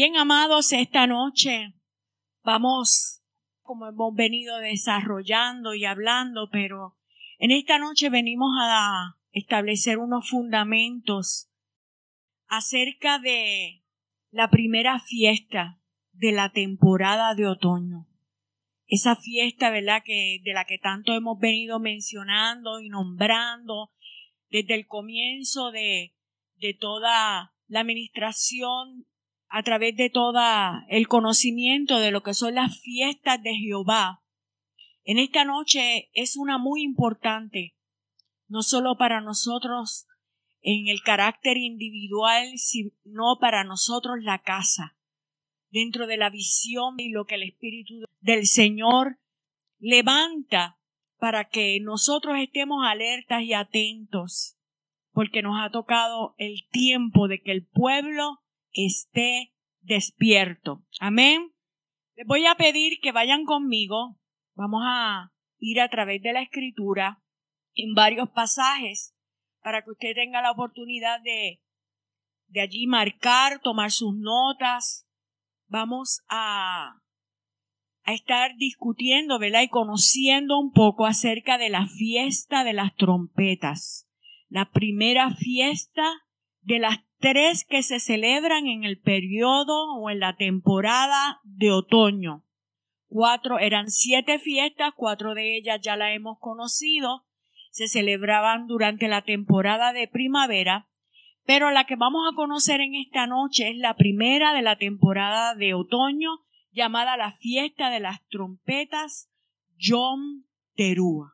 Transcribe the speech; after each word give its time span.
Bien, 0.00 0.16
amados, 0.16 0.72
esta 0.72 1.08
noche 1.08 1.74
vamos, 2.44 3.24
como 3.62 3.88
hemos 3.88 4.14
venido 4.14 4.58
desarrollando 4.58 5.74
y 5.74 5.86
hablando, 5.86 6.50
pero 6.52 6.96
en 7.40 7.50
esta 7.50 7.80
noche 7.80 8.08
venimos 8.08 8.48
a 8.60 9.16
establecer 9.32 9.98
unos 9.98 10.30
fundamentos 10.30 11.50
acerca 12.46 13.18
de 13.18 13.82
la 14.30 14.50
primera 14.50 15.00
fiesta 15.00 15.80
de 16.12 16.30
la 16.30 16.52
temporada 16.52 17.34
de 17.34 17.48
otoño. 17.48 18.06
Esa 18.86 19.16
fiesta, 19.16 19.68
¿verdad? 19.70 20.04
Que, 20.04 20.38
de 20.44 20.52
la 20.52 20.64
que 20.64 20.78
tanto 20.78 21.12
hemos 21.12 21.40
venido 21.40 21.80
mencionando 21.80 22.78
y 22.78 22.88
nombrando 22.88 23.90
desde 24.48 24.76
el 24.76 24.86
comienzo 24.86 25.72
de, 25.72 26.14
de 26.54 26.74
toda 26.74 27.52
la 27.66 27.80
administración 27.80 29.08
a 29.48 29.62
través 29.62 29.96
de 29.96 30.10
todo 30.10 30.40
el 30.88 31.08
conocimiento 31.08 31.98
de 31.98 32.10
lo 32.10 32.22
que 32.22 32.34
son 32.34 32.54
las 32.54 32.80
fiestas 32.80 33.42
de 33.42 33.54
Jehová. 33.54 34.22
En 35.04 35.18
esta 35.18 35.44
noche 35.44 36.10
es 36.12 36.36
una 36.36 36.58
muy 36.58 36.82
importante, 36.82 37.74
no 38.46 38.62
solo 38.62 38.96
para 38.98 39.20
nosotros 39.20 40.06
en 40.60 40.88
el 40.88 41.00
carácter 41.02 41.56
individual, 41.56 42.52
sino 42.56 43.38
para 43.40 43.64
nosotros 43.64 44.16
la 44.20 44.40
casa, 44.40 44.98
dentro 45.70 46.06
de 46.06 46.18
la 46.18 46.30
visión 46.30 46.94
y 46.98 47.10
lo 47.10 47.24
que 47.24 47.36
el 47.36 47.44
Espíritu 47.44 47.94
del 48.20 48.46
Señor 48.46 49.18
levanta 49.78 50.78
para 51.18 51.48
que 51.48 51.80
nosotros 51.80 52.36
estemos 52.38 52.84
alertas 52.86 53.42
y 53.42 53.54
atentos, 53.54 54.58
porque 55.12 55.42
nos 55.42 55.56
ha 55.60 55.70
tocado 55.70 56.34
el 56.36 56.68
tiempo 56.70 57.28
de 57.28 57.40
que 57.40 57.52
el 57.52 57.66
pueblo 57.66 58.40
esté 58.86 59.52
despierto. 59.80 60.84
Amén. 61.00 61.52
Les 62.16 62.26
voy 62.26 62.46
a 62.46 62.54
pedir 62.56 63.00
que 63.00 63.12
vayan 63.12 63.44
conmigo. 63.44 64.18
Vamos 64.54 64.82
a 64.84 65.32
ir 65.58 65.80
a 65.80 65.88
través 65.88 66.22
de 66.22 66.32
la 66.32 66.42
escritura 66.42 67.22
en 67.74 67.94
varios 67.94 68.28
pasajes 68.30 69.14
para 69.62 69.82
que 69.82 69.90
usted 69.90 70.14
tenga 70.14 70.42
la 70.42 70.50
oportunidad 70.50 71.20
de, 71.22 71.60
de 72.48 72.60
allí 72.60 72.86
marcar, 72.86 73.60
tomar 73.60 73.90
sus 73.90 74.14
notas. 74.16 75.06
Vamos 75.66 76.22
a, 76.28 77.00
a 78.04 78.12
estar 78.12 78.56
discutiendo, 78.56 79.38
¿verdad? 79.38 79.62
Y 79.62 79.68
conociendo 79.68 80.58
un 80.58 80.72
poco 80.72 81.06
acerca 81.06 81.58
de 81.58 81.68
la 81.68 81.86
fiesta 81.86 82.64
de 82.64 82.72
las 82.72 82.94
trompetas. 82.96 84.08
La 84.48 84.70
primera 84.70 85.30
fiesta 85.30 86.10
de 86.68 86.78
las 86.78 86.98
tres 87.18 87.64
que 87.64 87.82
se 87.82 87.98
celebran 87.98 88.66
en 88.66 88.84
el 88.84 89.00
periodo 89.00 89.94
o 89.94 90.10
en 90.10 90.20
la 90.20 90.36
temporada 90.36 91.40
de 91.42 91.72
otoño. 91.72 92.44
Cuatro 93.06 93.58
eran 93.58 93.90
siete 93.90 94.38
fiestas, 94.38 94.92
cuatro 94.94 95.32
de 95.32 95.56
ellas 95.56 95.80
ya 95.80 95.96
la 95.96 96.12
hemos 96.12 96.38
conocido, 96.38 97.24
se 97.70 97.88
celebraban 97.88 98.66
durante 98.66 99.08
la 99.08 99.22
temporada 99.22 99.94
de 99.94 100.08
primavera, 100.08 100.90
pero 101.46 101.70
la 101.70 101.84
que 101.84 101.96
vamos 101.96 102.20
a 102.30 102.36
conocer 102.36 102.82
en 102.82 102.96
esta 102.96 103.26
noche 103.26 103.70
es 103.70 103.78
la 103.78 103.96
primera 103.96 104.52
de 104.52 104.60
la 104.60 104.76
temporada 104.76 105.54
de 105.54 105.72
otoño, 105.72 106.40
llamada 106.70 107.16
la 107.16 107.32
fiesta 107.32 107.88
de 107.88 108.00
las 108.00 108.26
trompetas 108.28 109.30
Yom 109.78 110.44
Terúa. 110.76 111.32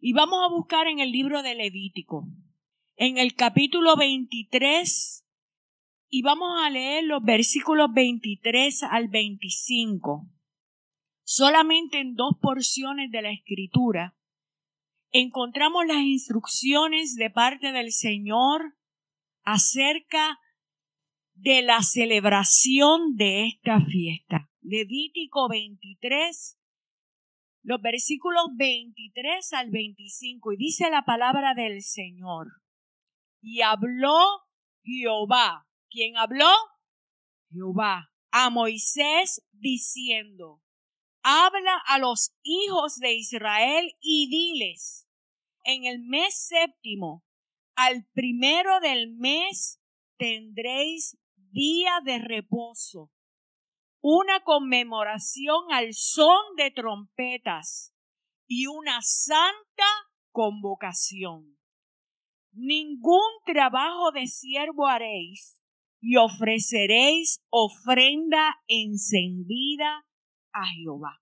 Y 0.00 0.12
vamos 0.12 0.40
a 0.44 0.52
buscar 0.52 0.88
en 0.88 0.98
el 0.98 1.12
libro 1.12 1.44
de 1.44 1.54
Levítico 1.54 2.26
en 2.96 3.18
el 3.18 3.34
capítulo 3.34 3.94
23 3.96 5.24
y 6.08 6.22
vamos 6.22 6.48
a 6.62 6.70
leer 6.70 7.04
los 7.04 7.22
versículos 7.22 7.88
23 7.92 8.84
al 8.84 9.08
25. 9.08 10.26
Solamente 11.22 12.00
en 12.00 12.14
dos 12.14 12.36
porciones 12.40 13.10
de 13.10 13.22
la 13.22 13.30
escritura 13.30 14.16
encontramos 15.10 15.84
las 15.86 15.98
instrucciones 15.98 17.16
de 17.16 17.30
parte 17.30 17.72
del 17.72 17.92
Señor 17.92 18.76
acerca 19.42 20.38
de 21.34 21.60
la 21.62 21.82
celebración 21.82 23.14
de 23.16 23.46
esta 23.46 23.80
fiesta. 23.80 24.50
Levítico 24.62 25.48
23, 25.50 26.58
los 27.62 27.80
versículos 27.82 28.46
23 28.56 29.52
al 29.52 29.70
25, 29.70 30.52
y 30.52 30.56
dice 30.56 30.90
la 30.90 31.04
palabra 31.04 31.54
del 31.54 31.82
Señor. 31.82 32.46
Y 33.40 33.62
habló 33.62 34.18
Jehová. 34.82 35.66
¿Quién 35.90 36.16
habló? 36.16 36.50
Jehová. 37.50 38.10
A 38.30 38.50
Moisés 38.50 39.42
diciendo, 39.52 40.62
habla 41.22 41.82
a 41.86 41.98
los 41.98 42.34
hijos 42.42 42.96
de 42.96 43.14
Israel 43.14 43.96
y 44.00 44.28
diles, 44.28 45.08
en 45.64 45.84
el 45.84 46.00
mes 46.00 46.46
séptimo, 46.46 47.24
al 47.74 48.06
primero 48.12 48.78
del 48.80 49.12
mes 49.16 49.80
tendréis 50.18 51.18
día 51.50 52.00
de 52.04 52.18
reposo, 52.18 53.10
una 54.00 54.40
conmemoración 54.44 55.72
al 55.72 55.94
son 55.94 56.56
de 56.56 56.70
trompetas 56.70 57.94
y 58.46 58.66
una 58.66 59.02
santa 59.02 59.84
convocación 60.30 61.55
ningún 62.56 63.20
trabajo 63.44 64.10
de 64.12 64.26
siervo 64.26 64.86
haréis 64.86 65.60
y 66.00 66.16
ofreceréis 66.16 67.44
ofrenda 67.50 68.56
encendida 68.66 70.04
a 70.52 70.66
Jehová. 70.66 71.20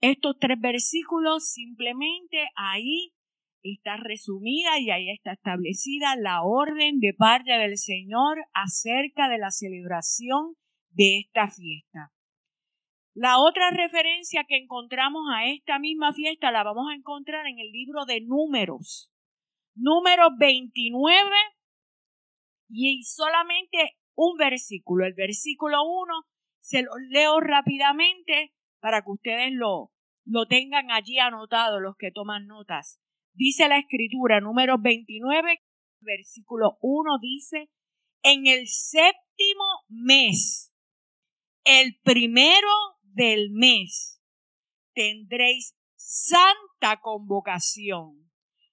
Estos 0.00 0.36
tres 0.38 0.60
versículos 0.60 1.48
simplemente 1.48 2.48
ahí 2.54 3.12
está 3.62 3.96
resumida 3.96 4.78
y 4.78 4.90
ahí 4.90 5.10
está 5.10 5.32
establecida 5.32 6.16
la 6.16 6.42
orden 6.42 7.00
de 7.00 7.14
parte 7.14 7.52
del 7.52 7.76
Señor 7.76 8.38
acerca 8.52 9.28
de 9.28 9.38
la 9.38 9.50
celebración 9.50 10.54
de 10.90 11.20
esta 11.20 11.48
fiesta. 11.48 12.12
La 13.14 13.38
otra 13.38 13.70
referencia 13.70 14.44
que 14.46 14.58
encontramos 14.58 15.22
a 15.34 15.46
esta 15.46 15.78
misma 15.78 16.12
fiesta 16.12 16.50
la 16.50 16.62
vamos 16.62 16.90
a 16.90 16.94
encontrar 16.94 17.46
en 17.46 17.58
el 17.58 17.72
libro 17.72 18.04
de 18.04 18.20
Números, 18.20 19.10
número 19.76 20.28
29 20.38 21.30
y 22.68 23.04
solamente 23.04 23.96
un 24.14 24.36
versículo, 24.36 25.06
el 25.06 25.14
versículo 25.14 25.84
1, 25.84 26.14
se 26.58 26.82
lo 26.82 26.96
leo 27.10 27.38
rápidamente 27.40 28.52
para 28.80 29.02
que 29.02 29.10
ustedes 29.10 29.52
lo, 29.52 29.92
lo 30.24 30.46
tengan 30.46 30.90
allí 30.90 31.18
anotado, 31.18 31.80
los 31.80 31.96
que 31.96 32.10
toman 32.10 32.46
notas. 32.46 32.98
Dice 33.34 33.68
la 33.68 33.78
escritura, 33.78 34.40
número 34.40 34.76
29, 34.80 35.60
versículo 36.00 36.78
1 36.80 37.18
dice, 37.20 37.68
en 38.22 38.46
el 38.46 38.66
séptimo 38.66 39.64
mes, 39.88 40.72
el 41.64 42.00
primero 42.02 42.68
del 43.02 43.50
mes, 43.50 44.22
tendréis 44.94 45.76
santa 45.96 47.00
convocación 47.00 48.25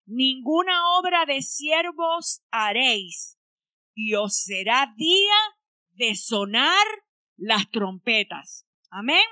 ninguna 0.05 0.97
obra 0.99 1.25
de 1.25 1.41
siervos 1.41 2.41
haréis, 2.51 3.37
y 3.95 4.15
os 4.15 4.35
será 4.35 4.93
día 4.97 5.35
de 5.91 6.15
sonar 6.15 6.85
las 7.37 7.69
trompetas. 7.69 8.67
Amén. 8.89 9.25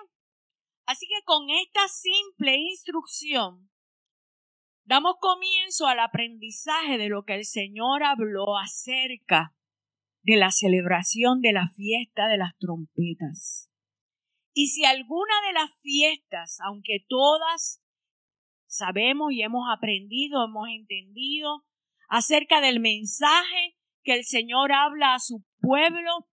Así 0.85 1.07
que 1.07 1.23
con 1.25 1.49
esta 1.49 1.87
simple 1.87 2.57
instrucción, 2.57 3.69
damos 4.83 5.15
comienzo 5.19 5.87
al 5.87 5.99
aprendizaje 5.99 6.97
de 6.97 7.09
lo 7.09 7.23
que 7.23 7.35
el 7.35 7.45
Señor 7.45 8.03
habló 8.03 8.57
acerca 8.57 9.55
de 10.23 10.37
la 10.37 10.51
celebración 10.51 11.41
de 11.41 11.53
la 11.53 11.67
fiesta 11.69 12.27
de 12.27 12.37
las 12.37 12.57
trompetas. 12.57 13.71
Y 14.53 14.67
si 14.67 14.85
alguna 14.85 15.33
de 15.47 15.53
las 15.53 15.71
fiestas, 15.81 16.59
aunque 16.61 17.05
todas 17.07 17.80
sabemos 18.71 19.33
y 19.33 19.43
hemos 19.43 19.65
aprendido, 19.69 20.45
hemos 20.45 20.69
entendido 20.69 21.65
acerca 22.07 22.61
del 22.61 22.79
mensaje 22.79 23.77
que 24.03 24.13
el 24.13 24.23
Señor 24.23 24.71
habla 24.71 25.13
a 25.13 25.19
su 25.19 25.43
pueblo, 25.59 26.27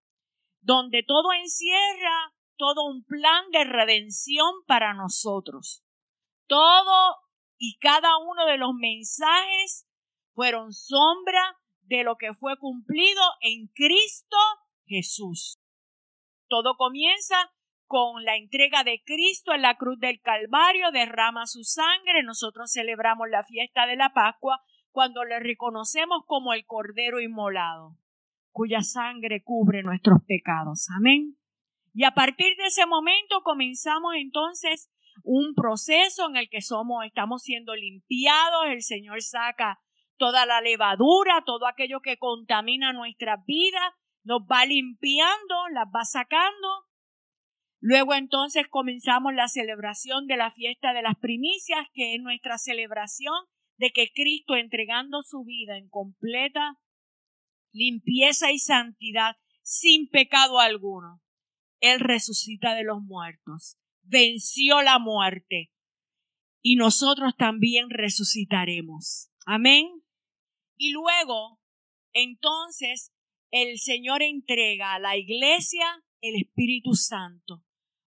donde 0.61 1.03
todo 1.03 1.33
encierra 1.33 2.33
todo 2.57 2.87
un 2.87 3.05
plan 3.05 3.51
de 3.51 3.65
redención 3.65 4.49
para 4.67 4.95
nosotros. 4.95 5.85
Todo 6.47 7.17
y 7.59 7.77
cada 7.79 8.17
uno 8.19 8.47
de 8.47 8.57
los 8.57 8.73
mensajes 8.75 9.87
fueron 10.33 10.73
sombra 10.73 11.59
de 11.83 12.05
lo 12.05 12.17
que 12.17 12.35
fue 12.35 12.57
cumplido 12.59 13.23
en 13.41 13.67
Cristo 13.69 14.37
Jesús. 14.87 15.59
Todo 16.49 16.77
comienza 16.77 17.53
con 17.89 18.25
la 18.25 18.37
entrega 18.37 18.85
de 18.85 19.03
Cristo 19.05 19.53
en 19.53 19.63
la 19.63 19.77
cruz 19.77 19.99
del 19.99 20.21
Calvario, 20.21 20.93
derrama 20.93 21.47
su 21.47 21.65
sangre. 21.65 22.23
Nosotros 22.23 22.71
celebramos 22.71 23.29
la 23.29 23.43
fiesta 23.43 23.87
de 23.87 23.97
la 23.97 24.13
Pascua 24.13 24.61
cuando 24.91 25.25
le 25.25 25.41
reconocemos 25.41 26.23
como 26.27 26.53
el 26.53 26.65
Cordero 26.67 27.19
inmolado, 27.19 27.97
cuya 28.53 28.83
sangre 28.83 29.43
cubre 29.43 29.83
nuestros 29.83 30.19
pecados. 30.27 30.89
Amén. 30.97 31.37
Y 31.95 32.05
a 32.05 32.13
partir 32.13 32.57
de 32.57 32.67
ese 32.67 32.87
momento 32.87 33.41
comenzamos 33.43 34.15
entonces 34.17 34.91
un 35.25 35.55
proceso 35.55 36.29
en 36.29 36.37
el 36.37 36.49
que 36.49 36.61
somos, 36.61 37.05
estamos 37.05 37.43
siendo 37.43 37.75
limpiados, 37.75 38.67
el 38.69 38.83
Señor 38.83 39.23
saca 39.23 39.81
toda 40.17 40.47
la 40.47 40.61
levadura, 40.61 41.43
todo 41.45 41.67
aquello 41.67 42.01
que 42.01 42.19
contamina 42.19 42.93
nuestra 42.93 43.43
vida, 43.47 43.97
nos 44.25 44.43
va 44.43 44.67
limpiando, 44.67 45.69
las 45.73 45.87
va 45.87 46.05
sacando. 46.05 46.88
Luego 47.81 48.15
entonces 48.15 48.67
comenzamos 48.69 49.35
la 49.35 49.49
celebración 49.49 50.27
de 50.27 50.37
la 50.37 50.51
fiesta 50.51 50.93
de 50.93 51.03
las 51.03 51.17
primicias, 51.17 51.87
que 51.93 52.15
es 52.15 52.21
nuestra 52.21 52.59
celebración 52.59 53.35
de 53.77 53.91
que 53.91 54.11
Cristo 54.13 54.57
entregando 54.57 55.23
su 55.23 55.45
vida 55.45 55.77
en 55.77 55.89
completa 55.89 56.79
limpieza 57.73 58.53
y 58.53 58.59
santidad, 58.59 59.37
sin 59.63 60.09
pecado 60.09 60.61
alguno, 60.61 61.23
Él 61.81 62.01
resucita 62.01 62.75
de 62.75 62.85
los 62.85 63.03
muertos, 63.03 63.77
venció 64.03 64.83
la 64.83 64.99
muerte 64.99 65.71
y 66.63 66.77
nosotros 66.77 67.35
también 67.37 67.91
resucitaremos. 67.91 69.31
Amén. 69.47 69.87
Y 70.77 70.93
luego, 70.93 71.61
entonces, 72.13 73.13
el 73.51 73.79
Señor 73.79 74.23
entrega 74.23 74.95
a 74.95 74.99
la 74.99 75.17
iglesia 75.17 75.87
el 76.21 76.37
Espíritu 76.37 76.95
Santo, 76.95 77.65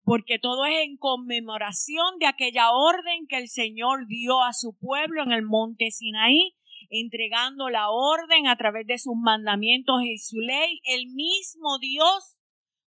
porque 0.08 0.40
todo 0.40 0.66
es 0.66 0.86
en 0.86 0.96
conmemoración 0.96 2.18
de 2.20 2.28
aquella 2.28 2.72
orden 2.72 3.28
que 3.28 3.36
el 3.36 3.50
Señor 3.50 4.08
dio 4.08 4.42
a 4.42 4.54
su 4.54 4.74
pueblo 4.80 5.22
en 5.22 5.34
el 5.34 5.42
monte 5.42 5.92
Sinaí, 5.92 6.56
entregando 6.90 7.70
la 7.70 7.90
orden 7.90 8.48
a 8.48 8.56
través 8.56 8.88
de 8.88 9.00
sus 9.00 9.18
mandamientos 9.18 10.02
y 10.04 10.18
su 10.18 10.40
ley, 10.40 10.80
el 10.86 11.08
mismo 11.08 11.78
Dios 11.80 12.40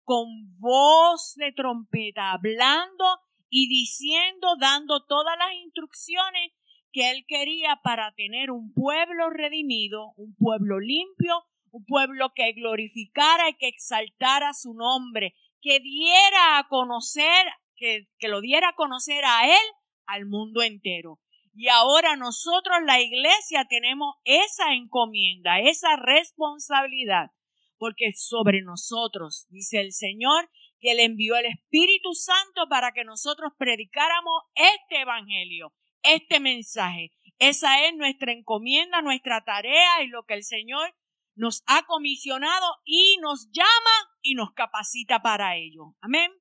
con 0.03 0.27
voz 0.59 1.35
de 1.37 1.53
trompeta, 1.53 2.33
hablando 2.33 3.05
y 3.49 3.69
diciendo, 3.69 4.57
dando 4.59 5.05
todas 5.05 5.37
las 5.37 5.53
instrucciones 5.63 6.51
que 6.91 7.11
él 7.11 7.23
quería 7.29 7.79
para 7.81 8.13
tener 8.15 8.51
un 8.51 8.73
pueblo 8.73 9.29
redimido, 9.29 10.11
un 10.17 10.35
pueblo 10.35 10.81
limpio, 10.81 11.45
un 11.71 11.85
pueblo 11.85 12.33
que 12.35 12.51
glorificara 12.51 13.49
y 13.51 13.53
que 13.53 13.69
exaltara 13.69 14.53
su 14.53 14.73
nombre, 14.73 15.33
que 15.65 15.79
diera 15.79 16.59
a 16.59 16.67
conocer, 16.67 17.47
que, 17.75 18.07
que 18.19 18.27
lo 18.27 18.39
diera 18.39 18.69
a 18.69 18.75
conocer 18.75 19.25
a 19.25 19.47
él 19.47 19.65
al 20.05 20.27
mundo 20.27 20.61
entero. 20.61 21.19
Y 21.55 21.69
ahora 21.69 22.15
nosotros, 22.15 22.77
la 22.85 23.01
iglesia, 23.01 23.65
tenemos 23.67 24.13
esa 24.25 24.75
encomienda, 24.75 25.59
esa 25.59 25.95
responsabilidad, 25.95 27.31
porque 27.79 28.11
sobre 28.13 28.61
nosotros, 28.61 29.47
dice 29.49 29.79
el 29.79 29.91
Señor, 29.91 30.51
que 30.79 30.91
Él 30.91 30.99
envió 30.99 31.35
el 31.35 31.47
Espíritu 31.47 32.13
Santo 32.13 32.67
para 32.69 32.91
que 32.91 33.03
nosotros 33.03 33.51
predicáramos 33.57 34.43
este 34.53 35.01
Evangelio 35.01 35.73
este 36.05 36.39
mensaje. 36.39 37.11
Esa 37.39 37.85
es 37.85 37.95
nuestra 37.95 38.31
encomienda, 38.31 39.01
nuestra 39.01 39.43
tarea 39.43 40.03
y 40.03 40.07
lo 40.07 40.23
que 40.23 40.35
el 40.35 40.43
Señor 40.43 40.93
nos 41.35 41.63
ha 41.67 41.83
comisionado 41.83 42.65
y 42.83 43.17
nos 43.21 43.49
llama 43.51 44.11
y 44.21 44.35
nos 44.35 44.53
capacita 44.53 45.21
para 45.21 45.55
ello. 45.55 45.95
Amén. 46.01 46.31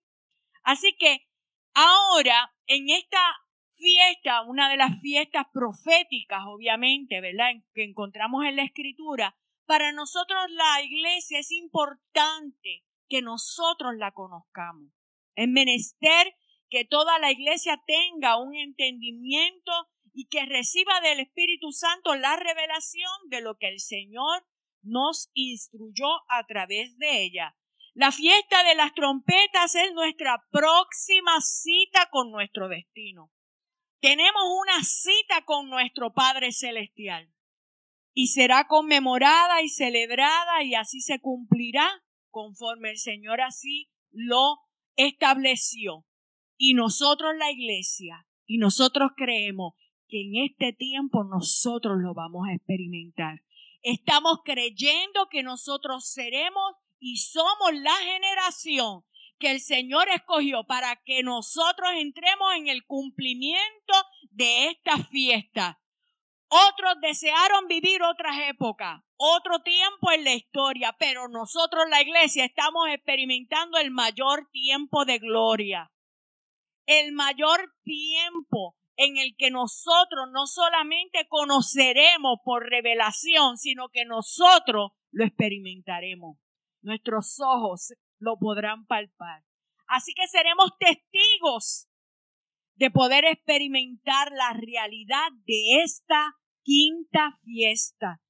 Así 0.63 0.97
que 0.99 1.29
ahora 1.75 2.55
en 2.67 2.89
esta 2.89 3.21
fiesta, 3.77 4.43
una 4.43 4.71
de 4.71 4.77
las 4.77 5.01
fiestas 5.01 5.47
proféticas, 5.53 6.43
obviamente, 6.47 7.21
¿verdad? 7.21 7.53
Que 7.75 7.85
encontramos 7.85 8.45
en 8.45 8.57
la 8.57 8.65
escritura, 8.65 9.37
para 9.67 9.93
nosotros 9.93 10.39
la 10.51 10.83
iglesia 10.83 11.39
es 11.39 11.51
importante 11.51 12.85
que 13.09 13.23
nosotros 13.23 13.95
la 13.97 14.13
conozcamos. 14.13 14.93
Es 15.35 15.49
menester 15.49 16.35
que 16.71 16.85
toda 16.85 17.19
la 17.19 17.31
iglesia 17.31 17.83
tenga 17.87 18.41
un 18.41 18.55
entendimiento 18.55 19.73
y 20.13 20.27
que 20.29 20.47
reciba 20.47 21.01
del 21.01 21.21
Espíritu 21.21 21.73
Santo 21.73 22.15
la 22.15 22.37
revelación 22.37 23.11
de 23.27 23.41
lo 23.41 23.57
que 23.57 23.69
el 23.69 23.81
Señor 23.81 24.47
nos 24.85 25.31
instruyó 25.35 26.07
a 26.29 26.45
través 26.47 26.97
de 26.99 27.23
ella. 27.23 27.57
La 27.95 28.11
fiesta 28.11 28.65
de 28.65 28.75
las 28.75 28.93
trompetas 28.95 29.75
es 29.75 29.93
nuestra 29.95 30.43
próxima 30.51 31.41
cita 31.41 32.09
con 32.11 32.31
nuestro 32.31 32.69
destino. 32.69 33.31
Tenemos 34.01 34.43
una 34.63 34.83
cita 34.83 35.45
con 35.45 35.71
nuestro 35.71 36.13
Padre 36.13 36.53
Celestial 36.53 37.33
y 38.13 38.29
será 38.29 38.67
conmemorada 38.67 39.63
y 39.63 39.69
celebrada 39.69 40.63
y 40.63 40.75
así 40.75 41.01
se 41.01 41.21
cumplirá 41.21 41.89
conforme 42.31 42.91
el 42.91 42.99
Señor 42.99 43.41
así 43.41 43.89
lo 44.11 44.59
estableció. 44.97 46.05
Y 46.57 46.75
nosotros 46.75 47.33
la 47.37 47.51
iglesia, 47.51 48.27
y 48.47 48.59
nosotros 48.59 49.13
creemos 49.17 49.75
que 50.09 50.23
en 50.23 50.45
este 50.45 50.73
tiempo 50.73 51.25
nosotros 51.25 51.97
lo 52.01 52.15
vamos 52.15 52.47
a 52.49 52.55
experimentar. 52.55 53.43
Estamos 53.85 54.41
creyendo 54.45 55.29
que 55.31 55.45
nosotros 55.45 56.11
seremos 56.11 56.75
y 56.99 57.19
somos 57.19 57.73
la 57.75 57.95
generación 57.95 59.05
que 59.39 59.53
el 59.53 59.61
Señor 59.61 60.09
escogió 60.09 60.65
para 60.65 60.97
que 61.05 61.23
nosotros 61.23 61.91
entremos 61.95 62.55
en 62.57 62.67
el 62.67 62.85
cumplimiento 62.85 63.95
de 64.31 64.71
esta 64.71 64.99
fiesta. 65.05 65.81
Otros 66.49 66.95
desearon 67.01 67.69
vivir 67.69 68.03
otras 68.03 68.49
épocas, 68.49 69.03
otro 69.17 69.61
tiempo 69.61 70.11
en 70.11 70.25
la 70.25 70.35
historia, 70.35 70.97
pero 70.99 71.29
nosotros 71.29 71.85
la 71.89 72.03
iglesia 72.03 72.45
estamos 72.45 72.89
experimentando 72.89 73.79
el 73.79 73.93
mayor 73.93 74.49
tiempo 74.51 75.05
de 75.05 75.19
gloria 75.19 75.93
el 76.87 77.13
mayor 77.13 77.73
tiempo 77.83 78.77
en 78.97 79.17
el 79.17 79.35
que 79.37 79.51
nosotros 79.51 80.29
no 80.33 80.47
solamente 80.47 81.27
conoceremos 81.29 82.39
por 82.45 82.69
revelación, 82.69 83.59
sino 83.59 83.89
que 83.89 84.05
nosotros 84.05 84.93
lo 85.11 85.25
experimentaremos. 85.25 86.39
Nuestros 86.83 87.41
ojos 87.41 87.95
lo 88.19 88.39
podrán 88.39 88.87
palpar. 88.87 89.43
Así 89.87 90.13
que 90.15 90.27
seremos 90.29 90.71
testigos 90.79 91.89
de 92.77 92.91
poder 92.91 93.25
experimentar 93.25 94.31
la 94.33 94.53
realidad 94.53 95.29
de 95.47 95.83
esta 95.83 96.37
quinta 96.63 97.39
fiesta. 97.43 98.21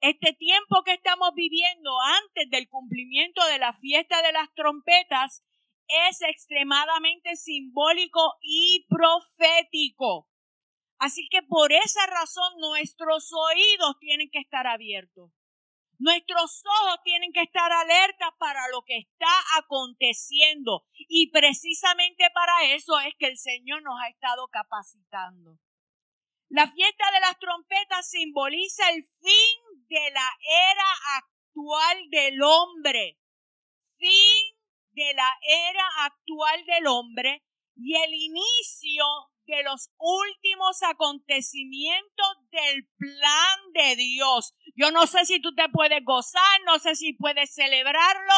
Este 0.00 0.34
tiempo 0.34 0.82
que 0.84 0.92
estamos 0.92 1.30
viviendo 1.34 1.90
antes 2.00 2.50
del 2.50 2.68
cumplimiento 2.68 3.44
de 3.46 3.58
la 3.58 3.72
fiesta 3.74 4.20
de 4.22 4.32
las 4.32 4.52
trompetas 4.54 5.42
es 5.88 6.22
extremadamente 6.22 7.36
simbólico 7.36 8.34
y 8.40 8.86
profético. 8.88 10.28
Así 10.98 11.28
que 11.30 11.42
por 11.42 11.72
esa 11.72 12.06
razón 12.06 12.58
nuestros 12.58 13.30
oídos 13.32 13.98
tienen 14.00 14.30
que 14.30 14.38
estar 14.38 14.66
abiertos. 14.66 15.30
Nuestros 15.98 16.62
ojos 16.66 16.98
tienen 17.04 17.32
que 17.32 17.42
estar 17.42 17.72
alertas 17.72 18.30
para 18.38 18.68
lo 18.68 18.82
que 18.82 18.98
está 18.98 19.32
aconteciendo. 19.58 20.84
Y 20.92 21.30
precisamente 21.30 22.24
para 22.34 22.74
eso 22.74 22.98
es 23.00 23.14
que 23.18 23.26
el 23.26 23.38
Señor 23.38 23.82
nos 23.82 23.98
ha 24.02 24.08
estado 24.08 24.48
capacitando. 24.48 25.58
La 26.48 26.70
fiesta 26.70 27.10
de 27.12 27.20
las 27.20 27.38
trompetas 27.38 28.08
simboliza 28.08 28.88
el 28.90 29.04
fin 29.04 29.86
de 29.88 30.10
la 30.10 30.30
era 30.72 31.18
actual 31.18 32.10
del 32.10 32.42
hombre. 32.42 33.18
Fin 33.96 34.55
de 34.96 35.14
la 35.14 35.30
era 35.70 35.86
actual 36.06 36.64
del 36.64 36.86
hombre 36.86 37.44
y 37.76 37.94
el 37.96 38.14
inicio 38.14 39.04
de 39.46 39.62
los 39.62 39.90
últimos 39.98 40.82
acontecimientos 40.82 42.26
del 42.50 42.88
plan 42.96 43.58
de 43.74 43.94
Dios. 43.94 44.54
Yo 44.74 44.90
no 44.90 45.06
sé 45.06 45.24
si 45.26 45.40
tú 45.40 45.54
te 45.54 45.68
puedes 45.68 46.02
gozar, 46.04 46.60
no 46.64 46.78
sé 46.78 46.96
si 46.96 47.12
puedes 47.12 47.54
celebrarlo, 47.54 48.34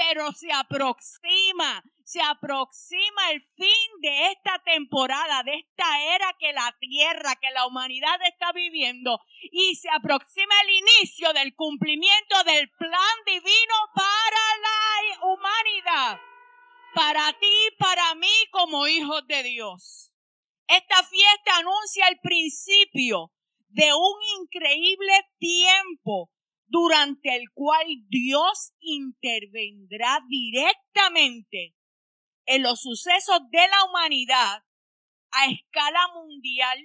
pero 0.00 0.32
se 0.32 0.50
aproxima, 0.50 1.84
se 2.04 2.22
aproxima 2.22 3.32
el 3.32 3.42
fin 3.54 4.00
de 4.00 4.30
esta 4.30 4.58
temporada, 4.64 5.42
de 5.42 5.56
esta 5.56 6.14
era 6.14 6.34
que 6.38 6.54
la 6.54 6.74
tierra, 6.80 7.36
que 7.36 7.50
la 7.50 7.66
humanidad 7.66 8.18
está 8.26 8.50
viviendo 8.52 9.20
y 9.52 9.76
se 9.76 9.90
aproxima 9.90 10.54
el 10.62 10.70
inicio 10.70 11.34
del 11.34 11.54
cumplimiento 11.54 12.42
del 12.44 12.70
plan 12.70 13.16
divino 13.26 13.74
para 13.94 14.42
la 14.62 15.26
humanidad, 15.26 16.20
para 16.94 17.32
ti, 17.38 17.76
para 17.78 18.14
mí 18.14 18.32
como 18.52 18.86
hijos 18.86 19.26
de 19.26 19.42
Dios. 19.42 20.14
Esta 20.66 21.04
fiesta 21.04 21.58
anuncia 21.58 22.08
el 22.08 22.18
principio 22.20 23.32
de 23.68 23.92
un 23.92 24.44
increíble 24.44 25.28
tiempo 25.38 26.30
durante 26.70 27.34
el 27.34 27.50
cual 27.52 27.84
Dios 28.08 28.72
intervendrá 28.80 30.20
directamente 30.28 31.74
en 32.46 32.62
los 32.62 32.80
sucesos 32.80 33.40
de 33.50 33.58
la 33.58 33.84
humanidad 33.88 34.64
a 35.32 35.50
escala 35.50 36.00
mundial, 36.14 36.78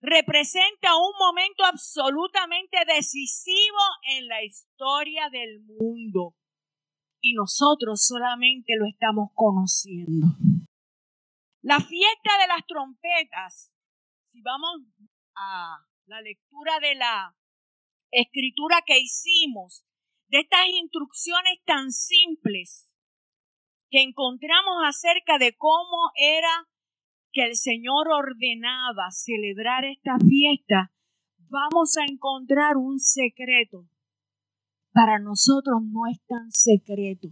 representa 0.00 0.96
un 0.96 1.12
momento 1.18 1.64
absolutamente 1.64 2.78
decisivo 2.86 3.78
en 4.16 4.28
la 4.28 4.44
historia 4.44 5.28
del 5.30 5.60
mundo. 5.60 6.34
Y 7.20 7.34
nosotros 7.34 8.06
solamente 8.06 8.74
lo 8.78 8.86
estamos 8.86 9.30
conociendo. 9.34 10.26
La 11.62 11.80
fiesta 11.80 12.38
de 12.40 12.46
las 12.48 12.66
trompetas, 12.66 13.74
si 14.26 14.42
vamos 14.42 14.82
a 15.34 15.78
la 16.06 16.20
lectura 16.20 16.78
de 16.80 16.94
la 16.96 17.34
escritura 18.22 18.82
que 18.86 18.98
hicimos, 18.98 19.84
de 20.28 20.40
estas 20.40 20.66
instrucciones 20.82 21.58
tan 21.64 21.92
simples 21.92 22.92
que 23.90 24.02
encontramos 24.02 24.74
acerca 24.86 25.38
de 25.38 25.54
cómo 25.56 26.10
era 26.16 26.66
que 27.32 27.44
el 27.44 27.56
Señor 27.56 28.08
ordenaba 28.08 29.10
celebrar 29.10 29.84
esta 29.84 30.16
fiesta, 30.18 30.92
vamos 31.48 31.96
a 31.96 32.04
encontrar 32.10 32.76
un 32.76 32.98
secreto. 32.98 33.86
Para 34.92 35.18
nosotros 35.18 35.82
no 35.82 36.06
es 36.10 36.24
tan 36.26 36.50
secreto. 36.50 37.28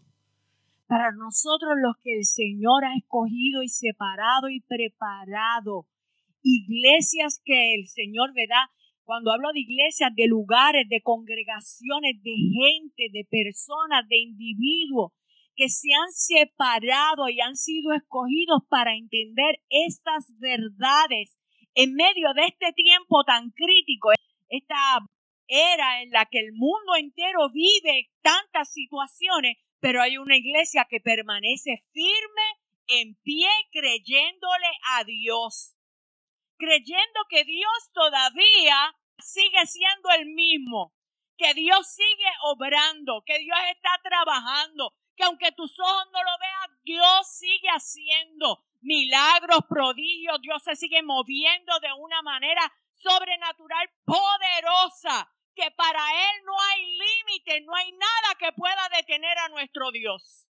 Para 0.87 1.13
nosotros 1.13 1.73
los 1.81 1.97
que 2.03 2.19
el 2.19 2.25
Señor 2.25 2.85
ha 2.85 2.97
escogido 2.97 3.63
y 3.63 3.69
separado 3.69 4.49
y 4.51 4.61
preparado, 4.61 5.87
iglesias 6.43 7.41
que 7.45 7.75
el 7.75 7.87
Señor, 7.87 8.35
¿verdad? 8.35 8.67
Cuando 9.13 9.31
hablo 9.31 9.53
de 9.53 9.61
iglesias, 9.61 10.11
de 10.17 10.27
lugares, 10.27 10.89
de 10.89 11.03
congregaciones, 11.03 12.15
de 12.23 12.33
gente, 12.33 13.11
de 13.13 13.27
personas, 13.31 14.09
de 14.09 14.17
individuos 14.17 15.13
que 15.55 15.69
se 15.69 15.93
han 15.93 16.11
separado 16.13 17.29
y 17.29 17.39
han 17.43 17.55
sido 17.55 17.93
escogidos 17.93 18.63
para 18.71 18.97
entender 18.97 19.61
estas 19.69 20.33
verdades 20.39 21.37
en 21.75 21.93
medio 21.93 22.33
de 22.33 22.47
este 22.47 22.73
tiempo 22.73 23.23
tan 23.25 23.51
crítico, 23.51 24.13
esta 24.49 25.01
era 25.47 26.01
en 26.01 26.09
la 26.09 26.25
que 26.25 26.39
el 26.39 26.55
mundo 26.55 26.95
entero 26.99 27.51
vive 27.53 28.09
tantas 28.23 28.73
situaciones, 28.73 29.59
pero 29.79 30.01
hay 30.01 30.17
una 30.17 30.39
iglesia 30.39 30.87
que 30.89 31.01
permanece 31.01 31.85
firme 31.93 32.49
en 32.87 33.15
pie 33.17 33.51
creyéndole 33.73 34.71
a 34.97 35.05
Dios 35.05 35.77
creyendo 36.63 37.21
que 37.29 37.43
Dios 37.43 37.91
todavía 37.93 38.95
sigue 39.19 39.67
siendo 39.67 40.11
el 40.19 40.27
mismo, 40.27 40.95
que 41.37 41.55
Dios 41.55 41.87
sigue 41.87 42.31
obrando, 42.45 43.23
que 43.27 43.39
Dios 43.39 43.59
está 43.75 43.91
trabajando, 44.03 44.95
que 45.17 45.25
aunque 45.25 45.53
tus 45.53 45.79
ojos 45.79 46.05
no 46.13 46.23
lo 46.23 46.39
vean, 46.39 46.81
Dios 46.83 47.27
sigue 47.37 47.69
haciendo 47.69 48.65
milagros, 48.81 49.61
prodigios, 49.69 50.41
Dios 50.41 50.63
se 50.63 50.77
sigue 50.77 51.03
moviendo 51.03 51.79
de 51.81 51.93
una 51.99 52.23
manera 52.23 52.73
sobrenatural 52.95 53.91
poderosa, 54.05 55.29
que 55.55 55.71
para 55.73 56.01
Él 56.13 56.45
no 56.45 56.53
hay 56.71 56.87
límite, 56.97 57.61
no 57.63 57.75
hay 57.75 57.93
nada 57.93 58.35
que 58.39 58.53
pueda 58.53 58.89
detener 58.97 59.39
a 59.39 59.49
nuestro 59.49 59.91
Dios. 59.91 60.49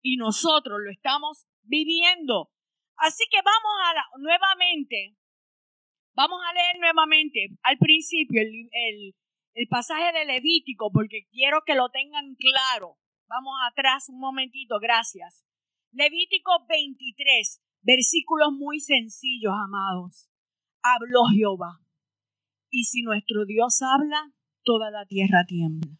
Y 0.00 0.16
nosotros 0.16 0.78
lo 0.84 0.90
estamos 0.90 1.46
viviendo. 1.62 2.50
Así 2.96 3.24
que 3.30 3.40
vamos 3.42 3.72
a 3.84 4.18
nuevamente 4.18 5.16
Vamos 6.16 6.40
a 6.48 6.52
leer 6.52 6.78
nuevamente 6.78 7.48
al 7.62 7.76
principio 7.78 8.40
el, 8.40 9.14
el, 9.54 9.68
pasaje 9.68 10.12
de 10.16 10.24
Levítico 10.24 10.92
porque 10.92 11.26
quiero 11.32 11.62
que 11.66 11.74
lo 11.74 11.88
tengan 11.90 12.36
claro. 12.36 12.98
Vamos 13.26 13.54
atrás 13.68 14.08
un 14.08 14.20
momentito, 14.20 14.78
gracias. 14.80 15.44
Levítico 15.90 16.52
23, 16.68 17.60
versículos 17.82 18.52
muy 18.52 18.78
sencillos, 18.78 19.52
amados. 19.52 20.28
Habló 20.82 21.24
Jehová. 21.34 21.80
Y 22.70 22.84
si 22.84 23.02
nuestro 23.02 23.44
Dios 23.44 23.82
habla, 23.82 24.32
toda 24.62 24.90
la 24.92 25.06
tierra 25.06 25.44
tiembla. 25.46 25.98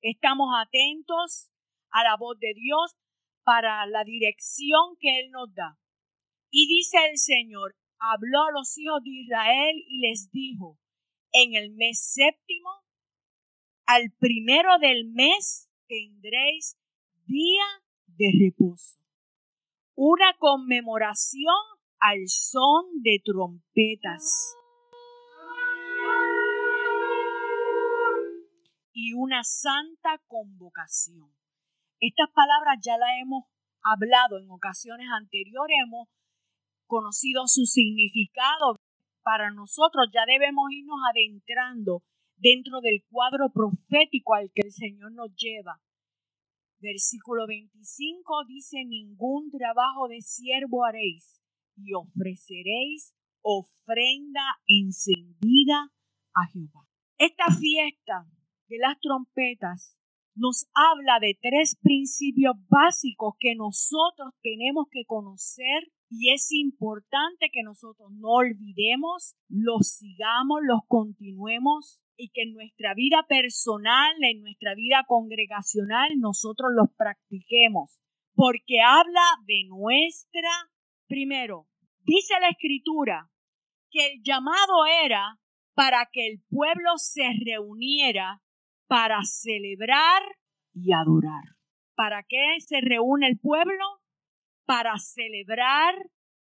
Estamos 0.00 0.48
atentos 0.60 1.52
a 1.90 2.02
la 2.02 2.16
voz 2.16 2.38
de 2.40 2.54
Dios 2.54 2.96
para 3.44 3.86
la 3.86 4.02
dirección 4.02 4.96
que 4.98 5.20
Él 5.20 5.30
nos 5.30 5.54
da. 5.54 5.78
Y 6.50 6.66
dice 6.66 6.98
el 7.10 7.18
Señor, 7.18 7.76
habló 7.98 8.42
a 8.42 8.52
los 8.52 8.76
hijos 8.78 9.02
de 9.02 9.10
Israel 9.10 9.76
y 9.88 9.98
les 10.00 10.30
dijo, 10.30 10.78
en 11.32 11.54
el 11.54 11.72
mes 11.72 12.12
séptimo, 12.12 12.70
al 13.86 14.12
primero 14.18 14.78
del 14.80 15.10
mes 15.12 15.70
tendréis 15.86 16.78
día 17.26 17.64
de 18.06 18.26
reposo, 18.40 18.98
una 19.94 20.34
conmemoración 20.38 21.54
al 21.98 22.28
son 22.28 23.02
de 23.02 23.20
trompetas 23.24 24.56
y 28.92 29.12
una 29.14 29.44
santa 29.44 30.20
convocación. 30.26 31.30
Estas 32.00 32.30
palabras 32.34 32.78
ya 32.82 32.96
las 32.98 33.10
hemos 33.22 33.44
hablado 33.82 34.38
en 34.38 34.50
ocasiones 34.50 35.06
anteriores, 35.10 35.76
hemos 35.86 36.08
conocido 36.86 37.46
su 37.46 37.64
significado, 37.66 38.76
para 39.22 39.50
nosotros 39.50 40.06
ya 40.12 40.24
debemos 40.26 40.70
irnos 40.70 40.98
adentrando 41.10 42.02
dentro 42.36 42.80
del 42.80 43.02
cuadro 43.10 43.50
profético 43.52 44.34
al 44.34 44.50
que 44.54 44.62
el 44.66 44.72
Señor 44.72 45.12
nos 45.12 45.34
lleva. 45.36 45.80
Versículo 46.78 47.46
25 47.46 48.44
dice, 48.46 48.84
ningún 48.84 49.50
trabajo 49.50 50.08
de 50.08 50.20
siervo 50.20 50.84
haréis 50.84 51.42
y 51.76 51.94
ofreceréis 51.94 53.14
ofrenda 53.42 54.42
encendida 54.66 55.90
a 56.34 56.46
Jehová. 56.52 56.86
Esta 57.18 57.46
fiesta 57.46 58.26
de 58.68 58.78
las 58.78 58.98
trompetas 59.00 59.98
nos 60.34 60.66
habla 60.74 61.18
de 61.20 61.38
tres 61.40 61.76
principios 61.80 62.56
básicos 62.68 63.34
que 63.38 63.54
nosotros 63.54 64.34
tenemos 64.42 64.86
que 64.90 65.04
conocer 65.06 65.90
y 66.08 66.32
es 66.32 66.52
importante 66.52 67.50
que 67.52 67.62
nosotros 67.62 68.10
no 68.12 68.28
olvidemos, 68.28 69.36
los 69.48 69.88
sigamos, 69.88 70.60
los 70.62 70.80
continuemos 70.86 72.02
y 72.16 72.30
que 72.30 72.42
en 72.42 72.54
nuestra 72.54 72.94
vida 72.94 73.24
personal, 73.28 74.14
en 74.22 74.42
nuestra 74.42 74.74
vida 74.74 75.04
congregacional, 75.06 76.10
nosotros 76.18 76.70
los 76.74 76.88
practiquemos. 76.96 77.98
Porque 78.34 78.80
habla 78.80 79.24
de 79.46 79.64
nuestra, 79.68 80.50
primero, 81.08 81.66
dice 82.04 82.34
la 82.40 82.50
escritura 82.50 83.30
que 83.90 84.12
el 84.12 84.22
llamado 84.22 84.86
era 85.04 85.38
para 85.74 86.08
que 86.12 86.26
el 86.26 86.42
pueblo 86.48 86.96
se 86.96 87.24
reuniera 87.44 88.42
para 88.86 89.22
celebrar 89.24 90.22
y 90.72 90.92
adorar. 90.92 91.42
¿Para 91.94 92.22
qué 92.22 92.60
se 92.60 92.80
reúne 92.80 93.26
el 93.26 93.38
pueblo? 93.38 93.84
Para 94.66 94.98
celebrar 94.98 95.94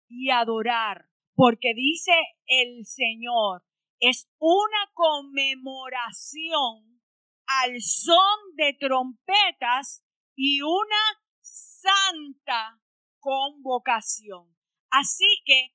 y 0.09 0.31
adorar, 0.31 1.09
porque 1.35 1.75
dice 1.75 2.13
el 2.47 2.87
Señor, 2.87 3.65
es 4.01 4.29
una 4.39 4.91
conmemoración 4.95 7.01
al 7.47 7.81
son 7.81 8.55
de 8.55 8.77
trompetas 8.79 10.05
y 10.37 10.63
una 10.63 11.21
santa 11.41 12.81
convocación. 13.19 14.57
Así 14.91 15.43
que 15.45 15.75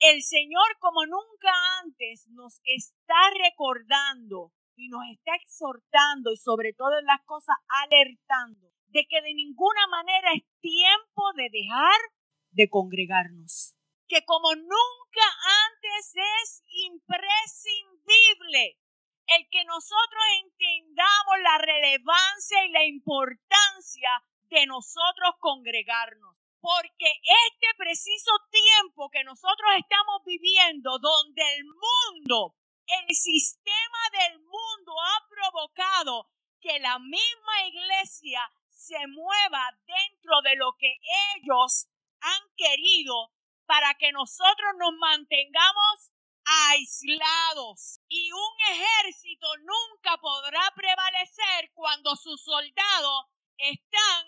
el 0.00 0.22
Señor 0.22 0.78
como 0.80 1.06
nunca 1.06 1.52
antes 1.82 2.26
nos 2.28 2.60
está 2.64 3.30
recordando 3.42 4.52
y 4.76 4.88
nos 4.88 5.02
está 5.10 5.34
exhortando 5.36 6.32
y 6.32 6.36
sobre 6.36 6.74
todo 6.74 6.98
en 6.98 7.06
las 7.06 7.22
cosas 7.24 7.56
alertando 7.68 8.75
de 8.96 9.04
que 9.06 9.20
de 9.20 9.34
ninguna 9.34 9.86
manera 9.88 10.32
es 10.32 10.42
tiempo 10.62 11.22
de 11.36 11.50
dejar 11.52 12.00
de 12.48 12.70
congregarnos. 12.70 13.76
Que 14.08 14.24
como 14.24 14.54
nunca 14.54 15.26
antes 15.68 16.14
es 16.16 16.64
imprescindible 16.88 18.80
el 19.26 19.46
que 19.50 19.64
nosotros 19.66 20.24
entendamos 20.40 21.36
la 21.42 21.58
relevancia 21.58 22.64
y 22.64 22.70
la 22.70 22.86
importancia 22.86 24.08
de 24.48 24.64
nosotros 24.64 25.34
congregarnos. 25.40 26.34
Porque 26.58 27.20
este 27.20 27.68
preciso 27.76 28.32
tiempo 28.48 29.10
que 29.10 29.24
nosotros 29.24 29.68
estamos 29.76 30.24
viviendo, 30.24 30.98
donde 30.98 31.42
el 31.58 31.64
mundo, 31.66 32.56
el 33.04 33.14
sistema 33.14 34.08
del 34.24 34.38
mundo 34.40 34.92
ha 35.04 35.20
provocado 35.28 36.30
que 36.62 36.78
la 36.80 36.98
misma 36.98 37.62
iglesia 37.68 38.40
se 38.76 39.06
mueva 39.08 39.72
dentro 39.86 40.42
de 40.42 40.54
lo 40.56 40.76
que 40.78 41.00
ellos 41.34 41.88
han 42.20 42.42
querido 42.56 43.32
para 43.64 43.94
que 43.94 44.12
nosotros 44.12 44.74
nos 44.78 44.92
mantengamos 44.98 46.12
aislados. 46.44 48.00
Y 48.08 48.30
un 48.32 48.74
ejército 48.74 49.48
nunca 49.58 50.18
podrá 50.18 50.60
prevalecer 50.76 51.72
cuando 51.72 52.14
sus 52.16 52.44
soldados 52.44 53.24
están 53.56 54.26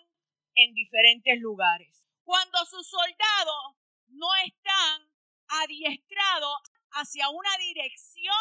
en 0.55 0.75
diferentes 0.75 1.38
lugares. 1.40 2.09
Cuando 2.25 2.64
sus 2.64 2.88
soldados 2.88 3.76
no 4.09 4.35
están 4.47 5.12
adiestrados 5.62 6.57
hacia 6.93 7.28
una 7.28 7.55
dirección 7.59 8.35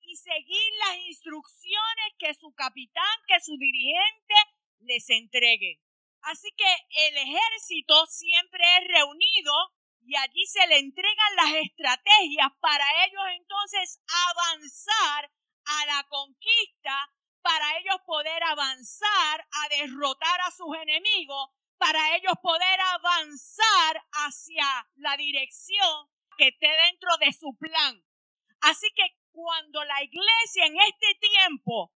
y 0.00 0.16
seguir 0.16 0.72
las 0.86 0.96
instrucciones 1.08 2.14
que 2.18 2.32
su 2.34 2.54
capitán, 2.54 3.18
que 3.26 3.40
su 3.40 3.56
dirigente 3.58 4.34
les 4.80 5.08
entregue. 5.10 5.80
Así 6.22 6.48
que 6.56 6.70
el 7.08 7.16
ejército 7.16 8.06
siempre 8.06 8.62
es 8.78 8.88
reunido 8.88 9.52
y 10.02 10.16
allí 10.16 10.46
se 10.46 10.66
le 10.66 10.78
entregan 10.78 11.36
las 11.36 11.54
estrategias 11.64 12.48
para 12.60 13.04
ellos 13.04 13.22
entonces 13.36 14.00
avanzar 14.06 15.30
a 15.64 15.86
la 15.86 16.06
conquista, 16.08 17.12
para 17.42 17.78
ellos 17.78 17.96
poder 18.06 18.42
avanzar 18.42 19.46
a 19.52 19.68
derrotar 19.68 20.40
a 20.40 20.50
sus 20.50 20.74
enemigos, 20.76 21.50
para 21.76 22.16
ellos 22.16 22.34
poder 22.42 22.80
avanzar 22.80 24.02
hacia 24.12 24.66
la 24.96 25.16
dirección 25.16 26.08
que 26.36 26.48
esté 26.48 26.68
dentro 26.68 27.10
de 27.20 27.32
su 27.32 27.56
plan. 27.58 28.02
Así 28.60 28.88
que 28.94 29.16
cuando 29.30 29.84
la 29.84 30.02
iglesia 30.02 30.66
en 30.66 30.76
este 30.80 31.14
tiempo 31.20 31.92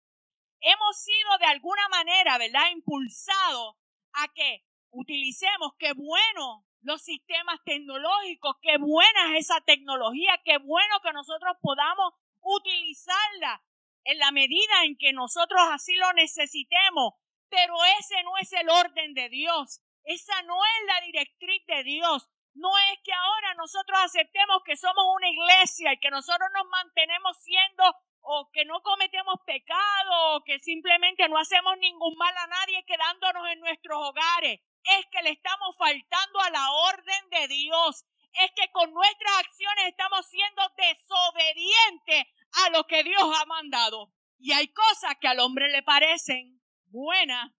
hemos 0.62 0.96
sido 1.02 1.38
de 1.38 1.46
alguna 1.46 1.88
manera, 1.88 2.38
¿verdad?, 2.38 2.70
impulsado 2.72 3.76
a 4.14 4.28
que 4.34 4.64
utilicemos, 4.90 5.72
qué 5.78 5.92
bueno 5.92 6.64
los 6.82 7.02
sistemas 7.02 7.60
tecnológicos, 7.64 8.56
qué 8.60 8.76
buena 8.78 9.36
es 9.36 9.46
esa 9.46 9.60
tecnología, 9.60 10.40
qué 10.44 10.58
bueno 10.58 11.00
que 11.02 11.12
nosotros 11.12 11.56
podamos 11.60 12.14
utilizarla 12.40 13.62
en 14.04 14.18
la 14.18 14.32
medida 14.32 14.84
en 14.84 14.96
que 14.96 15.12
nosotros 15.12 15.60
así 15.70 15.94
lo 15.94 16.12
necesitemos. 16.12 17.14
Pero 17.48 17.74
ese 17.98 18.22
no 18.24 18.36
es 18.38 18.52
el 18.52 18.68
orden 18.68 19.14
de 19.14 19.28
Dios, 19.28 19.82
esa 20.04 20.42
no 20.42 20.56
es 20.64 20.86
la 20.86 21.00
directriz 21.06 21.64
de 21.66 21.84
Dios. 21.84 22.28
No 22.54 22.68
es 22.92 22.98
que 23.02 23.12
ahora 23.12 23.54
nosotros 23.54 23.98
aceptemos 24.02 24.62
que 24.64 24.76
somos 24.76 25.04
una 25.16 25.28
iglesia 25.28 25.92
y 25.92 26.00
que 26.00 26.10
nosotros 26.10 26.48
nos 26.54 26.66
mantenemos 26.68 27.36
siendo 27.42 27.84
o 28.22 28.50
que 28.52 28.64
no 28.64 28.80
cometemos 28.82 29.36
pecado 29.44 30.36
o 30.36 30.44
que 30.44 30.58
simplemente 30.58 31.28
no 31.28 31.38
hacemos 31.38 31.76
ningún 31.78 32.16
mal 32.16 32.34
a 32.36 32.46
nadie 32.46 32.84
quedándonos 32.84 33.48
en 33.50 33.60
nuestros 33.60 33.98
hogares. 33.98 34.60
Es 34.84 35.06
que 35.10 35.22
le 35.22 35.30
estamos 35.30 35.76
faltando 35.76 36.40
a 36.40 36.50
la 36.50 36.70
orden 36.70 37.30
de 37.30 37.48
Dios. 37.48 38.04
Es 38.32 38.50
que 38.56 38.70
con 38.72 38.92
nuestras 38.92 39.38
acciones 39.38 39.86
estamos 39.88 40.26
siendo 40.26 40.62
desobedientes 40.76 42.24
a 42.64 42.70
lo 42.70 42.84
que 42.84 43.04
Dios 43.04 43.22
ha 43.22 43.44
mandado. 43.46 44.12
Y 44.38 44.52
hay 44.52 44.68
cosas 44.68 45.16
que 45.20 45.28
al 45.28 45.40
hombre 45.40 45.68
le 45.68 45.82
parecen 45.82 46.60
buenas, 46.86 47.52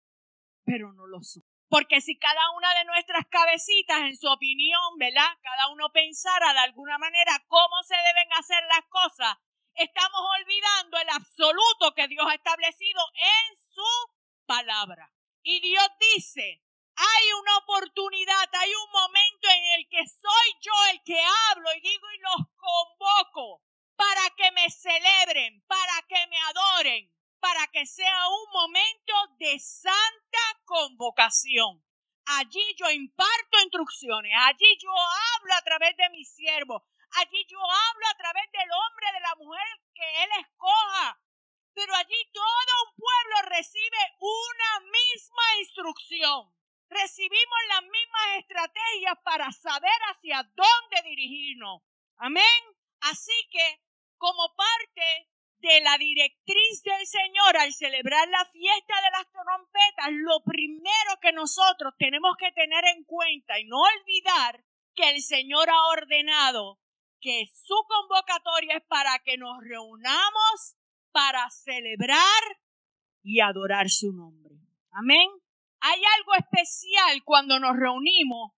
pero 0.65 0.93
no 0.93 1.07
lo 1.07 1.23
son. 1.23 1.45
Porque 1.69 2.03
si 2.03 2.19
cada 2.19 2.51
una 2.57 2.75
de 2.75 2.85
nuestras 2.85 3.27
cabecitas, 3.31 4.01
en 4.03 4.17
su 4.17 4.29
opinión, 4.29 4.99
¿verdad? 4.99 5.39
Cada 5.43 5.69
uno 5.69 5.91
pensara 5.91 6.53
de 6.53 6.59
alguna 6.59 6.99
manera 6.99 7.43
cómo 7.49 7.83
se 7.87 7.97
deben 7.97 8.29
hacer 8.39 8.63
las 8.69 8.85
cosas, 8.89 9.37
estamos 9.75 10.21
olvidando 10.41 10.99
el 10.99 11.09
absoluto 11.11 11.95
que 11.95 12.09
Dios 12.09 12.27
ha 12.29 12.35
establecido 12.35 13.01
en 13.15 13.57
su 13.57 14.13
palabra. 14.47 15.13
Y 15.43 15.61
Dios 15.61 15.89
dice, 16.15 16.63
hay 16.97 17.33
una 17.41 17.57
oportunidad, 17.59 18.49
hay 18.55 18.71
un 18.75 18.91
momento 18.93 19.49
en 19.49 19.81
el 19.81 19.89
que 19.89 20.07
soy 20.07 20.49
yo 20.61 20.73
el 20.93 21.03
que 21.03 21.21
hablo 21.51 21.69
y 21.77 21.81
digo 21.81 22.07
y 22.13 22.19
los 22.19 22.49
convoco 22.57 23.63
para 23.97 24.31
que 24.37 24.51
me 24.53 24.69
celebren, 24.71 25.63
para 25.67 26.03
que 26.09 26.27
me 26.29 26.39
adoren, 26.41 27.11
para 27.41 27.67
que 27.69 27.87
sea 27.87 28.29
un 28.29 28.53
momento 28.53 29.15
de 29.39 29.59
santa 29.59 30.39
convocación. 30.65 31.85
Allí 32.27 32.63
yo 32.77 32.89
imparto 32.91 33.63
instrucciones, 33.63 34.33
allí 34.47 34.79
yo 34.81 34.91
hablo 34.91 35.55
a 35.55 35.63
través 35.63 35.97
de 35.97 36.09
mi 36.11 36.25
siervo, 36.25 36.87
Allí 37.15 37.45
yo 37.49 37.59
hablo 37.59 38.07
a 38.11 38.17
través 38.17 38.51
del 38.53 38.71
hombre, 38.73 39.07
de 39.13 39.21
la 39.21 39.35
mujer 39.37 39.67
que 39.95 40.25
Él 40.25 40.31
escoja. 40.41 41.21
Pero 41.75 41.95
allí 41.95 42.31
todo 42.33 42.73
un 42.87 42.95
pueblo 42.97 43.49
recibe 43.51 43.99
una 44.19 44.81
misma 44.81 45.43
instrucción. 45.61 46.55
Recibimos 46.89 47.59
las 47.69 47.83
mismas 47.83 48.27
estrategias 48.39 49.15
para 49.25 49.51
saber 49.53 49.99
hacia 50.11 50.43
dónde 50.55 51.09
dirigirnos. 51.09 51.83
Amén. 52.17 52.63
Así 53.01 53.49
que, 53.51 53.81
como 54.19 54.55
parte 54.55 55.29
de 55.59 55.81
la 55.81 55.97
directriz 55.97 56.83
del 56.83 57.07
Señor 57.07 57.57
al 57.57 57.73
celebrar 57.73 58.29
la 58.29 58.45
fiesta 58.47 58.95
de 59.01 59.11
las 59.11 59.31
trompetas, 59.31 60.09
lo 60.11 60.43
primero 60.45 61.19
que 61.21 61.33
nosotros 61.33 61.95
tenemos 61.99 62.37
que 62.37 62.53
tener 62.53 62.85
en 62.97 63.05
cuenta 63.05 63.59
y 63.59 63.65
no 63.65 63.81
olvidar 63.81 64.65
que 64.95 65.11
el 65.11 65.23
Señor 65.23 65.71
ha 65.71 65.87
ordenado 65.87 66.82
que 67.23 67.47
su 67.55 67.75
convocatoria 67.89 68.77
es 68.77 68.85
para 68.89 69.19
que 69.21 69.39
nos 69.39 69.57
reunamos 69.63 70.77
para 71.13 71.49
celebrar 71.51 72.43
y 73.23 73.41
adorar 73.41 73.89
su 73.89 74.13
nombre. 74.13 74.57
Amén. 74.91 75.31
Hay 75.81 76.03
algo 76.19 76.35
especial 76.35 77.23
cuando 77.25 77.59
nos 77.61 77.77
reunimos 77.77 78.53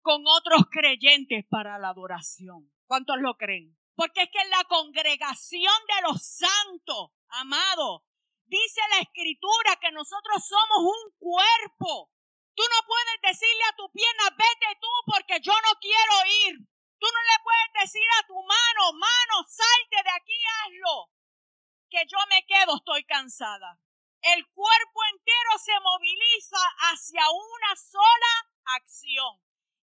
con 0.00 0.24
otros 0.26 0.62
creyentes 0.70 1.44
para 1.48 1.78
la 1.78 1.90
adoración. 1.90 2.72
¿Cuántos 2.86 3.16
lo 3.20 3.36
creen? 3.36 3.76
Porque 3.94 4.22
es 4.22 4.30
que 4.30 4.40
en 4.40 4.50
la 4.50 4.64
congregación 4.64 5.74
de 5.94 6.08
los 6.08 6.22
santos, 6.24 7.10
amado, 7.28 8.04
dice 8.46 8.80
la 8.90 9.00
escritura 9.00 9.76
que 9.80 9.92
nosotros 9.92 10.42
somos 10.46 10.94
un 10.94 11.12
cuerpo. 11.18 12.10
Tú 12.54 12.62
no 12.62 12.86
puedes 12.86 13.36
decirle 13.36 13.64
a 13.70 13.76
tu 13.76 13.90
pierna, 13.92 14.36
vete 14.36 14.80
tú 14.80 14.88
porque 15.04 15.40
yo 15.40 15.52
no 15.52 15.78
quiero 15.80 16.14
ir. 16.48 16.68
Tú 16.98 17.06
no 17.06 17.22
le 17.22 17.42
puedes 17.42 17.70
decir 17.84 18.08
a 18.18 18.26
tu 18.26 18.34
mano, 18.34 18.92
mano, 18.92 19.46
salte 19.46 20.02
de 20.02 20.10
aquí, 20.10 20.34
hazlo. 20.34 21.10
Que 21.90 22.04
yo 22.06 22.18
me 22.28 22.44
quedo, 22.44 22.76
estoy 22.76 23.04
cansada. 23.04 23.78
El 24.20 24.46
cuerpo 24.48 25.00
entero 25.14 25.50
se 25.62 25.78
moviliza 25.80 26.58
hacia 26.90 27.22
una 27.30 27.76
sola 27.76 28.34
acción. 28.76 29.40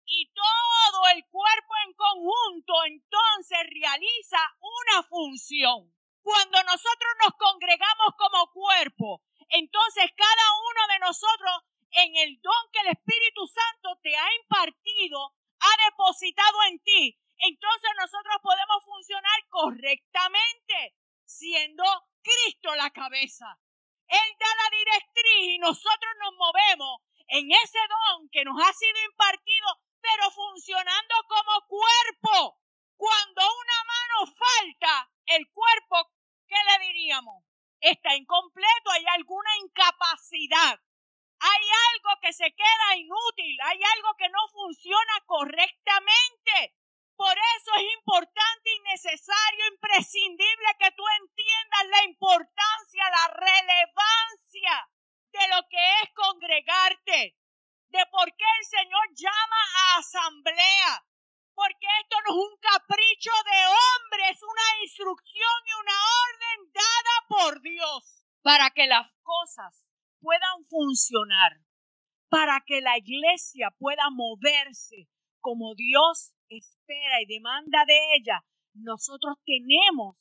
Y 0.05 0.33
todo 0.33 1.09
el 1.15 1.25
cuerpo 1.29 1.73
en 1.87 1.95
conjunto 1.95 2.73
entonces 2.87 3.59
realiza 3.71 4.39
una 4.61 5.03
función. 5.05 5.95
Cuando 6.23 6.63
nosotros 6.65 7.13
nos 7.23 7.35
congregamos 7.37 8.15
como 8.17 8.51
cuerpo, 8.53 9.23
entonces 9.49 10.11
cada 10.17 10.47
uno 10.71 10.93
de 10.93 10.99
nosotros 11.01 11.53
en 11.93 12.17
el 12.17 12.41
don 12.41 12.63
que 12.73 12.81
el 12.81 12.97
Espíritu 12.97 13.47
Santo 13.47 14.01
te 14.03 14.17
ha 14.17 14.29
impartido, 14.43 15.35
ha 15.63 15.91
depositado 15.91 16.59
en 16.69 16.79
ti, 16.81 17.19
entonces 17.39 17.91
nosotros 17.99 18.37
podemos 18.43 18.85
funcionar 18.85 19.39
correctamente, 19.49 20.95
siendo 21.25 21.85
Cristo 22.23 22.75
la 22.75 22.91
cabeza. 22.91 23.59
Él 24.07 24.29
da 24.39 24.51
la 24.63 24.77
directriz 24.77 25.55
y 25.55 25.59
nosotros 25.59 26.13
nos 26.21 26.35
movemos 26.37 27.01
en 27.29 27.51
ese 27.51 27.79
don 27.89 28.29
que 28.31 28.45
nos 28.45 28.61
ha 28.63 28.73
sido 28.73 28.99
impartido, 29.11 29.69
pero 30.01 30.31
funcionando 30.31 31.15
como 31.27 31.67
cuerpo. 31.67 32.59
Cuando 32.97 33.43
una 33.43 33.79
mano 33.85 34.33
falta, 34.37 35.11
el 35.27 35.49
cuerpo, 35.51 36.13
¿qué 36.47 36.55
le 36.55 36.87
diríamos? 36.87 37.43
Está 37.81 38.15
incompleto, 38.15 38.91
hay 38.93 39.05
alguna 39.17 39.51
incapacidad. 39.65 40.79
Hay 41.43 41.65
algo 41.91 42.21
que 42.23 42.33
se 42.33 42.49
queda 42.55 42.97
inútil, 42.97 43.59
hay 43.65 43.81
algo 43.97 44.15
que 44.17 44.29
no 44.29 44.43
funciona 44.53 45.15
correctamente. 45.27 46.75
Por 47.17 47.37
eso 47.37 47.71
es 47.77 47.87
importante 47.99 48.71
y 48.71 48.81
necesario, 48.91 49.65
que 50.79 50.91
tú 50.97 51.05
entiendas 51.21 51.85
la 51.91 52.05
importancia, 52.05 53.05
la 53.11 53.29
relevancia 53.35 54.89
de 55.31 55.49
lo 55.55 55.69
que 55.69 55.83
es 56.03 56.11
congregarte, 56.15 57.37
de 57.89 58.07
por 58.11 58.27
qué 58.35 58.45
el 58.59 58.67
Señor 58.67 59.07
llama 59.15 59.63
a 59.77 59.99
asamblea, 59.99 61.05
porque 61.55 61.87
esto 62.03 62.17
no 62.27 62.31
es 62.35 62.51
un 62.51 62.57
capricho 62.59 63.33
de 63.45 63.61
hombre, 63.67 64.31
es 64.31 64.43
una 64.43 64.83
instrucción 64.83 65.59
y 65.67 65.73
una 65.75 65.99
orden 66.27 66.73
dada 66.73 67.27
por 67.29 67.43
por 67.43 67.61
Dios 67.61 68.25
para 68.43 68.71
que 68.71 68.87
las 68.87 69.11
cosas 69.23 69.89
puedan 70.21 70.65
para 72.29 72.63
que 72.67 72.81
la 72.81 72.97
iglesia 72.99 73.71
pueda 73.79 74.11
moverse 74.11 75.09
como 75.41 75.75
Dios 75.75 76.35
espera 76.49 77.21
y 77.21 77.27
demanda 77.27 77.85
de 77.87 77.99
ella, 78.15 78.45
nosotros 78.75 79.37
tenemos 79.45 80.17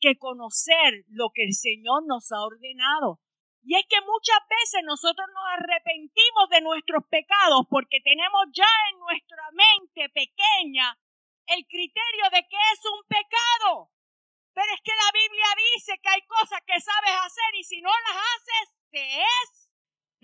que 0.00 0.18
conocer 0.18 1.04
lo 1.08 1.30
que 1.32 1.44
el 1.44 1.54
Señor 1.54 2.04
nos 2.06 2.32
ha 2.32 2.42
ordenado. 2.42 3.20
Y 3.62 3.76
es 3.76 3.86
que 3.88 4.00
muchas 4.02 4.40
veces 4.50 4.82
nosotros 4.84 5.26
nos 5.32 5.46
arrepentimos 5.56 6.50
de 6.50 6.60
nuestros 6.60 7.04
pecados 7.08 7.64
porque 7.70 8.00
tenemos 8.04 8.44
ya 8.52 8.68
en 8.92 8.98
nuestra 9.00 9.44
mente 9.52 10.12
pequeña 10.12 10.98
el 11.46 11.64
criterio 11.64 12.24
de 12.32 12.44
que 12.44 12.60
es 12.74 12.80
un 12.84 13.00
pecado. 13.08 13.88
Pero 14.52 14.68
es 14.68 14.80
que 14.84 14.92
la 14.92 15.10
Biblia 15.16 15.48
dice 15.72 15.98
que 16.02 16.08
hay 16.10 16.22
cosas 16.26 16.60
que 16.66 16.78
sabes 16.78 17.14
hacer 17.24 17.50
y 17.58 17.64
si 17.64 17.80
no 17.80 17.88
las 17.88 18.20
haces, 18.20 18.66
te 18.90 19.20
es 19.22 19.63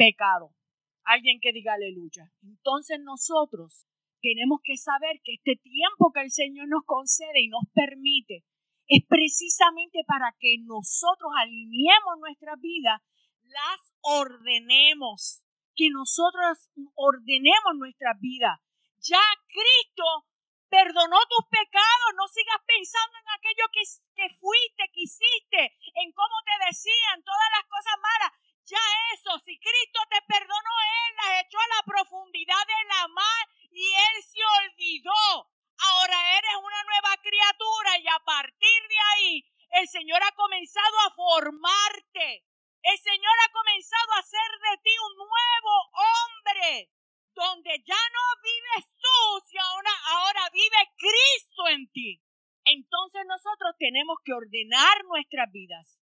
pecado. 0.01 0.57
Alguien 1.05 1.41
que 1.43 1.53
diga 1.53 1.75
aleluya. 1.75 2.33
Entonces 2.41 2.99
nosotros 3.05 3.85
tenemos 4.23 4.61
que 4.65 4.77
saber 4.77 5.21
que 5.23 5.35
este 5.35 5.61
tiempo 5.61 6.13
que 6.13 6.23
el 6.25 6.31
Señor 6.33 6.69
nos 6.69 6.85
concede 6.87 7.45
y 7.45 7.49
nos 7.49 7.69
permite 7.75 8.45
es 8.89 9.05
precisamente 9.07 10.01
para 10.07 10.35
que 10.41 10.57
nosotros 10.65 11.31
alineemos 11.37 12.17
nuestra 12.19 12.57
vida, 12.57 13.03
las 13.45 13.81
ordenemos, 14.01 15.45
que 15.77 15.91
nosotros 15.91 16.71
ordenemos 16.97 17.77
nuestra 17.77 18.15
vida. 18.19 18.61
Ya 18.99 19.23
Cristo 19.47 20.27
perdonó 20.69 21.19
tus 21.29 21.45
pecados, 21.51 22.11
no 22.17 22.27
sigas 22.27 22.61
pensando 22.67 23.15
en 23.21 23.29
aquello 23.37 23.67
que, 23.73 23.85
que 24.17 24.29
fuiste, 24.39 24.83
que 24.93 25.03
hiciste, 25.07 25.63
en 26.03 26.11
cómo 26.13 26.37
te 26.47 26.57
decían, 26.67 27.23
todas 27.23 27.51
las 27.57 27.67
cosas 27.69 27.97
malas. 28.01 28.33
Ya 28.71 28.87
eso, 29.15 29.35
si 29.43 29.59
Cristo 29.59 29.99
te 30.09 30.23
perdonó, 30.31 30.75
Él 31.03 31.11
las 31.19 31.43
echó 31.43 31.59
a 31.59 31.75
la 31.75 31.83
profundidad 31.83 32.65
de 32.71 32.85
la 32.87 33.09
mar 33.09 33.45
y 33.73 33.83
Él 33.83 34.23
se 34.23 34.39
olvidó. 34.63 35.51
Ahora 35.91 36.39
eres 36.39 36.55
una 36.55 36.83
nueva 36.85 37.17
criatura 37.19 37.99
y 37.99 38.07
a 38.07 38.21
partir 38.25 38.81
de 38.89 38.99
ahí 39.11 39.45
el 39.73 39.89
Señor 39.89 40.23
ha 40.23 40.31
comenzado 40.39 41.01
a 41.01 41.15
formarte. 41.15 42.47
El 42.83 42.99
Señor 42.99 43.35
ha 43.43 43.51
comenzado 43.51 44.13
a 44.15 44.23
hacer 44.23 44.51
de 44.71 44.77
ti 44.85 44.95
un 45.03 45.17
nuevo 45.19 45.75
hombre, 46.07 46.91
donde 47.35 47.83
ya 47.85 48.03
no 48.15 48.25
vives 48.41 48.87
tú, 49.03 49.47
sino 49.51 49.65
ahora, 49.65 49.91
ahora 50.15 50.51
vive 50.53 50.79
Cristo 50.97 51.69
en 51.75 51.91
ti. 51.91 52.23
Entonces 52.65 53.27
nosotros 53.27 53.75
tenemos 53.81 54.17
que 54.25 54.33
ordenar 54.33 55.05
nuestras 55.07 55.51
vidas 55.51 56.00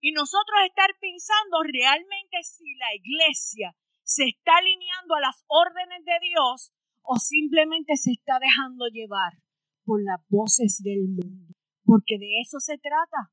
y 0.00 0.12
nosotros 0.12 0.58
estar 0.66 0.90
pensando 1.00 1.62
realmente 1.62 2.42
si 2.42 2.74
la 2.76 2.94
iglesia 2.94 3.76
se 4.02 4.24
está 4.24 4.56
alineando 4.56 5.14
a 5.14 5.20
las 5.20 5.44
órdenes 5.46 6.04
de 6.04 6.18
Dios 6.20 6.72
o 7.02 7.16
simplemente 7.16 7.96
se 7.96 8.12
está 8.12 8.38
dejando 8.40 8.88
llevar 8.88 9.34
por 9.84 10.02
las 10.02 10.20
voces 10.28 10.80
del 10.82 11.08
mundo. 11.08 11.54
Porque 11.84 12.18
de 12.18 12.40
eso 12.40 12.60
se 12.60 12.78
trata. 12.78 13.30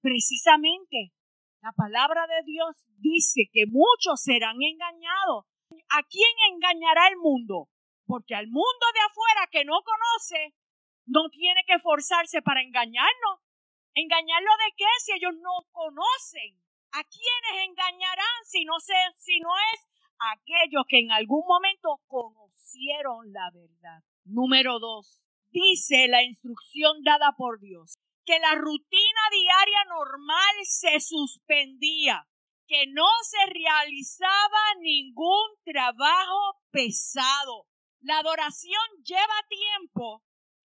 Precisamente, 0.00 1.12
la 1.60 1.72
palabra 1.72 2.26
de 2.26 2.44
Dios 2.44 2.76
dice 2.98 3.48
que 3.52 3.66
muchos 3.66 4.22
serán 4.22 4.56
engañados. 4.62 5.46
¿A 5.90 6.02
quién 6.08 6.30
engañará 6.54 7.08
el 7.08 7.16
mundo? 7.18 7.68
Porque 8.06 8.34
al 8.34 8.46
mundo 8.46 8.86
de 8.94 9.00
afuera 9.00 9.48
que 9.50 9.64
no 9.64 9.82
conoce, 9.82 10.54
no 11.06 11.28
tiene 11.30 11.62
que 11.66 11.78
forzarse 11.80 12.42
para 12.42 12.62
engañarnos. 12.62 13.40
¿Engañarlo 13.98 14.50
de 14.58 14.74
qué 14.76 14.84
si 15.00 15.12
ellos 15.12 15.32
no 15.40 15.66
conocen? 15.72 16.60
¿A 16.92 17.02
quiénes 17.04 17.66
engañarán 17.66 18.44
si 18.44 18.66
no, 18.66 18.78
se, 18.78 18.92
si 19.16 19.40
no 19.40 19.48
es 19.72 19.88
aquellos 20.34 20.84
que 20.86 20.98
en 20.98 21.12
algún 21.12 21.46
momento 21.46 22.02
conocieron 22.06 23.32
la 23.32 23.50
verdad? 23.54 24.04
Número 24.24 24.78
dos, 24.80 25.24
dice 25.50 26.08
la 26.08 26.22
instrucción 26.22 27.02
dada 27.04 27.32
por 27.38 27.58
Dios 27.58 27.96
que 28.26 28.38
la 28.40 28.54
rutina 28.56 29.20
diaria 29.30 29.84
normal 29.88 30.54
se 30.64 31.00
suspendía, 31.00 32.28
que 32.66 32.86
no 32.88 33.08
se 33.22 33.46
realizaba 33.46 34.74
ningún 34.80 35.48
trabajo 35.64 36.60
pesado. 36.70 37.66
La 38.00 38.18
adoración 38.18 38.82
lleva 39.04 39.46
tiempo 39.48 40.22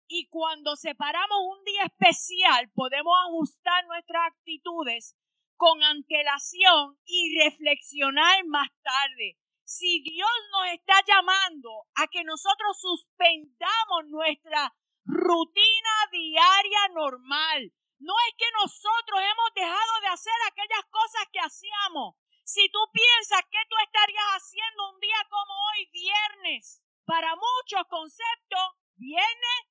y 0.09 0.27
cuando 0.29 0.75
separamos 0.77 1.39
un 1.57 1.65
día 1.65 1.85
especial, 1.85 2.71
podemos 2.75 3.15
ajustar 3.29 3.87
nuestras 3.87 4.33
actitudes 4.33 5.17
con 5.57 5.83
antelación 5.83 6.99
y 7.05 7.39
reflexionar 7.45 8.45
más 8.47 8.69
tarde. 8.83 9.37
Si 9.65 10.01
Dios 10.03 10.31
nos 10.53 10.73
está 10.73 10.95
llamando 11.07 11.85
a 11.95 12.07
que 12.07 12.25
nosotros 12.25 12.81
suspendamos 12.81 14.07
nuestra 14.09 14.75
rutina 15.05 15.95
diaria 16.11 16.89
normal, 16.95 17.73
no 17.99 18.15
es 18.29 18.35
que 18.39 18.47
nosotros 18.63 19.21
hemos 19.21 19.51
dejado 19.55 20.01
de 20.01 20.09
hacer 20.09 20.39
aquellas 20.47 20.85
cosas 20.91 21.27
que 21.33 21.41
hacíamos. 21.41 22.17
Si 22.45 22.67
tú 22.71 22.79
piensas 22.93 23.43
que 23.51 23.61
tú 23.69 23.77
estarías 23.85 24.41
haciendo 24.41 24.91
un 24.95 25.01
día 25.01 25.21
como 25.29 25.53
hoy, 25.69 25.91
viernes, 25.93 26.83
para 27.05 27.35
muchos 27.37 27.85
conceptos, 27.89 28.73
viernes 28.97 29.68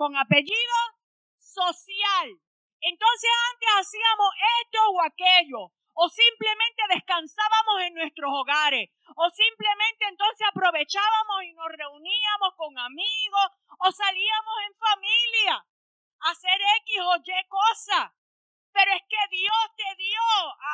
con 0.00 0.16
apellido 0.16 0.78
social. 1.36 2.28
Entonces 2.80 3.30
antes 3.52 3.68
hacíamos 3.84 4.30
esto 4.64 4.78
o 4.96 5.02
aquello, 5.04 5.62
o 5.92 6.08
simplemente 6.08 6.80
descansábamos 6.88 7.76
en 7.84 7.92
nuestros 8.00 8.32
hogares, 8.32 8.88
o 9.14 9.28
simplemente 9.28 10.08
entonces 10.08 10.48
aprovechábamos 10.48 11.44
y 11.44 11.52
nos 11.52 11.68
reuníamos 11.76 12.54
con 12.56 12.78
amigos, 12.78 13.46
o 13.76 13.92
salíamos 13.92 14.56
en 14.64 14.74
familia 14.80 15.54
a 15.60 16.30
hacer 16.30 16.56
X 16.80 16.96
o 17.04 17.16
Y 17.20 17.48
cosa. 17.48 18.14
Pero 18.72 18.92
es 18.96 19.02
que 19.04 19.36
Dios 19.36 19.64
te 19.76 19.96
dio, 20.00 20.24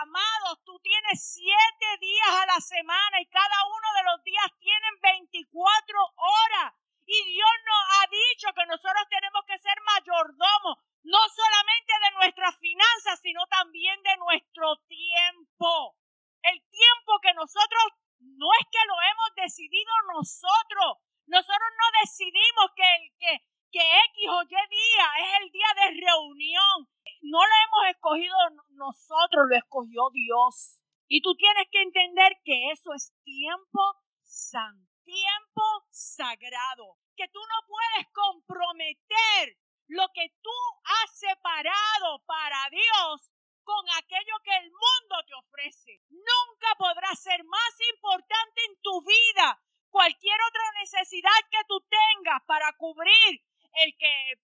amados, 0.07 0.63
tú 0.63 0.79
tienes 0.79 1.19
siete 1.19 1.89
días 1.99 2.31
a 2.31 2.47
la 2.47 2.61
semana 2.61 3.21
y 3.21 3.27
cada 3.27 3.59
uno 3.75 3.89
de 3.99 4.05
los 4.05 4.23
días 4.23 4.47
tienen 4.61 4.95
24 5.03 5.99
horas. 6.15 6.86
Y 7.07 7.19
Dios 7.23 7.55
nos 7.63 7.83
ha 7.95 8.05
dicho 8.11 8.51
que 8.51 8.67
nosotros 8.67 9.07
tenemos 9.09 9.43
que 9.47 9.59
ser 9.59 9.79
mayordomos, 9.87 10.83
no 11.07 11.23
solamente 11.31 11.93
de 12.03 12.11
nuestras 12.19 12.59
finanzas, 12.59 13.21
sino 13.23 13.47
también 13.47 13.95
de 14.03 14.17
nuestro 14.19 14.75
tiempo. 14.91 15.95
El 16.43 16.59
tiempo 16.67 17.13
que 17.23 17.33
nosotros 17.35 17.85
no 18.19 18.47
es 18.59 18.67
que 18.75 18.83
lo 18.91 18.99
hemos 19.07 19.31
decidido 19.39 19.93
nosotros. 20.19 20.99
Nosotros 21.31 21.71
no 21.79 21.87
decidimos 22.03 22.75
que, 22.75 22.91
que, 23.23 23.33
que 23.71 23.85
X 24.11 24.17
o 24.27 24.43
Y 24.43 24.49
día 24.51 25.07
es 25.23 25.31
el 25.43 25.51
día 25.55 25.71
de 25.79 26.01
reunión. 26.03 26.91
No 27.23 27.39
lo 27.39 27.55
hemos 27.55 27.83
escogido 27.95 28.35
nosotros, 28.75 29.47
lo 29.47 29.57
escogió 29.57 30.11
Dios. 30.11 30.83
Y 31.07 31.23
tú 31.23 31.37
tienes 31.37 31.69
que 31.71 31.83
entender 31.83 32.35
que 32.43 32.71
eso 32.73 32.91
es 32.95 33.15
tiempo 33.23 33.95
santo 34.23 34.86
tiempo 35.07 35.63
sagrado, 35.91 36.99
que 37.17 37.29
tú 37.29 37.39
no 37.39 37.67
puedes 37.67 38.07
comprometer 38.13 39.57
lo 39.89 40.07
que 40.13 40.29
tú 40.43 40.59
has 40.85 41.19
separado 41.19 42.23
para 42.27 42.59
Dios 42.71 43.31
con 43.63 43.85
aquello 43.99 44.35
que 44.45 44.57
el 44.57 44.71
mundo 44.71 45.17
te 45.27 45.35
ofrece. 45.35 46.03
Nunca 46.11 46.69
podrá 46.77 47.15
ser 47.15 47.43
más 47.45 47.75
importante 47.95 48.61
en 48.69 48.77
tu 48.83 49.01
vida 49.03 49.63
cualquier 49.91 50.39
otra 50.49 50.81
necesidad 50.81 51.41
que 51.51 51.65
tú 51.69 51.81
tengas 51.89 52.43
para 52.47 52.73
cubrir 52.75 53.43
el 53.85 53.97
que, 53.99 54.35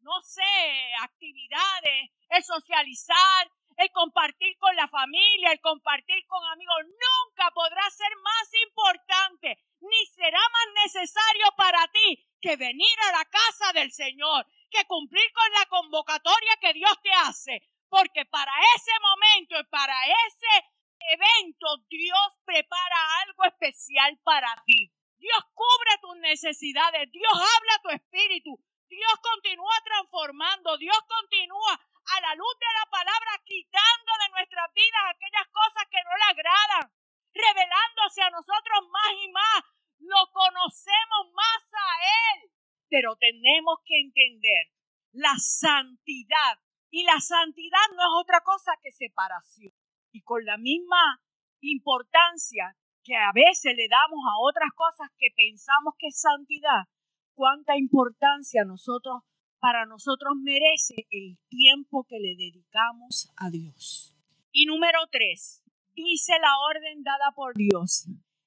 no 0.00 0.20
sé, 0.20 0.94
actividades, 1.00 2.10
el 2.28 2.44
socializar, 2.44 3.50
el 3.78 3.92
compartir 3.92 4.58
con 4.58 4.74
la 4.74 4.88
familia, 4.88 5.52
el 5.52 5.60
compartir 5.60 6.26
con 6.26 6.44
amigos, 6.46 6.82
nunca 6.84 7.50
podrá 7.54 7.88
ser 7.90 8.10
más 8.22 8.48
importante, 8.66 9.58
ni 9.80 10.06
será 10.06 10.40
más 10.52 10.84
necesario 10.84 11.46
para 11.56 11.86
ti 11.88 12.26
que 12.40 12.56
venir 12.56 12.98
a 13.08 13.18
la 13.18 13.24
casa 13.24 13.72
del 13.72 13.92
Señor, 13.92 14.46
que 14.70 14.84
cumplir 14.86 15.32
con 15.32 15.52
la 15.52 15.66
convocatoria 15.66 16.58
que 16.60 16.72
Dios 16.72 16.92
te 17.02 17.12
hace, 17.12 17.62
porque 17.88 18.24
para 18.26 18.52
ese 18.76 18.92
momento 19.00 19.60
y 19.60 19.64
para 19.70 19.94
ese 20.26 20.66
evento 21.12 21.84
Dios 21.88 22.34
prepara 22.44 23.20
algo 23.22 23.44
especial 23.44 24.18
para 24.24 24.60
ti. 24.66 24.92
Dios 25.18 25.44
cubre 25.54 25.98
tus 26.00 26.16
necesidades, 26.18 27.10
Dios 27.12 27.32
habla 27.32 27.82
tu 27.82 27.90
espíritu, 27.90 28.58
Dios 28.88 29.14
continúa 29.22 29.74
transformando, 29.84 30.76
Dios 30.78 30.98
continúa 31.06 31.80
a 32.08 32.20
la 32.20 32.34
luz 32.34 32.54
de 32.58 32.72
la 32.72 32.86
palabra, 32.90 33.32
quitando 33.44 34.10
de 34.16 34.28
nuestras 34.32 34.68
vidas 34.72 35.04
aquellas 35.12 35.48
cosas 35.52 35.84
que 35.90 36.00
no 36.04 36.12
le 36.16 36.26
agradan, 36.32 36.86
revelándose 37.34 38.22
a 38.22 38.30
nosotros 38.30 38.80
más 38.88 39.12
y 39.20 39.28
más. 39.30 39.60
Lo 40.00 40.30
conocemos 40.32 41.32
más 41.34 41.62
a 41.74 41.88
Él. 42.32 42.50
Pero 42.88 43.16
tenemos 43.16 43.78
que 43.84 44.00
entender 44.00 44.72
la 45.12 45.34
santidad 45.36 46.60
Y 46.90 47.04
la 47.04 47.20
santidad 47.20 47.84
no 47.92 48.00
es 48.00 48.14
otra 48.24 48.40
cosa 48.40 48.72
que 48.82 48.90
separación. 48.90 49.74
Y 50.10 50.22
con 50.22 50.44
la 50.46 50.56
misma 50.56 51.20
importancia 51.60 52.74
que 53.04 53.14
a 53.14 53.30
veces 53.34 53.76
le 53.76 53.88
damos 53.88 54.20
a 54.24 54.38
otras 54.40 54.70
cosas 54.74 55.08
que 55.18 55.28
pensamos 55.36 55.94
que 55.98 56.08
es 56.08 56.20
santidad, 56.20 56.88
cuánta 57.34 57.76
importancia 57.76 58.64
nosotros 58.64 59.22
para 59.60 59.86
nosotros 59.86 60.34
merece 60.42 61.06
el 61.10 61.38
tiempo 61.48 62.04
que 62.08 62.18
le 62.18 62.36
dedicamos 62.36 63.32
a 63.36 63.50
Dios. 63.50 64.14
Y 64.52 64.66
número 64.66 64.98
tres, 65.10 65.62
dice 65.94 66.32
la 66.40 66.58
orden 66.70 67.02
dada 67.02 67.32
por 67.34 67.54
Dios. 67.54 68.06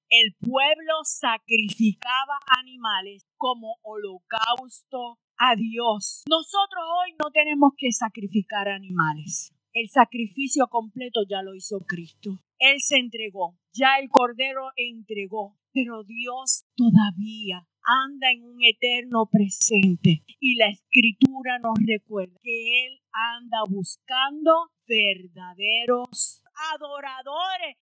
El 0.10 0.36
pueblo 0.42 0.94
sacrificaba 1.04 2.38
animales 2.60 3.26
como 3.38 3.78
holocausto 3.82 5.20
a 5.38 5.56
Dios. 5.56 6.24
Nosotros 6.30 6.84
hoy 7.02 7.16
no 7.22 7.32
tenemos 7.32 7.74
que 7.78 7.92
sacrificar 7.92 8.68
animales. 8.68 9.54
El 9.74 9.90
sacrificio 9.90 10.68
completo 10.68 11.22
ya 11.30 11.42
lo 11.42 11.56
hizo 11.56 11.80
Cristo. 11.88 12.40
Él 12.62 12.80
se 12.80 12.98
entregó, 12.98 13.58
ya 13.74 13.98
el 14.00 14.08
Cordero 14.08 14.70
entregó, 14.76 15.58
pero 15.74 16.04
Dios 16.04 16.64
todavía 16.76 17.68
anda 17.84 18.32
en 18.32 18.44
un 18.44 18.64
eterno 18.64 19.28
presente 19.32 20.24
y 20.40 20.58
la 20.58 20.68
escritura 20.68 21.58
nos 21.58 21.74
recuerda 21.84 22.38
que 22.44 22.86
Él 22.86 23.00
anda 23.12 23.64
buscando 23.68 24.52
verdaderos 24.86 26.44
adoradores. 26.76 27.78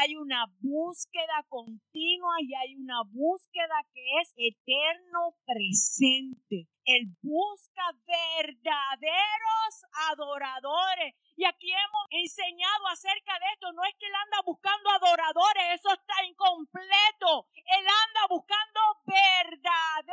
Hay 0.00 0.16
una 0.16 0.46
búsqueda 0.60 1.44
continua 1.50 2.36
y 2.40 2.54
hay 2.54 2.76
una 2.76 3.02
búsqueda 3.12 3.84
que 3.92 4.00
es 4.22 4.32
eterno 4.36 5.36
presente. 5.44 6.71
Él 6.84 7.06
busca 7.22 7.82
verdaderos 8.06 9.72
adoradores. 10.10 11.14
Y 11.36 11.44
aquí 11.44 11.72
hemos 11.72 12.06
enseñado 12.10 12.88
acerca 12.88 13.38
de 13.38 13.46
esto. 13.54 13.72
No 13.72 13.84
es 13.84 13.94
que 13.98 14.06
él 14.06 14.14
anda 14.14 14.42
buscando 14.44 14.90
adoradores, 14.90 15.80
eso 15.80 15.92
está 15.92 16.22
incompleto. 16.24 17.46
Él 17.54 17.86
anda 17.86 18.26
buscando 18.28 18.80
verdaderos. 19.06 20.12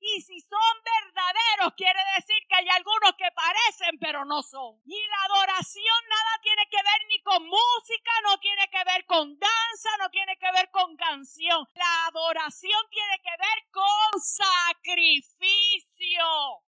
Y 0.00 0.22
si 0.22 0.40
son 0.40 0.74
verdaderos, 0.82 1.74
quiere 1.76 2.00
decir 2.16 2.38
que 2.48 2.56
hay 2.56 2.68
algunos 2.70 3.12
que 3.18 3.30
parecen, 3.34 3.98
pero 4.00 4.24
no 4.24 4.42
son. 4.42 4.80
Y 4.86 5.06
la 5.06 5.22
adoración 5.34 6.00
nada 6.08 6.38
tiene 6.42 6.66
que 6.70 6.82
ver 6.82 7.06
ni 7.08 7.20
con 7.22 7.44
música, 7.44 8.12
no 8.24 8.38
tiene 8.38 8.68
que 8.70 8.84
ver 8.84 9.04
con 9.06 9.38
danza, 9.38 9.90
no 9.98 10.08
tiene 10.10 10.38
que 10.38 10.50
ver 10.52 10.70
con 10.70 10.96
canción. 10.96 11.66
La 11.74 12.06
adoración 12.06 12.80
tiene 12.90 13.18
que 13.22 13.36
ver 13.38 13.70
con 13.72 14.20
sacrificio. 14.20 15.47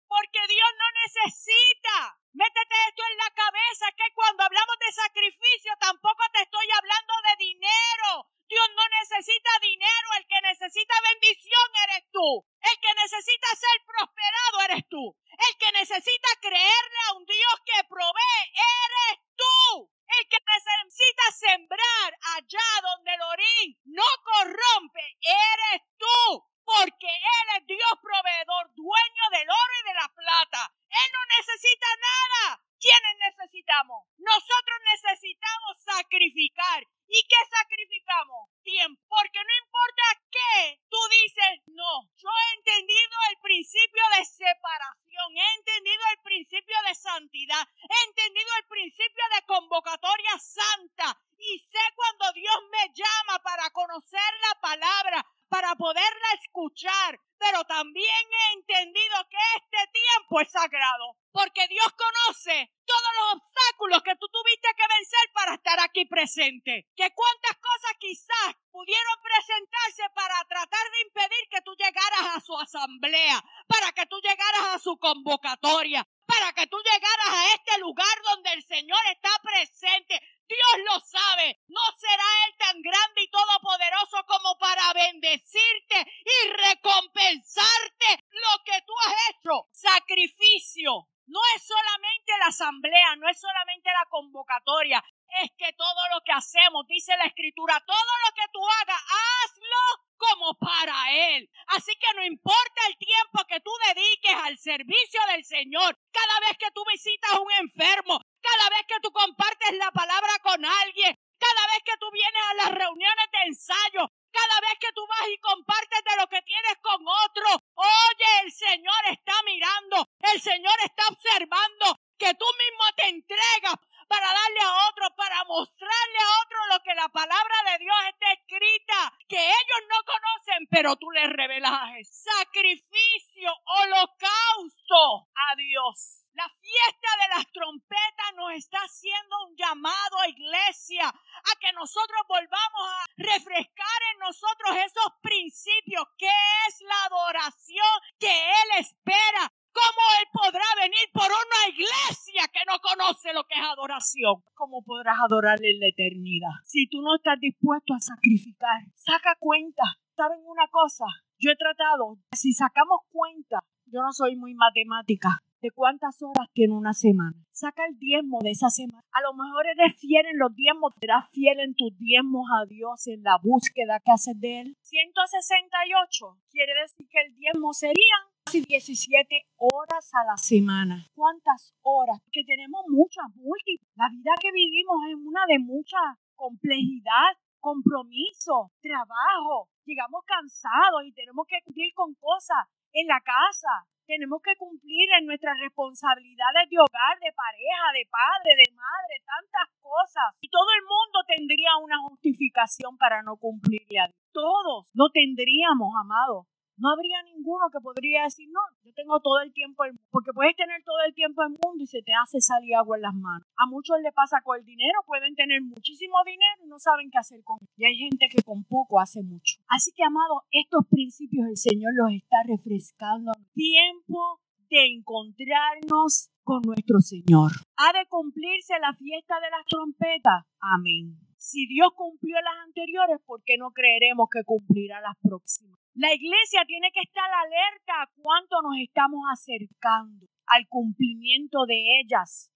Porque 0.08 0.40
Dios 0.48 0.70
no 0.78 0.88
necesita 1.02 2.18
Métete 2.38 2.76
esto 2.86 3.02
en 3.02 3.16
la 3.18 3.30
cabeza 3.34 3.86
que 3.96 4.14
cuando 4.14 4.44
hablamos 4.44 4.76
de 4.78 4.92
sacrificio 4.92 5.72
tampoco 5.80 6.22
te 6.32 6.42
estoy 6.42 6.66
hablando 6.70 7.14
de 7.26 7.34
dinero. 7.50 8.30
Dios 8.46 8.68
no 8.76 8.84
necesita 9.00 9.50
dinero, 9.60 10.08
el 10.16 10.26
que 10.28 10.40
necesita 10.46 10.94
bendición 11.02 11.68
eres 11.82 12.04
tú. 12.12 12.46
El 12.62 12.76
que 12.78 12.94
necesita 12.94 13.48
ser 13.58 13.76
prosperado 13.84 14.60
eres 14.70 14.84
tú. 14.88 15.16
El 15.34 15.56
que 15.58 15.72
necesita 15.72 16.28
creerle 16.40 17.00
a 17.08 17.12
un 17.18 17.26
Dios 17.26 17.56
que 17.66 17.82
provee 17.90 18.44
eres 18.54 19.18
tú. 19.34 19.90
El 20.06 20.28
que 20.28 20.38
necesita 20.38 21.24
sembrar 21.32 22.08
allá 22.38 22.68
donde 22.86 23.14
el 23.14 23.22
orín 23.34 23.68
no 23.84 24.06
corrompe 24.22 25.18
eres 25.26 25.82
tú 25.98 26.46
porque 26.68 27.08
Él 27.08 27.46
es 27.56 27.66
Dios 27.66 27.94
proveedor, 28.02 28.68
dueño 28.76 29.24
del 29.32 29.48
oro 29.48 29.72
y 29.80 29.88
de 29.88 29.94
la 29.96 30.08
plata. 30.12 30.60
Él 30.84 31.08
no 31.16 31.22
necesita 31.40 31.88
nada. 31.96 32.60
¿Quiénes 32.78 33.16
necesitamos? 33.24 34.06
Nosotros 34.18 34.78
necesitamos 34.84 35.72
sacrificar. 35.82 36.84
¿Y 37.08 37.24
qué 37.24 37.40
sacrificamos? 37.50 38.52
Tiempo. 38.62 39.00
Porque 39.08 39.40
no 39.40 39.52
importa 39.64 40.04
qué, 40.30 40.78
tú 40.92 41.00
dices, 41.08 41.64
no, 41.72 42.04
yo 42.20 42.28
he 42.28 42.54
entendido 42.60 43.16
el 43.32 43.38
principio 43.40 44.04
de 44.14 44.24
separación, 44.28 45.28
he 45.34 45.54
entendido 45.56 46.02
el 46.12 46.20
principio 46.20 46.76
de 46.86 46.94
santidad, 46.94 47.64
he 47.80 47.98
entendido 48.08 48.50
el 48.60 48.66
principio 48.68 49.24
de 49.34 49.46
convocatoria 49.46 50.38
santa 50.38 51.18
y 51.38 51.58
sé 51.58 51.84
cuando 51.96 52.32
Dios 52.32 52.60
me 52.70 52.92
llama 52.92 53.38
para 53.42 53.70
conocer 53.70 54.30
la 54.42 54.60
palabra, 54.60 55.24
para 55.48 55.74
poderla 55.76 56.28
escuchar, 56.42 57.18
pero 57.38 57.64
también 57.64 58.24
he 58.30 58.52
entendido 58.54 59.16
que 59.30 59.38
este 59.56 59.92
tiempo 59.92 60.40
es 60.40 60.50
sagrado, 60.50 61.16
porque 61.32 61.66
Dios 61.68 61.88
conoce 61.92 62.72
todos 62.84 63.12
los 63.18 63.34
obstáculos 63.40 64.02
que 64.02 64.16
tú 64.16 64.26
tuviste 64.28 64.68
que 64.76 64.94
vencer 64.94 65.32
para 65.32 65.54
estar 65.54 65.78
aquí 65.80 66.04
presente. 66.06 66.88
Que 66.96 67.12
cuántas 67.14 67.56
cosas 67.58 67.92
quizás 67.98 68.54
pudieron 68.78 69.16
presentarse 69.20 70.04
para 70.14 70.38
tratar 70.44 70.86
de 70.92 71.00
impedir 71.02 71.48
que 71.50 71.62
tú 71.62 71.74
llegaras 71.74 72.36
a 72.36 72.40
su 72.40 72.56
asamblea, 72.56 73.42
para 73.66 73.90
que 73.90 74.06
tú 74.06 74.20
llegaras 74.22 74.74
a 74.74 74.78
su 74.78 74.96
convocatoria, 74.98 76.06
para 76.24 76.52
que 76.52 76.68
tú 76.68 76.76
llegaras 76.78 77.32
a 77.32 77.54
este 77.54 77.78
lugar 77.80 78.22
donde 78.22 78.52
el 78.52 78.62
Señor 78.62 79.00
está 79.10 79.30
presente. 79.42 80.22
Dios 80.46 80.74
lo 80.86 81.00
sabe. 81.00 81.58
No 81.66 81.80
será 81.98 82.28
Él 82.46 82.54
tan 82.56 82.80
grande 82.80 83.22
y 83.22 83.30
todopoderoso 83.30 84.24
como 84.28 84.56
para 84.58 84.92
bendecirte 84.92 85.98
y 86.22 86.48
recompensarte 86.48 88.24
lo 88.30 88.62
que 88.64 88.80
tú 88.86 88.92
has 89.04 89.14
hecho. 89.30 89.66
Sacrificio. 89.72 91.08
No 91.28 91.40
es 91.54 91.62
solamente 91.62 92.32
la 92.40 92.46
asamblea, 92.46 93.16
no 93.16 93.28
es 93.28 93.38
solamente 93.38 93.90
la 93.92 94.06
convocatoria, 94.08 95.04
es 95.42 95.50
que 95.58 95.72
todo 95.74 96.00
lo 96.14 96.20
que 96.24 96.32
hacemos, 96.32 96.86
dice 96.88 97.16
la 97.18 97.26
escritura, 97.26 97.78
todo 97.86 98.12
lo 98.24 98.34
que 98.34 98.48
tú 98.50 98.60
hagas, 98.80 98.96
hazlo 98.96 100.08
como 100.16 100.54
para 100.54 101.12
Él. 101.36 101.48
Así 101.68 101.92
que 102.00 102.14
no 102.16 102.24
importa 102.24 102.80
el 102.88 102.96
tiempo 102.96 103.44
que 103.46 103.60
tú 103.60 103.70
dediques 103.92 104.34
al 104.42 104.56
servicio 104.56 105.20
del 105.28 105.44
Señor, 105.44 105.98
cada 106.10 106.40
vez 106.40 106.56
que 106.58 106.70
tú 106.72 106.82
visitas 106.90 107.32
a 107.34 107.40
un 107.40 107.52
enfermo, 107.60 108.20
cada 108.40 108.70
vez 108.70 108.86
que 108.88 109.00
tú 109.02 109.12
compartes 109.12 109.76
la 109.76 109.90
palabra 109.92 110.32
con 110.42 110.64
alguien, 110.64 111.14
cada 111.38 111.66
vez 111.68 111.80
que 111.84 111.96
tú 112.00 112.10
vienes 112.10 112.42
a 112.50 112.54
las 112.54 112.70
reuniones 112.72 113.26
de 113.32 113.42
ensayo, 113.46 114.10
cada 114.32 114.60
vez 114.60 114.78
que 114.80 114.92
tú 114.92 115.06
vas 115.06 115.28
y 115.28 115.38
compartes 115.38 116.02
de 116.04 116.16
lo 116.16 116.26
que 116.28 116.42
tienes 116.42 116.76
con 116.82 117.00
otro, 117.06 117.46
oye, 117.74 118.30
el 118.44 118.52
Señor 118.52 119.00
está 119.10 119.32
mirando, 119.44 120.08
el 120.32 120.40
Señor 120.40 120.74
está 120.84 121.08
observando 121.08 121.98
que 122.18 122.34
tú 122.34 122.46
mismo 122.58 122.84
te 122.96 123.08
entregas 123.08 123.74
para 124.08 124.26
darle 124.26 124.60
a 124.64 124.88
otro, 124.88 125.14
para 125.16 125.44
mostrarle 125.44 126.18
a 126.18 126.42
otro 126.42 126.58
lo 126.72 126.82
que 126.82 126.94
la 126.94 127.08
palabra 127.08 127.54
de 127.70 127.78
Dios 127.84 127.96
está 128.08 128.32
escrita, 128.32 129.12
que 129.28 129.38
ellos 129.38 129.82
no 129.88 130.02
conocen, 130.04 130.66
pero 130.70 130.96
tú 130.96 131.10
les 131.10 131.28
revelas 131.28 132.08
sacrificio, 132.10 133.52
holocausto 133.64 135.28
a 135.34 135.56
Dios. 135.56 136.24
La 136.34 136.48
fiesta 136.48 137.08
de 137.20 137.28
las 137.34 137.52
trompetas 137.52 138.34
nos 138.36 138.52
está 138.52 138.78
haciendo 138.78 139.36
un 139.44 139.56
llamado 139.56 140.20
a 140.20 140.28
iglesia, 140.28 141.08
a 141.08 141.58
que 141.60 141.72
nosotros 141.72 142.20
volvamos 142.28 142.88
a 142.88 143.04
refrescar 143.16 144.00
en 144.12 144.20
nosotros 144.20 144.76
esos 144.76 145.12
principios, 145.20 146.04
que 146.16 146.30
es 146.68 146.80
la 146.82 147.04
adoración 147.06 148.00
que 148.20 148.50
Él 148.50 148.68
espera, 148.78 149.52
¿Cómo 149.78 150.02
Él 150.18 150.26
podrá 150.32 150.66
venir 150.74 151.06
por 151.12 151.30
una 151.30 151.60
iglesia 151.70 152.50
que 152.50 152.66
no 152.66 152.80
conoce 152.82 153.32
lo 153.32 153.44
que 153.44 153.54
es 153.54 153.62
adoración? 153.62 154.42
¿Cómo 154.54 154.82
podrás 154.82 155.18
adorarle 155.22 155.70
en 155.70 155.78
la 155.78 155.86
eternidad? 155.86 156.50
Si 156.64 156.88
tú 156.88 157.00
no 157.00 157.14
estás 157.14 157.38
dispuesto 157.38 157.94
a 157.94 158.00
sacrificar, 158.00 158.82
saca 158.96 159.36
cuenta. 159.38 159.84
¿Saben 160.16 160.40
una 160.46 160.66
cosa? 160.66 161.04
Yo 161.38 161.52
he 161.52 161.56
tratado, 161.56 162.18
si 162.34 162.52
sacamos 162.54 163.06
cuenta, 163.08 163.62
yo 163.86 164.02
no 164.02 164.10
soy 164.10 164.34
muy 164.34 164.52
matemática, 164.54 165.44
de 165.62 165.70
cuántas 165.70 166.20
horas 166.22 166.48
tiene 166.52 166.74
una 166.74 166.92
semana. 166.92 167.38
Saca 167.52 167.86
el 167.86 167.96
diezmo 167.98 168.38
de 168.42 168.50
esa 168.50 168.70
semana. 168.70 169.04
A 169.12 169.22
lo 169.22 169.32
mejor 169.34 169.66
eres 169.66 169.94
fiel 170.00 170.26
en 170.26 170.38
los 170.38 170.54
diezmos, 170.56 170.92
serás 170.98 171.30
fiel 171.30 171.60
en 171.60 171.76
tus 171.76 171.96
diezmos 171.98 172.46
a 172.50 172.66
Dios 172.66 173.06
en 173.06 173.22
la 173.22 173.38
búsqueda 173.40 174.00
que 174.04 174.10
haces 174.10 174.40
de 174.40 174.60
Él. 174.60 174.76
168 174.82 176.36
quiere 176.50 176.72
decir 176.82 177.06
que 177.08 177.20
el 177.20 177.34
diezmo 177.36 177.72
serían 177.72 178.27
17 178.52 179.44
horas 179.56 180.08
a 180.14 180.24
la 180.24 180.36
semana. 180.38 181.04
¿Cuántas 181.12 181.74
horas? 181.82 182.16
Que 182.32 182.44
tenemos 182.44 182.80
muchas, 182.88 183.28
múltiples. 183.36 183.92
La 183.94 184.08
vida 184.08 184.32
que 184.40 184.52
vivimos 184.52 184.96
es 185.10 185.16
una 185.20 185.44
de 185.46 185.58
mucha 185.58 185.98
complejidad, 186.34 187.36
compromiso, 187.60 188.72
trabajo. 188.80 189.68
Llegamos 189.84 190.24
cansados 190.24 191.04
y 191.04 191.12
tenemos 191.12 191.44
que 191.46 191.60
cumplir 191.62 191.92
con 191.92 192.14
cosas 192.14 192.64
en 192.92 193.06
la 193.06 193.20
casa. 193.20 193.84
Tenemos 194.06 194.40
que 194.40 194.56
cumplir 194.56 195.12
en 195.20 195.26
nuestras 195.26 195.60
responsabilidades 195.60 196.70
de 196.70 196.80
hogar, 196.80 197.20
de 197.20 197.28
pareja, 197.36 197.86
de 197.92 198.08
padre, 198.08 198.50
de 198.64 198.72
madre, 198.72 199.14
tantas 199.28 199.68
cosas. 199.84 200.32
Y 200.40 200.48
todo 200.48 200.72
el 200.72 200.84
mundo 200.88 201.20
tendría 201.28 201.76
una 201.84 202.00
justificación 202.08 202.96
para 202.96 203.20
no 203.20 203.36
cumplirle 203.36 204.00
a 204.00 204.08
Dios. 204.08 204.16
Todos 204.32 204.88
no 204.94 205.10
tendríamos, 205.12 205.92
amados 206.00 206.48
No 206.78 206.90
habría 206.94 207.22
ninguno 207.26 207.66
que 207.72 207.80
podría 207.82 208.22
decir, 208.22 208.48
no, 208.50 208.60
yo 208.84 208.92
tengo 208.94 209.18
todo 209.20 209.40
el 209.42 209.52
tiempo, 209.52 209.82
porque 210.10 210.32
puedes 210.32 210.54
tener 210.54 210.82
todo 210.84 211.02
el 211.06 211.12
tiempo 211.12 211.42
el 211.42 211.50
mundo 211.50 211.82
y 211.82 211.86
se 211.86 212.02
te 212.02 212.12
hace 212.14 212.40
salir 212.40 212.76
agua 212.76 212.96
en 212.96 213.02
las 213.02 213.14
manos. 213.14 213.46
A 213.56 213.66
muchos 213.66 213.98
le 214.00 214.12
pasa 214.12 214.40
con 214.42 214.58
el 214.58 214.64
dinero, 214.64 215.02
pueden 215.04 215.34
tener 215.34 215.60
muchísimo 215.60 216.16
dinero 216.24 216.62
y 216.64 216.68
no 216.68 216.78
saben 216.78 217.10
qué 217.10 217.18
hacer 217.18 217.42
con 217.42 217.58
él. 217.60 217.68
Y 217.76 217.84
hay 217.84 217.96
gente 217.96 218.28
que 218.30 218.42
con 218.42 218.62
poco 218.64 219.00
hace 219.00 219.22
mucho. 219.22 219.58
Así 219.66 219.90
que, 219.94 220.04
amado, 220.04 220.46
estos 220.50 220.86
principios 220.88 221.48
el 221.48 221.56
Señor 221.56 221.92
los 221.94 222.12
está 222.12 222.46
refrescando. 222.46 223.32
Tiempo 223.54 224.40
de 224.70 224.86
encontrarnos 224.94 226.30
con 226.44 226.62
nuestro 226.62 227.00
Señor. 227.00 227.52
¿Ha 227.76 227.92
de 227.92 228.06
cumplirse 228.08 228.74
la 228.80 228.94
fiesta 228.94 229.34
de 229.40 229.50
las 229.50 229.66
trompetas? 229.66 230.44
Amén. 230.60 231.18
Si 231.36 231.66
Dios 231.66 231.90
cumplió 231.94 232.36
las 232.36 232.66
anteriores, 232.66 233.18
¿por 233.24 233.42
qué 233.44 233.56
no 233.58 233.70
creeremos 233.70 234.28
que 234.30 234.44
cumplirá 234.44 235.00
las 235.00 235.16
próximas? 235.22 235.77
La 235.98 236.14
iglesia 236.14 236.62
tiene 236.64 236.92
que 236.94 237.02
estar 237.02 237.26
alerta 237.26 238.02
a 238.02 238.10
cuánto 238.22 238.62
nos 238.62 238.78
estamos 238.78 239.18
acercando 239.34 240.30
al 240.46 240.62
cumplimiento 240.68 241.66
de 241.66 241.98
ellas. 241.98 242.52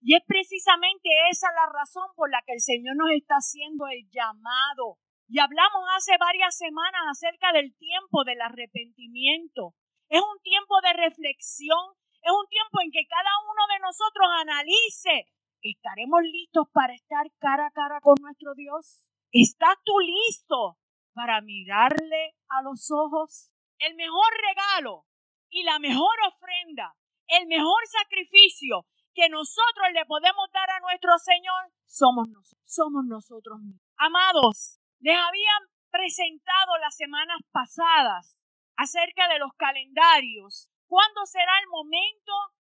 Y 0.00 0.14
es 0.14 0.22
precisamente 0.24 1.10
esa 1.28 1.48
la 1.58 1.66
razón 1.74 2.06
por 2.14 2.30
la 2.30 2.38
que 2.46 2.52
el 2.52 2.60
Señor 2.60 2.94
nos 2.94 3.10
está 3.10 3.42
haciendo 3.42 3.88
el 3.90 4.06
llamado. 4.14 5.02
Y 5.26 5.40
hablamos 5.40 5.82
hace 5.96 6.14
varias 6.20 6.56
semanas 6.56 7.02
acerca 7.10 7.50
del 7.50 7.74
tiempo 7.74 8.22
del 8.22 8.40
arrepentimiento. 8.40 9.74
Es 10.08 10.22
un 10.22 10.38
tiempo 10.44 10.78
de 10.86 10.92
reflexión, 10.92 11.98
es 12.22 12.30
un 12.30 12.46
tiempo 12.46 12.78
en 12.78 12.92
que 12.94 13.10
cada 13.10 13.34
uno 13.42 13.62
de 13.74 13.80
nosotros 13.82 14.28
analice, 14.38 15.34
¿estaremos 15.62 16.22
listos 16.22 16.70
para 16.70 16.94
estar 16.94 17.26
cara 17.40 17.66
a 17.66 17.74
cara 17.74 17.98
con 18.00 18.14
nuestro 18.22 18.54
Dios? 18.54 19.10
¿Estás 19.32 19.82
tú 19.82 19.98
listo 19.98 20.78
para 21.14 21.40
mirarle 21.40 22.34
a 22.48 22.62
los 22.62 22.90
ojos? 22.90 23.50
El 23.78 23.94
mejor 23.94 24.30
regalo 24.48 25.06
y 25.48 25.62
la 25.62 25.78
mejor 25.78 26.16
ofrenda, 26.28 26.94
el 27.28 27.46
mejor 27.46 27.80
sacrificio 27.86 28.86
que 29.14 29.28
nosotros 29.28 29.86
le 29.94 30.04
podemos 30.04 30.50
dar 30.52 30.68
a 30.70 30.80
nuestro 30.80 31.16
Señor 31.18 31.72
somos 31.86 32.28
nosotros, 32.28 32.62
somos 32.66 33.04
nosotros 33.06 33.60
mismos. 33.60 33.80
Amados, 33.96 34.80
les 34.98 35.16
habían 35.16 35.62
presentado 35.90 36.76
las 36.80 36.96
semanas 36.96 37.38
pasadas 37.52 38.36
acerca 38.76 39.28
de 39.28 39.38
los 39.38 39.52
calendarios. 39.56 40.70
¿Cuándo 40.86 41.24
será 41.26 41.52
el 41.62 41.68
momento 41.68 42.32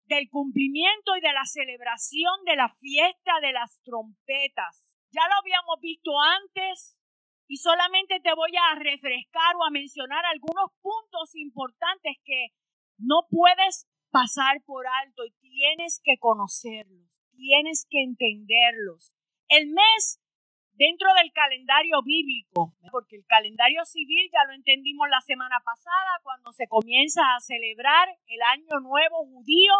del 0.06 0.28
cumplimiento 0.28 1.16
y 1.16 1.20
de 1.20 1.32
la 1.32 1.44
celebración 1.44 2.44
de 2.44 2.56
la 2.56 2.74
fiesta 2.80 3.38
de 3.40 3.52
las 3.52 3.80
trompetas? 3.82 4.98
Ya 5.12 5.22
lo 5.28 5.38
habíamos 5.38 5.78
visto 5.80 6.10
antes 6.20 7.00
y 7.54 7.56
solamente 7.58 8.18
te 8.18 8.34
voy 8.34 8.50
a 8.50 8.74
refrescar 8.74 9.54
o 9.54 9.64
a 9.64 9.70
mencionar 9.70 10.24
algunos 10.26 10.72
puntos 10.82 11.36
importantes 11.36 12.16
que 12.24 12.48
no 12.98 13.28
puedes 13.30 13.86
pasar 14.10 14.60
por 14.66 14.84
alto 14.88 15.24
y 15.24 15.30
tienes 15.38 16.00
que 16.02 16.18
conocerlos, 16.18 17.22
tienes 17.36 17.86
que 17.88 18.02
entenderlos. 18.02 19.12
El 19.46 19.68
mes 19.68 20.18
dentro 20.72 21.14
del 21.14 21.30
calendario 21.30 22.02
bíblico, 22.02 22.74
porque 22.90 23.14
el 23.14 23.26
calendario 23.26 23.84
civil 23.84 24.28
ya 24.32 24.44
lo 24.48 24.54
entendimos 24.54 25.06
la 25.08 25.20
semana 25.20 25.62
pasada, 25.64 26.18
cuando 26.24 26.50
se 26.50 26.66
comienza 26.66 27.22
a 27.22 27.40
celebrar 27.40 28.08
el 28.26 28.42
año 28.50 28.80
nuevo 28.82 29.26
judío, 29.26 29.74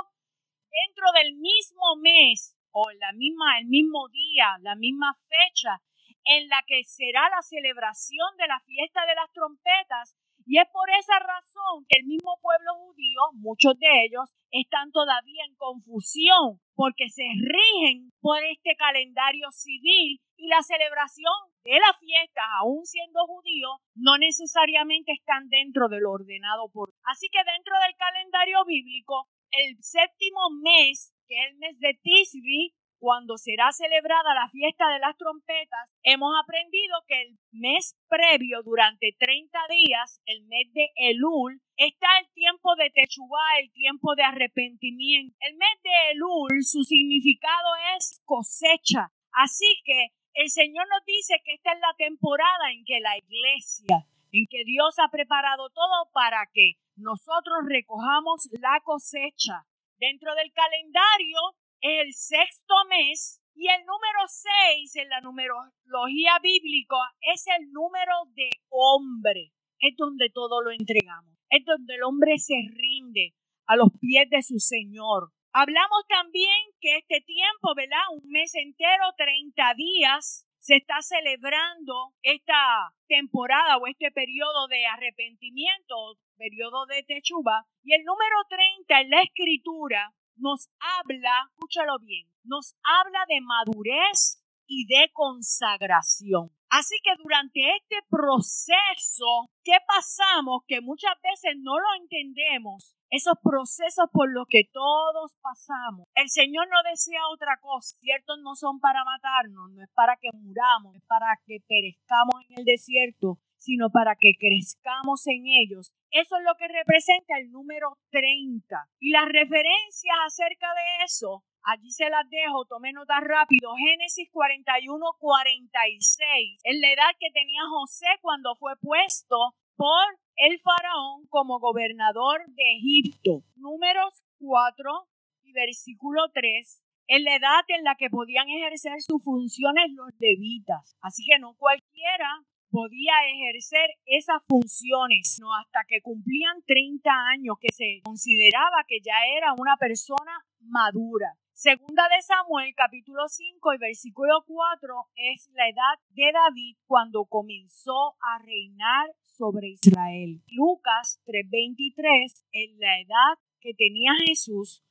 dentro 0.70 1.10
del 1.10 1.34
mismo 1.38 1.96
mes 2.00 2.56
o 2.70 2.88
la 2.92 3.10
misma, 3.14 3.58
el 3.58 3.66
mismo 3.66 4.08
día, 4.10 4.58
la 4.60 4.76
misma 4.76 5.18
fecha 5.26 5.82
en 6.24 6.48
la 6.48 6.62
que 6.66 6.84
será 6.84 7.28
la 7.28 7.42
celebración 7.42 8.36
de 8.38 8.48
la 8.48 8.60
fiesta 8.60 9.06
de 9.06 9.14
las 9.14 9.32
trompetas, 9.32 10.16
y 10.46 10.58
es 10.58 10.68
por 10.68 10.88
esa 10.90 11.18
razón 11.18 11.86
que 11.88 11.98
el 12.00 12.06
mismo 12.06 12.38
pueblo 12.42 12.74
judío, 12.76 13.20
muchos 13.34 13.78
de 13.78 14.04
ellos, 14.04 14.28
están 14.50 14.92
todavía 14.92 15.44
en 15.48 15.56
confusión 15.56 16.60
porque 16.74 17.08
se 17.08 17.24
rigen 17.24 18.12
por 18.20 18.42
este 18.44 18.76
calendario 18.76 19.50
civil 19.50 20.20
y 20.36 20.48
la 20.48 20.62
celebración 20.62 21.32
de 21.64 21.78
las 21.80 21.96
fiestas, 21.98 22.44
aún 22.60 22.84
siendo 22.84 23.24
judíos, 23.26 23.80
no 23.94 24.18
necesariamente 24.18 25.12
están 25.12 25.48
dentro 25.48 25.88
del 25.88 26.04
ordenado 26.04 26.68
por. 26.70 26.90
Así 27.04 27.28
que 27.32 27.38
dentro 27.38 27.74
del 27.80 27.96
calendario 27.96 28.64
bíblico, 28.66 29.28
el 29.50 29.76
séptimo 29.80 30.50
mes, 30.62 31.14
que 31.26 31.40
es 31.40 31.50
el 31.52 31.56
mes 31.56 31.78
de 31.78 31.98
Tisri, 32.02 32.74
cuando 32.98 33.36
será 33.36 33.72
celebrada 33.72 34.34
la 34.34 34.48
fiesta 34.48 34.88
de 34.90 34.98
las 34.98 35.16
trompetas, 35.16 35.90
hemos 36.02 36.32
aprendido 36.42 36.96
que 37.06 37.22
el 37.22 37.38
mes 37.52 37.96
previo, 38.08 38.62
durante 38.62 39.14
30 39.18 39.58
días, 39.68 40.20
el 40.26 40.44
mes 40.46 40.72
de 40.72 40.90
Elul, 40.96 41.60
está 41.76 42.06
el 42.20 42.28
tiempo 42.32 42.74
de 42.76 42.90
Techubá, 42.90 43.58
el 43.60 43.72
tiempo 43.72 44.14
de 44.14 44.22
arrepentimiento. 44.22 45.36
El 45.40 45.56
mes 45.56 45.82
de 45.82 46.12
Elul, 46.12 46.62
su 46.62 46.82
significado 46.84 47.68
es 47.96 48.20
cosecha. 48.24 49.12
Así 49.32 49.80
que 49.84 50.08
el 50.34 50.50
Señor 50.50 50.86
nos 50.88 51.04
dice 51.06 51.40
que 51.44 51.54
esta 51.54 51.72
es 51.72 51.80
la 51.80 51.94
temporada 51.96 52.72
en 52.72 52.84
que 52.84 53.00
la 53.00 53.16
iglesia, 53.18 54.06
en 54.32 54.46
que 54.48 54.64
Dios 54.64 54.98
ha 54.98 55.08
preparado 55.08 55.70
todo 55.70 56.10
para 56.12 56.48
que 56.52 56.74
nosotros 56.96 57.64
recojamos 57.68 58.48
la 58.60 58.80
cosecha. 58.84 59.66
Dentro 59.98 60.34
del 60.34 60.52
calendario 60.52 61.38
el 61.84 62.14
sexto 62.14 62.74
mes 62.88 63.42
y 63.54 63.68
el 63.68 63.84
número 63.84 64.24
seis 64.26 64.96
en 64.96 65.06
la 65.10 65.20
numerología 65.20 66.38
bíblica 66.42 66.96
es 67.20 67.44
el 67.58 67.70
número 67.72 68.24
de 68.34 68.48
hombre. 68.70 69.52
Es 69.78 69.94
donde 69.98 70.30
todo 70.30 70.62
lo 70.62 70.70
entregamos. 70.70 71.36
Es 71.50 71.62
donde 71.66 71.96
el 71.96 72.02
hombre 72.04 72.38
se 72.38 72.54
rinde 72.72 73.34
a 73.66 73.76
los 73.76 73.90
pies 74.00 74.30
de 74.30 74.42
su 74.42 74.58
Señor. 74.60 75.28
Hablamos 75.52 76.06
también 76.08 76.56
que 76.80 76.96
este 76.96 77.20
tiempo, 77.20 77.74
¿verdad? 77.76 78.00
Un 78.16 78.30
mes 78.30 78.54
entero, 78.54 79.04
30 79.18 79.74
días, 79.76 80.48
se 80.60 80.76
está 80.76 81.02
celebrando 81.02 82.14
esta 82.22 82.94
temporada 83.08 83.76
o 83.76 83.86
este 83.86 84.10
periodo 84.10 84.68
de 84.68 84.86
arrepentimiento, 84.86 86.16
periodo 86.38 86.86
de 86.86 87.02
techuba. 87.02 87.66
Y 87.82 87.92
el 87.92 88.04
número 88.04 88.36
30 88.48 89.00
en 89.02 89.10
la 89.10 89.20
escritura 89.20 90.14
nos 90.36 90.68
habla, 90.80 91.48
escúchalo 91.50 91.98
bien, 92.00 92.28
nos 92.44 92.74
habla 92.82 93.24
de 93.28 93.40
madurez 93.40 94.42
y 94.66 94.86
de 94.86 95.10
consagración. 95.12 96.50
Así 96.70 96.96
que 97.04 97.10
durante 97.22 97.60
este 97.76 97.96
proceso 98.10 99.48
que 99.62 99.76
pasamos, 99.86 100.62
que 100.66 100.80
muchas 100.80 101.14
veces 101.22 101.54
no 101.62 101.78
lo 101.78 101.86
entendemos, 102.00 102.96
esos 103.10 103.34
procesos 103.44 104.06
por 104.12 104.28
los 104.32 104.46
que 104.48 104.64
todos 104.72 105.36
pasamos, 105.40 106.08
el 106.16 106.28
Señor 106.28 106.66
no 106.68 106.82
desea 106.90 107.28
otra 107.32 107.58
cosa. 107.60 107.96
Ciertos 108.00 108.38
no 108.42 108.56
son 108.56 108.80
para 108.80 109.04
matarnos, 109.04 109.70
no 109.70 109.84
es 109.84 109.90
para 109.94 110.16
que 110.16 110.30
muramos, 110.32 110.96
es 110.96 111.04
para 111.06 111.38
que 111.46 111.58
perezcamos 111.68 112.42
en 112.48 112.58
el 112.58 112.64
desierto, 112.64 113.38
sino 113.64 113.88
para 113.90 114.14
que 114.20 114.36
crezcamos 114.38 115.26
en 115.26 115.46
ellos. 115.46 115.92
Eso 116.10 116.36
es 116.36 116.44
lo 116.44 116.54
que 116.58 116.68
representa 116.68 117.38
el 117.38 117.50
número 117.50 117.96
30. 118.10 118.76
Y 119.00 119.10
las 119.10 119.24
referencias 119.24 120.16
acerca 120.26 120.68
de 120.74 121.04
eso, 121.04 121.44
allí 121.62 121.90
se 121.90 122.10
las 122.10 122.28
dejo, 122.28 122.66
tome 122.66 122.92
nota 122.92 123.20
rápido. 123.20 123.74
Génesis 123.76 124.28
41, 124.30 125.04
46. 125.18 126.60
Es 126.62 126.78
la 126.78 126.92
edad 126.92 127.16
que 127.18 127.32
tenía 127.32 127.62
José 127.70 128.06
cuando 128.20 128.54
fue 128.56 128.76
puesto 128.76 129.56
por 129.76 130.04
el 130.36 130.60
faraón 130.60 131.26
como 131.30 131.58
gobernador 131.58 132.44
de 132.48 132.76
Egipto. 132.76 133.42
Números 133.56 134.22
4 134.38 135.08
y 135.42 135.52
versículo 135.52 136.28
3 136.34 136.84
en 137.06 137.24
la 137.24 137.36
edad 137.36 137.64
en 137.68 137.84
la 137.84 137.96
que 137.96 138.08
podían 138.10 138.48
ejercer 138.48 139.00
sus 139.00 139.22
funciones 139.22 139.90
los 139.92 140.10
levitas. 140.18 140.96
Así 141.00 141.24
que 141.26 141.38
no 141.38 141.54
cualquiera 141.56 142.44
podía 142.74 143.14
ejercer 143.30 143.86
esas 144.04 144.42
funciones, 144.48 145.38
no 145.40 145.54
hasta 145.54 145.86
que 145.86 146.02
cumplían 146.02 146.58
30 146.66 147.08
años, 147.30 147.54
que 147.60 147.72
se 147.72 148.02
consideraba 148.02 148.82
que 148.88 148.98
ya 148.98 149.14
era 149.38 149.54
una 149.56 149.76
persona 149.76 150.42
madura. 150.58 151.38
Segunda 151.52 152.02
de 152.10 152.20
Samuel, 152.20 152.74
capítulo 152.74 153.28
5 153.28 153.74
y 153.74 153.78
versículo 153.78 154.42
4, 154.48 154.92
es 155.14 155.48
la 155.54 155.68
edad 155.68 156.02
de 156.18 156.32
David 156.32 156.76
cuando 156.88 157.26
comenzó 157.26 158.16
a 158.18 158.42
reinar 158.42 159.06
sobre 159.22 159.68
Israel. 159.68 160.42
Lucas 160.48 161.22
3:23 161.26 162.44
es 162.50 162.76
la 162.78 162.98
edad 162.98 163.38
que 163.60 163.74
tenía 163.74 164.14
Jesús 164.26 164.82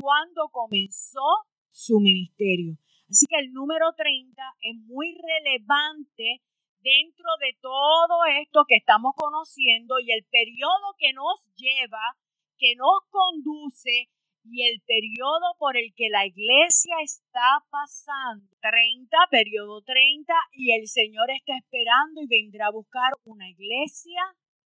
cuando 0.00 0.48
comenzó 0.52 1.26
su 1.72 1.98
ministerio. 1.98 2.78
Así 3.10 3.26
que 3.26 3.40
el 3.40 3.52
número 3.52 3.92
30 3.96 4.40
es 4.60 4.76
muy 4.86 5.18
relevante 5.18 6.40
dentro 6.82 7.30
de 7.40 7.56
todo 7.60 8.24
esto 8.42 8.64
que 8.66 8.76
estamos 8.76 9.14
conociendo 9.16 9.98
y 10.00 10.12
el 10.12 10.24
periodo 10.30 10.94
que 10.98 11.12
nos 11.12 11.40
lleva, 11.56 12.18
que 12.58 12.74
nos 12.76 13.06
conduce 13.10 14.10
y 14.44 14.66
el 14.66 14.82
periodo 14.82 15.54
por 15.58 15.76
el 15.76 15.94
que 15.94 16.08
la 16.10 16.26
iglesia 16.26 16.96
está 17.02 17.62
pasando. 17.70 18.46
30, 18.60 19.16
periodo 19.30 19.82
30, 19.82 20.34
y 20.52 20.72
el 20.72 20.88
Señor 20.88 21.30
está 21.30 21.56
esperando 21.56 22.20
y 22.22 22.26
vendrá 22.26 22.66
a 22.66 22.72
buscar 22.72 23.12
una 23.24 23.48
iglesia 23.48 24.20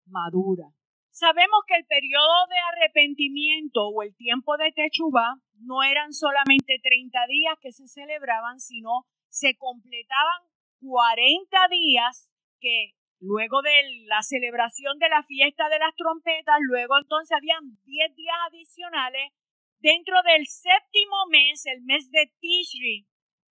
madura. 0.06 0.72
Sabemos 1.10 1.60
que 1.66 1.76
el 1.76 1.86
periodo 1.86 2.46
de 2.48 2.58
arrepentimiento 2.72 3.88
o 3.88 4.02
el 4.02 4.14
tiempo 4.16 4.56
de 4.56 4.72
Techubá 4.72 5.40
no 5.60 5.82
eran 5.82 6.12
solamente 6.12 6.78
30 6.82 7.26
días 7.26 7.54
que 7.60 7.72
se 7.72 7.88
celebraban, 7.88 8.60
sino 8.60 9.06
se 9.28 9.56
completaban 9.56 10.42
40 10.86 11.56
días 11.70 12.30
que 12.60 12.94
luego 13.20 13.62
de 13.62 14.06
la 14.06 14.22
celebración 14.22 14.98
de 14.98 15.08
la 15.08 15.22
fiesta 15.24 15.68
de 15.68 15.78
las 15.78 15.94
trompetas, 15.96 16.58
luego 16.62 16.94
entonces 16.98 17.36
habían 17.36 17.76
10 17.84 18.14
días 18.14 18.36
adicionales 18.48 19.32
dentro 19.80 20.16
del 20.22 20.46
séptimo 20.46 21.26
mes, 21.30 21.66
el 21.66 21.82
mes 21.82 22.10
de 22.10 22.32
Tishri, 22.40 23.06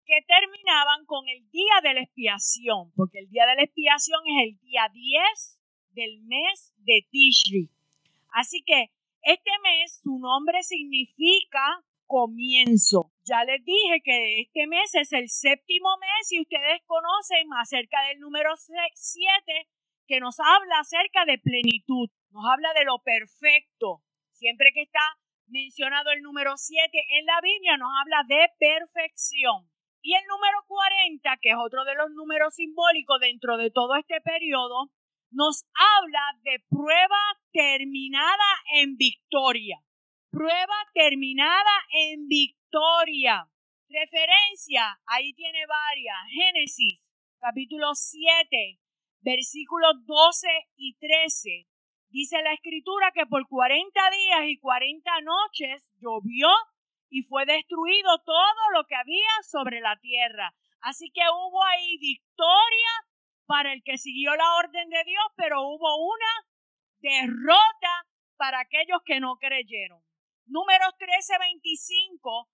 que 0.06 0.22
terminaban 0.28 1.06
con 1.06 1.28
el 1.28 1.50
día 1.50 1.82
de 1.84 1.94
la 1.96 2.02
expiación, 2.02 2.92
porque 2.96 3.20
el 3.20 3.30
día 3.30 3.46
de 3.46 3.56
la 3.56 3.64
expiación 3.64 4.22
es 4.28 4.50
el 4.50 4.60
día 4.60 4.90
10 4.94 5.62
del 5.92 6.22
mes 6.24 6.74
de 6.78 7.06
Tishri. 7.10 7.70
Así 8.30 8.64
que 8.66 8.92
este 9.22 9.52
mes, 9.64 10.00
su 10.04 10.20
nombre 10.20 10.62
significa 10.62 11.84
comienzo. 12.06 13.12
Ya 13.26 13.44
les 13.44 13.66
dije 13.66 14.02
que 14.04 14.42
este 14.42 14.68
mes 14.68 14.94
es 14.94 15.12
el 15.12 15.30
séptimo 15.30 15.98
mes 15.98 16.32
y 16.32 16.42
ustedes 16.42 16.82
conocen 16.86 17.48
acerca 17.60 17.98
del 18.08 18.20
número 18.20 18.54
7 18.56 19.68
que 20.06 20.20
nos 20.20 20.40
habla 20.40 20.80
acerca 20.80 21.26
de 21.26 21.40
plenitud, 21.40 22.08
nos 22.30 22.46
habla 22.46 22.72
de 22.78 22.86
lo 22.86 23.00
perfecto. 23.00 24.04
Siempre 24.32 24.70
que 24.76 24.84
está 24.84 25.02
mencionado 25.48 26.12
el 26.12 26.22
número 26.22 26.54
7 26.56 26.88
en 27.18 27.26
la 27.26 27.42
Biblia 27.42 27.78
nos 27.78 27.90
habla 28.00 28.22
de 28.28 28.46
perfección. 28.60 29.72
Y 30.04 30.14
el 30.14 30.24
número 30.28 30.62
40, 30.68 31.38
que 31.42 31.50
es 31.50 31.58
otro 31.58 31.84
de 31.84 31.96
los 31.96 32.12
números 32.12 32.54
simbólicos 32.54 33.20
dentro 33.20 33.58
de 33.58 33.72
todo 33.72 33.96
este 33.96 34.22
periodo, 34.22 34.92
nos 35.32 35.66
habla 35.74 36.22
de 36.44 36.64
prueba 36.70 37.22
terminada 37.52 38.62
en 38.76 38.98
victoria. 38.98 39.82
Prueba 40.36 40.76
terminada 40.94 41.72
en 41.94 42.28
victoria. 42.28 43.48
Referencia, 43.88 45.00
ahí 45.06 45.32
tiene 45.32 45.66
varias. 45.66 46.18
Génesis, 46.30 47.10
capítulo 47.40 47.96
7, 47.96 48.78
versículos 49.22 49.94
12 50.06 50.48
y 50.76 50.98
13. 50.98 51.68
Dice 52.10 52.42
la 52.42 52.52
escritura 52.52 53.14
que 53.14 53.26
por 53.28 53.48
40 53.48 54.10
días 54.10 54.42
y 54.48 54.60
40 54.60 55.10
noches 55.22 55.90
llovió 56.02 56.50
y 57.10 57.24
fue 57.24 57.46
destruido 57.46 58.20
todo 58.26 58.72
lo 58.74 58.84
que 58.88 58.96
había 58.96 59.32
sobre 59.50 59.80
la 59.80 59.96
tierra. 60.02 60.54
Así 60.82 61.12
que 61.12 61.22
hubo 61.22 61.64
ahí 61.64 61.98
victoria 61.98 62.92
para 63.46 63.72
el 63.72 63.82
que 63.84 63.98
siguió 63.98 64.36
la 64.36 64.56
orden 64.56 64.90
de 64.90 65.02
Dios, 65.06 65.26
pero 65.38 65.62
hubo 65.62 66.14
una 66.14 66.46
derrota 67.00 68.06
para 68.36 68.60
aquellos 68.60 69.00
que 69.06 69.22
no 69.22 69.38
creyeron. 69.38 70.04
Números 70.46 70.94
13:25 71.00 72.50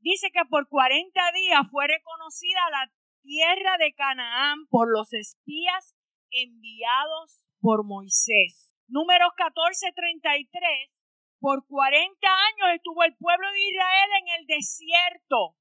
dice 0.00 0.30
que 0.32 0.44
por 0.48 0.68
40 0.68 1.20
días 1.32 1.62
fue 1.70 1.86
reconocida 1.86 2.60
la 2.70 2.90
tierra 3.22 3.76
de 3.78 3.94
Canaán 3.94 4.66
por 4.68 4.90
los 4.90 5.12
espías 5.12 5.94
enviados 6.30 7.44
por 7.60 7.84
Moisés. 7.84 8.74
Números 8.88 9.32
14:33 9.36 10.90
por 11.38 11.66
40 11.66 12.28
años 12.28 12.76
estuvo 12.76 13.04
el 13.04 13.14
pueblo 13.16 13.46
de 13.52 13.68
Israel 13.68 14.10
en 14.22 14.40
el 14.40 14.46
desierto, 14.46 15.56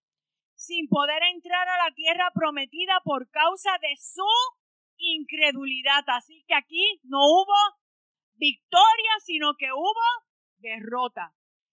sin 0.56 0.88
poder 0.88 1.22
entrar 1.24 1.68
a 1.68 1.90
la 1.90 1.94
tierra 1.94 2.32
prometida 2.34 3.02
por 3.04 3.30
causa 3.30 3.72
de 3.82 3.96
su 3.98 4.24
incredulidad. 4.98 6.04
Así 6.08 6.46
que 6.48 6.56
aquí 6.56 7.02
no 7.04 7.20
hubo 7.20 7.60
victoria, 8.36 9.12
sino 9.26 9.56
que 9.58 9.74
hubo 9.74 10.08
derrota. 10.60 11.34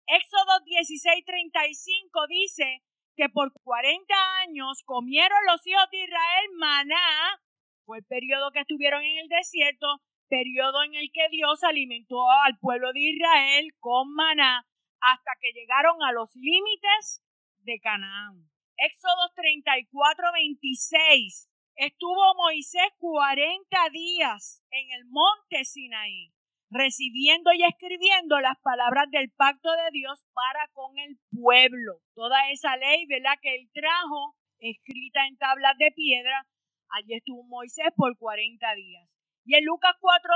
Éxodo 0.09 0.61
16:35 0.65 2.27
dice 2.29 2.83
que 3.17 3.29
por 3.29 3.53
40 3.65 4.15
años 4.43 4.83
comieron 4.85 5.39
los 5.47 5.67
hijos 5.67 5.89
de 5.91 6.05
Israel 6.05 6.47
maná, 6.59 7.41
fue 7.85 7.99
el 7.99 8.05
periodo 8.05 8.53
que 8.53 8.61
estuvieron 8.61 9.03
en 9.03 9.19
el 9.19 9.29
desierto, 9.29 10.01
periodo 10.29 10.85
en 10.85 10.95
el 10.95 11.11
que 11.13 11.29
Dios 11.31 11.65
alimentó 11.65 12.31
al 12.45 12.59
pueblo 12.59 12.93
de 12.93 13.01
Israel 13.01 13.73
con 13.81 14.13
maná 14.15 14.67
hasta 15.01 15.31
que 15.41 15.53
llegaron 15.53 16.03
a 16.03 16.13
los 16.13 16.35
límites 16.37 17.23
de 17.61 17.81
Canaán. 17.81 18.49
Éxodo 18.77 19.33
34, 19.35 20.33
26. 20.33 21.49
Estuvo 21.77 22.35
Moisés 22.37 22.89
40 22.99 23.91
días 23.91 24.63
en 24.71 24.91
el 24.93 25.05
monte 25.07 25.65
Sinaí, 25.65 26.33
recibiendo 26.71 27.53
y 27.53 27.65
escribiendo 27.65 28.41
las 28.41 28.59
palabras 28.63 29.07
del 29.11 29.31
pacto 29.31 29.71
de 29.73 29.91
Dios 29.93 30.25
para 30.33 30.69
con 30.73 30.99
el 30.99 31.19
pueblo. 31.31 32.01
Toda 32.15 32.51
esa 32.51 32.77
ley, 32.77 33.07
¿verdad? 33.07 33.39
Que 33.41 33.55
él 33.55 33.71
trajo, 33.73 34.37
escrita 34.59 35.27
en 35.27 35.37
tablas 35.37 35.77
de 35.79 35.93
piedra, 35.93 36.47
allí 36.91 37.15
estuvo 37.15 37.45
Moisés 37.45 37.89
por 37.97 38.17
40 38.19 38.75
días. 38.75 39.09
Y 39.45 39.55
en 39.55 39.65
Lucas 39.65 39.95
4, 40.01 40.33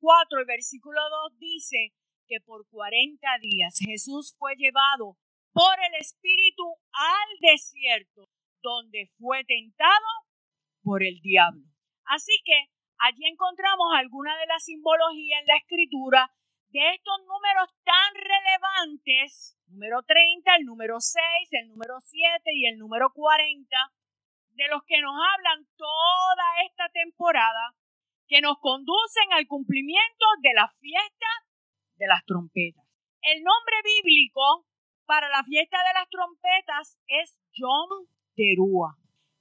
4, 0.00 0.40
el 0.40 0.46
versículo 0.46 1.00
2 1.30 1.38
dice 1.38 1.92
que 2.26 2.40
por 2.40 2.68
40 2.68 3.26
días 3.40 3.78
Jesús 3.78 4.36
fue 4.38 4.54
llevado 4.56 5.16
por 5.52 5.74
el 5.88 6.00
Espíritu 6.00 6.62
al 6.92 7.28
desierto, 7.40 8.28
donde 8.62 9.10
fue 9.18 9.44
tentado 9.44 10.06
por 10.82 11.02
el 11.02 11.20
diablo. 11.20 11.64
Así 12.04 12.32
que 12.44 12.66
allí 13.00 13.26
encontramos 13.26 13.86
alguna 13.96 14.36
de 14.36 14.46
la 14.46 14.58
simbología 14.58 15.38
en 15.40 15.46
la 15.46 15.56
escritura 15.56 16.30
de 16.68 16.94
estos 16.94 17.18
números 17.26 17.68
tan 17.82 18.14
relevantes, 18.14 19.58
número 19.66 20.02
30, 20.02 20.56
el 20.56 20.64
número 20.64 21.00
6, 21.00 21.24
el 21.52 21.68
número 21.68 21.98
7 22.00 22.42
y 22.54 22.66
el 22.66 22.78
número 22.78 23.10
40, 23.12 23.76
de 24.52 24.68
los 24.68 24.82
que 24.84 25.00
nos 25.00 25.14
hablan 25.14 25.66
toda 25.76 26.46
esta 26.66 26.88
temporada 26.90 27.74
que 28.28 28.40
nos 28.40 28.58
conducen 28.60 29.32
al 29.32 29.46
cumplimiento 29.48 30.26
de 30.42 30.54
la 30.54 30.68
fiesta 30.78 31.26
de 31.96 32.06
las 32.06 32.24
trompetas. 32.24 32.84
El 33.22 33.42
nombre 33.42 33.76
bíblico 33.82 34.66
para 35.06 35.28
la 35.28 35.42
fiesta 35.42 35.78
de 35.78 35.94
las 35.94 36.08
trompetas 36.08 37.00
es 37.08 37.36
Yom 37.52 38.06
Teruah, 38.36 38.99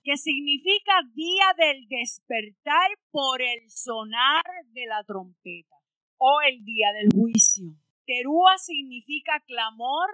que 0.09 0.17
significa 0.17 1.03
día 1.13 1.53
del 1.55 1.87
despertar 1.87 2.89
por 3.11 3.43
el 3.43 3.69
sonar 3.69 4.41
de 4.73 4.87
la 4.87 5.03
trompeta 5.03 5.75
o 6.17 6.41
el 6.41 6.65
día 6.65 6.87
del 6.93 7.09
juicio. 7.13 7.75
Teruah 8.07 8.57
significa 8.57 9.39
clamor, 9.45 10.09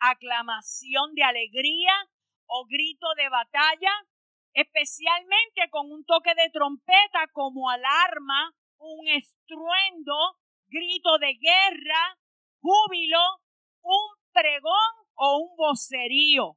aclamación 0.00 1.14
de 1.14 1.22
alegría 1.22 1.92
o 2.46 2.66
grito 2.66 3.06
de 3.16 3.28
batalla 3.28 3.92
especialmente 4.52 5.70
con 5.70 5.92
un 5.92 6.04
toque 6.04 6.34
de 6.34 6.50
trompeta 6.50 7.28
como 7.32 7.70
alarma, 7.70 8.50
un 8.78 9.06
estruendo, 9.06 10.40
grito 10.66 11.18
de 11.18 11.34
guerra, 11.34 12.18
júbilo, 12.60 13.22
un 13.82 14.08
pregón 14.32 15.06
o 15.14 15.38
un 15.38 15.56
vocerío. 15.56 16.56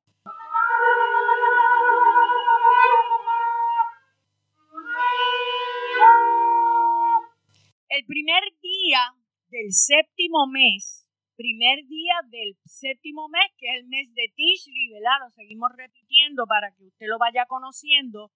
El 7.89 8.05
primer 8.05 8.43
día 8.61 9.01
del 9.49 9.73
séptimo 9.73 10.47
mes 10.47 11.09
primer 11.39 11.87
día 11.87 12.19
del 12.27 12.59
séptimo 12.65 13.29
mes, 13.29 13.47
que 13.57 13.71
es 13.71 13.79
el 13.79 13.87
mes 13.87 14.13
de 14.13 14.27
Tishri, 14.35 14.91
¿verdad? 14.91 15.23
Lo 15.23 15.31
seguimos 15.31 15.71
repitiendo 15.71 16.45
para 16.45 16.75
que 16.75 16.83
usted 16.83 17.07
lo 17.07 17.17
vaya 17.17 17.45
conociendo. 17.47 18.29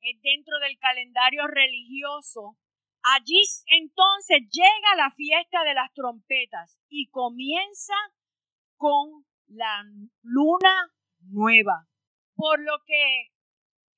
Es 0.00 0.16
dentro 0.22 0.58
del 0.60 0.78
calendario 0.78 1.46
religioso. 1.48 2.56
Allí 3.14 3.42
entonces 3.66 4.40
llega 4.48 4.96
la 4.96 5.12
fiesta 5.14 5.64
de 5.64 5.74
las 5.74 5.92
trompetas 5.92 6.80
y 6.88 7.10
comienza 7.10 7.94
con 8.78 9.26
la 9.48 9.84
luna 10.22 10.90
nueva. 11.28 11.86
Por 12.34 12.58
lo 12.60 12.78
que 12.86 13.36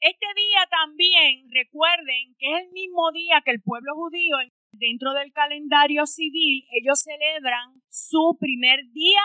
este 0.01 0.27
día 0.35 0.67
también, 0.69 1.47
recuerden 1.55 2.35
que 2.39 2.55
es 2.55 2.67
el 2.67 2.73
mismo 2.73 3.13
día 3.13 3.41
que 3.45 3.53
el 3.53 3.63
pueblo 3.63 3.95
judío 3.95 4.35
dentro 4.73 5.13
del 5.15 5.33
calendario 5.33 6.07
civil, 6.07 6.65
ellos 6.71 7.03
celebran 7.03 7.83
su 7.89 8.37
primer 8.39 8.81
día 8.93 9.23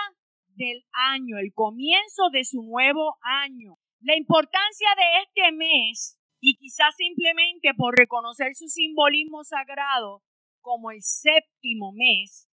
del 0.56 0.84
año, 0.94 1.38
el 1.38 1.54
comienzo 1.54 2.30
de 2.32 2.44
su 2.44 2.64
nuevo 2.64 3.18
año. 3.22 3.78
La 4.02 4.16
importancia 4.16 4.88
de 4.96 5.24
este 5.24 5.52
mes, 5.56 6.20
y 6.42 6.58
quizás 6.58 6.96
simplemente 6.96 7.74
por 7.76 7.96
reconocer 7.96 8.56
su 8.56 8.68
simbolismo 8.68 9.44
sagrado 9.44 10.22
como 10.62 10.92
el 10.92 11.02
séptimo 11.02 11.92
mes, 11.94 12.50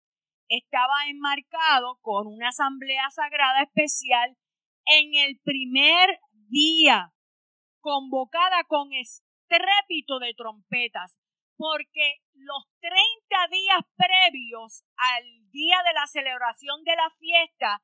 estaba 0.47 1.07
enmarcado 1.09 1.99
con 2.01 2.27
una 2.27 2.49
asamblea 2.49 3.09
sagrada 3.11 3.63
especial 3.63 4.35
en 4.85 5.13
el 5.15 5.39
primer 5.43 6.19
día, 6.49 7.13
convocada 7.81 8.63
con 8.67 8.89
estrépito 8.93 10.19
de 10.19 10.33
trompetas 10.35 11.19
porque 11.59 12.23
los 12.39 12.63
30 12.79 12.95
días 13.51 13.81
previos 13.95 14.83
al 14.95 15.23
día 15.51 15.77
de 15.85 15.93
la 15.93 16.07
celebración 16.07 16.83
de 16.83 16.95
la 16.95 17.09
fiesta, 17.19 17.81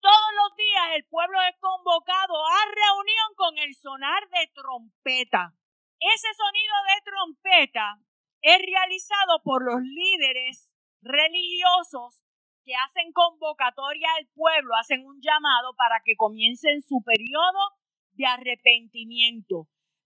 todos 0.00 0.30
los 0.36 0.56
días 0.56 0.96
el 0.96 1.04
pueblo 1.06 1.38
es 1.42 1.56
convocado 1.58 2.34
a 2.46 2.60
reunión 2.70 3.30
con 3.36 3.58
el 3.58 3.74
sonar 3.74 4.28
de 4.30 4.50
trompeta. 4.54 5.52
Ese 5.98 6.28
sonido 6.34 6.74
de 6.86 7.02
trompeta 7.02 7.98
es 8.42 8.58
realizado 8.58 9.42
por 9.42 9.64
los 9.64 9.80
líderes 9.82 10.76
religiosos 11.02 12.22
que 12.64 12.74
hacen 12.74 13.12
convocatoria 13.12 14.08
al 14.18 14.26
pueblo, 14.34 14.74
hacen 14.76 15.04
un 15.06 15.20
llamado 15.20 15.74
para 15.76 16.02
que 16.04 16.16
comiencen 16.16 16.82
su 16.82 17.02
periodo 17.02 17.74
de 18.12 18.26
arrepentimiento. 18.26 19.68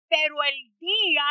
Pero 0.10 0.44
el 0.44 0.78
día 0.80 1.26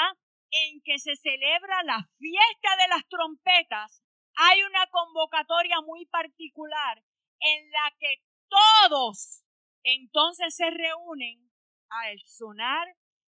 en 0.50 0.80
que 0.82 0.98
se 0.98 1.16
celebra 1.16 1.82
la 1.84 2.08
fiesta 2.18 2.76
de 2.82 2.88
las 2.88 3.06
trompetas, 3.08 4.02
hay 4.36 4.62
una 4.62 4.86
convocatoria 4.88 5.80
muy 5.86 6.06
particular 6.06 7.02
en 7.40 7.70
la 7.70 7.92
que 7.98 8.22
todos 8.48 9.44
entonces 9.82 10.54
se 10.54 10.68
reúnen 10.70 11.50
al 11.88 12.18
sonar 12.24 12.88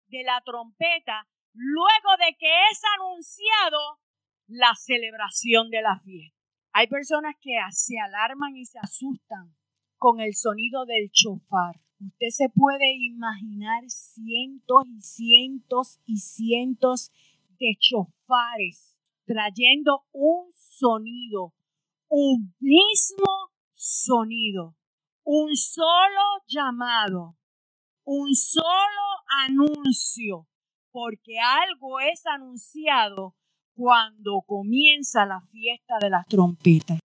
de 0.08 0.22
la 0.22 0.40
trompeta 0.44 1.26
luego 1.54 2.16
de 2.18 2.36
que 2.38 2.52
es 2.70 2.80
anunciado 2.98 4.00
la 4.46 4.74
celebración 4.74 5.70
de 5.70 5.82
la 5.82 5.98
fiesta. 6.00 6.38
Hay 6.74 6.88
personas 6.88 7.34
que 7.40 7.52
se 7.70 7.98
alarman 7.98 8.56
y 8.56 8.64
se 8.64 8.78
asustan 8.78 9.54
con 9.98 10.20
el 10.20 10.34
sonido 10.34 10.84
del 10.84 11.10
chofar. 11.10 11.81
Usted 12.04 12.30
se 12.30 12.48
puede 12.48 12.96
imaginar 12.98 13.84
cientos 13.86 14.84
y 14.88 15.00
cientos 15.00 16.00
y 16.04 16.16
cientos 16.16 17.12
de 17.60 17.76
chofares 17.78 18.98
trayendo 19.24 20.02
un 20.10 20.50
sonido, 20.52 21.54
un 22.08 22.54
mismo 22.58 23.50
sonido, 23.74 24.74
un 25.22 25.54
solo 25.54 26.42
llamado, 26.48 27.36
un 28.04 28.34
solo 28.34 28.66
anuncio, 29.46 30.48
porque 30.90 31.38
algo 31.38 32.00
es 32.00 32.26
anunciado 32.26 33.36
cuando 33.74 34.42
comienza 34.44 35.24
la 35.24 35.40
fiesta 35.52 35.98
de 36.00 36.10
las 36.10 36.26
trompetas. 36.26 36.98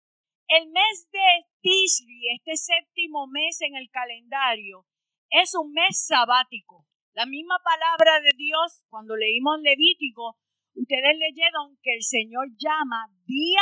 El 0.49 0.69
mes 0.69 1.09
de 1.11 1.45
Tishri, 1.59 2.29
este 2.33 2.55
séptimo 2.55 3.27
mes 3.27 3.59
en 3.59 3.75
el 3.75 3.89
calendario, 3.89 4.85
es 5.29 5.53
un 5.55 5.73
mes 5.73 6.05
sabático. 6.07 6.85
La 7.13 7.25
misma 7.25 7.59
palabra 7.61 8.21
de 8.21 8.31
Dios, 8.37 8.85
cuando 8.89 9.17
leímos 9.17 9.59
Levítico, 9.61 10.37
ustedes 10.73 11.17
leyeron 11.19 11.77
que 11.81 11.95
el 11.95 12.01
Señor 12.01 12.47
llama 12.57 13.09
día 13.25 13.61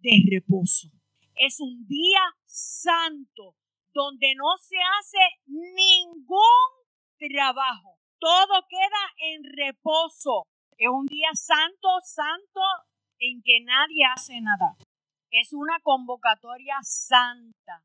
de 0.00 0.12
reposo. 0.30 0.88
Es 1.34 1.60
un 1.60 1.86
día 1.86 2.22
santo 2.46 3.54
donde 3.92 4.34
no 4.36 4.56
se 4.58 4.76
hace 4.98 5.18
ningún 5.44 6.64
trabajo. 7.18 7.98
Todo 8.18 8.64
queda 8.70 9.02
en 9.18 9.44
reposo. 9.44 10.44
Es 10.78 10.88
un 10.88 11.04
día 11.04 11.28
santo, 11.34 11.88
santo, 12.02 12.62
en 13.18 13.42
que 13.42 13.60
nadie 13.60 14.06
hace 14.14 14.40
nada. 14.40 14.76
Es 15.38 15.52
una 15.52 15.78
convocatoria 15.82 16.76
santa. 16.80 17.84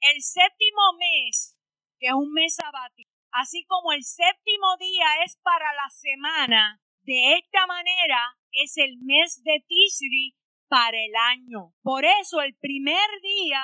El 0.00 0.20
séptimo 0.22 0.82
mes, 0.98 1.56
que 2.00 2.08
es 2.08 2.14
un 2.14 2.32
mes 2.32 2.56
sabático, 2.56 3.08
así 3.30 3.64
como 3.66 3.92
el 3.92 4.02
séptimo 4.02 4.76
día 4.76 5.06
es 5.24 5.36
para 5.40 5.72
la 5.74 5.88
semana, 5.90 6.80
de 7.02 7.34
esta 7.34 7.68
manera 7.68 8.36
es 8.50 8.76
el 8.76 8.98
mes 9.02 9.40
de 9.44 9.64
Tishri 9.68 10.34
para 10.68 10.98
el 10.98 11.14
año. 11.14 11.72
Por 11.82 12.04
eso 12.04 12.40
el 12.40 12.56
primer 12.56 13.08
día 13.22 13.62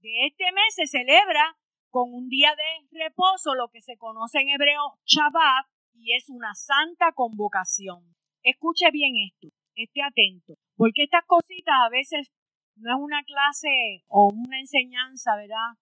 de 0.00 0.26
este 0.26 0.50
mes 0.50 0.74
se 0.74 0.88
celebra 0.88 1.56
con 1.90 2.12
un 2.12 2.28
día 2.28 2.56
de 2.56 2.98
reposo, 2.98 3.54
lo 3.54 3.68
que 3.68 3.82
se 3.82 3.96
conoce 3.96 4.40
en 4.40 4.48
hebreo 4.48 4.98
Shabbat, 5.04 5.66
y 5.94 6.16
es 6.16 6.28
una 6.28 6.56
santa 6.56 7.12
convocación. 7.12 8.16
Escuche 8.42 8.90
bien 8.90 9.12
esto, 9.30 9.54
esté 9.76 10.02
atento, 10.02 10.54
porque 10.76 11.04
estas 11.04 11.24
cositas 11.24 11.76
a 11.86 11.88
veces 11.88 12.32
no 12.76 12.90
es 12.90 13.00
una 13.00 13.22
clase 13.24 14.04
o 14.08 14.30
una 14.32 14.60
enseñanza, 14.60 15.36
¿verdad? 15.36 15.78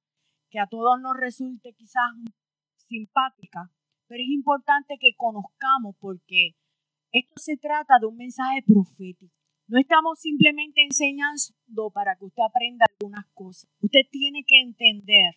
Que 0.51 0.59
a 0.59 0.67
todos 0.67 1.01
nos 1.01 1.17
resulte 1.17 1.73
quizás 1.75 2.13
simpática, 2.77 3.71
pero 4.07 4.23
es 4.23 4.29
importante 4.29 4.99
que 5.01 5.15
conozcamos 5.17 5.97
porque 5.99 6.55
esto 7.13 7.35
se 7.37 7.57
trata 7.57 7.99
de 8.01 8.07
un 8.07 8.17
mensaje 8.17 8.63
profético. 8.67 9.35
No 9.69 9.79
estamos 9.79 10.19
simplemente 10.19 10.83
enseñando 10.83 11.91
para 11.95 12.17
que 12.17 12.27
usted 12.27 12.43
aprenda 12.43 12.85
algunas 12.91 13.25
cosas. 13.33 13.71
Usted 13.81 14.01
tiene 14.11 14.45
que 14.47 14.61
entender 14.61 15.35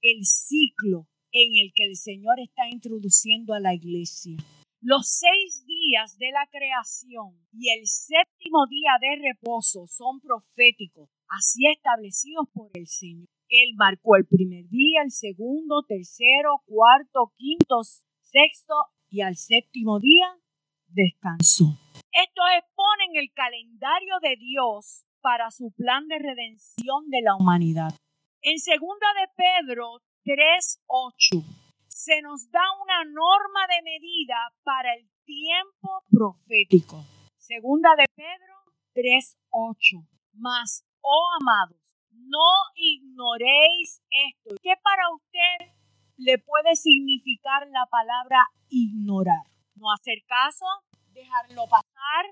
el 0.00 0.24
ciclo 0.24 1.06
en 1.32 1.62
el 1.62 1.72
que 1.74 1.84
el 1.84 1.96
Señor 1.96 2.40
está 2.40 2.68
introduciendo 2.70 3.52
a 3.52 3.60
la 3.60 3.74
iglesia. 3.74 4.36
Los 4.80 5.08
seis 5.08 5.66
días 5.66 5.77
de 6.18 6.30
la 6.32 6.46
creación 6.50 7.32
y 7.50 7.70
el 7.70 7.86
séptimo 7.86 8.66
día 8.68 8.92
de 9.00 9.32
reposo 9.32 9.86
son 9.86 10.20
proféticos, 10.20 11.08
así 11.28 11.66
establecidos 11.66 12.46
por 12.52 12.68
el 12.74 12.86
Señor. 12.86 13.26
Él 13.48 13.72
marcó 13.74 14.16
el 14.16 14.26
primer 14.26 14.68
día, 14.68 15.00
el 15.02 15.10
segundo, 15.10 15.82
tercero, 15.88 16.60
cuarto, 16.66 17.32
quinto, 17.38 17.80
sexto 18.20 18.74
y 19.08 19.22
al 19.22 19.36
séptimo 19.36 19.98
día 19.98 20.26
descansó. 20.88 21.64
Estos 22.12 22.44
exponen 22.58 23.16
el 23.16 23.32
calendario 23.32 24.16
de 24.20 24.36
Dios 24.36 25.06
para 25.22 25.50
su 25.50 25.72
plan 25.72 26.06
de 26.08 26.18
redención 26.18 27.08
de 27.08 27.22
la 27.22 27.34
humanidad. 27.34 27.94
En 28.42 28.58
segunda 28.58 29.06
de 29.22 29.32
Pedro 29.34 30.02
3:8 30.24 31.42
se 31.88 32.20
nos 32.20 32.50
da 32.50 32.60
una 32.82 33.04
norma 33.04 33.66
de 33.68 33.82
medida 33.82 34.36
para 34.62 34.94
el 34.94 35.08
tiempo 35.28 35.90
profético. 36.10 37.04
Segunda 37.36 37.90
de 37.96 38.06
Pedro 38.16 38.56
3:8. 38.94 40.08
Mas, 40.32 40.84
oh 41.02 41.26
amados, 41.40 41.78
no 42.10 42.50
ignoréis 42.74 44.00
esto. 44.08 44.56
¿Qué 44.62 44.72
para 44.82 45.02
usted 45.14 45.74
le 46.16 46.38
puede 46.38 46.74
significar 46.76 47.68
la 47.68 47.86
palabra 47.90 48.38
ignorar? 48.70 49.44
No 49.74 49.92
hacer 49.92 50.24
caso, 50.26 50.66
dejarlo 51.12 51.64
pasar, 51.68 52.24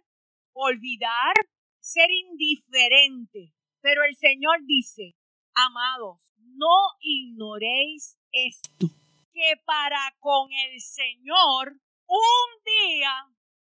olvidar, 0.54 1.34
ser 1.78 2.10
indiferente. 2.10 3.52
Pero 3.82 4.04
el 4.04 4.16
Señor 4.16 4.64
dice, 4.64 5.14
amados, 5.54 6.18
no 6.38 6.76
ignoréis 7.00 8.18
esto, 8.32 8.86
que 9.32 9.60
para 9.66 10.00
con 10.18 10.48
el 10.50 10.80
Señor 10.80 11.78
un 12.06 12.62
día 12.64 13.12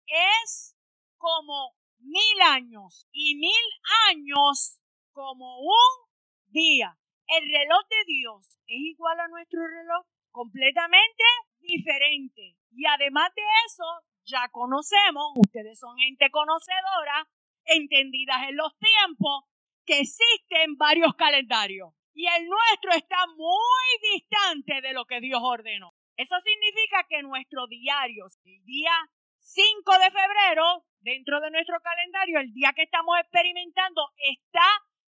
es 0.07 0.77
como 1.17 1.75
mil 1.99 2.41
años 2.45 3.07
y 3.11 3.35
mil 3.35 3.65
años 4.09 4.81
como 5.11 5.59
un 5.59 6.09
día. 6.47 6.97
El 7.27 7.43
reloj 7.43 7.87
de 7.89 8.03
Dios 8.05 8.59
es 8.67 8.79
igual 8.93 9.19
a 9.19 9.27
nuestro 9.27 9.59
reloj, 9.65 10.05
completamente 10.31 11.23
diferente. 11.59 12.55
Y 12.71 12.85
además 12.85 13.31
de 13.35 13.41
eso, 13.65 13.85
ya 14.25 14.47
conocemos, 14.49 15.33
ustedes 15.35 15.79
son 15.79 15.97
gente 15.97 16.29
conocedora, 16.29 17.27
entendidas 17.65 18.49
en 18.49 18.57
los 18.57 18.71
tiempos, 18.77 19.45
que 19.85 19.99
existen 19.99 20.77
varios 20.77 21.15
calendarios. 21.15 21.93
Y 22.13 22.27
el 22.27 22.47
nuestro 22.47 22.91
está 22.91 23.25
muy 23.35 24.13
distante 24.13 24.81
de 24.81 24.93
lo 24.93 25.05
que 25.05 25.19
Dios 25.19 25.39
ordenó. 25.43 25.94
Eso 26.17 26.35
significa 26.43 27.05
que 27.09 27.21
nuestro 27.23 27.67
diario, 27.67 28.27
el 28.45 28.63
día 28.63 28.93
5 29.39 29.91
de 29.99 30.11
febrero, 30.11 30.85
dentro 31.01 31.41
de 31.41 31.51
nuestro 31.51 31.79
calendario, 31.81 32.39
el 32.39 32.53
día 32.53 32.73
que 32.73 32.83
estamos 32.83 33.17
experimentando, 33.19 34.01
está 34.17 34.67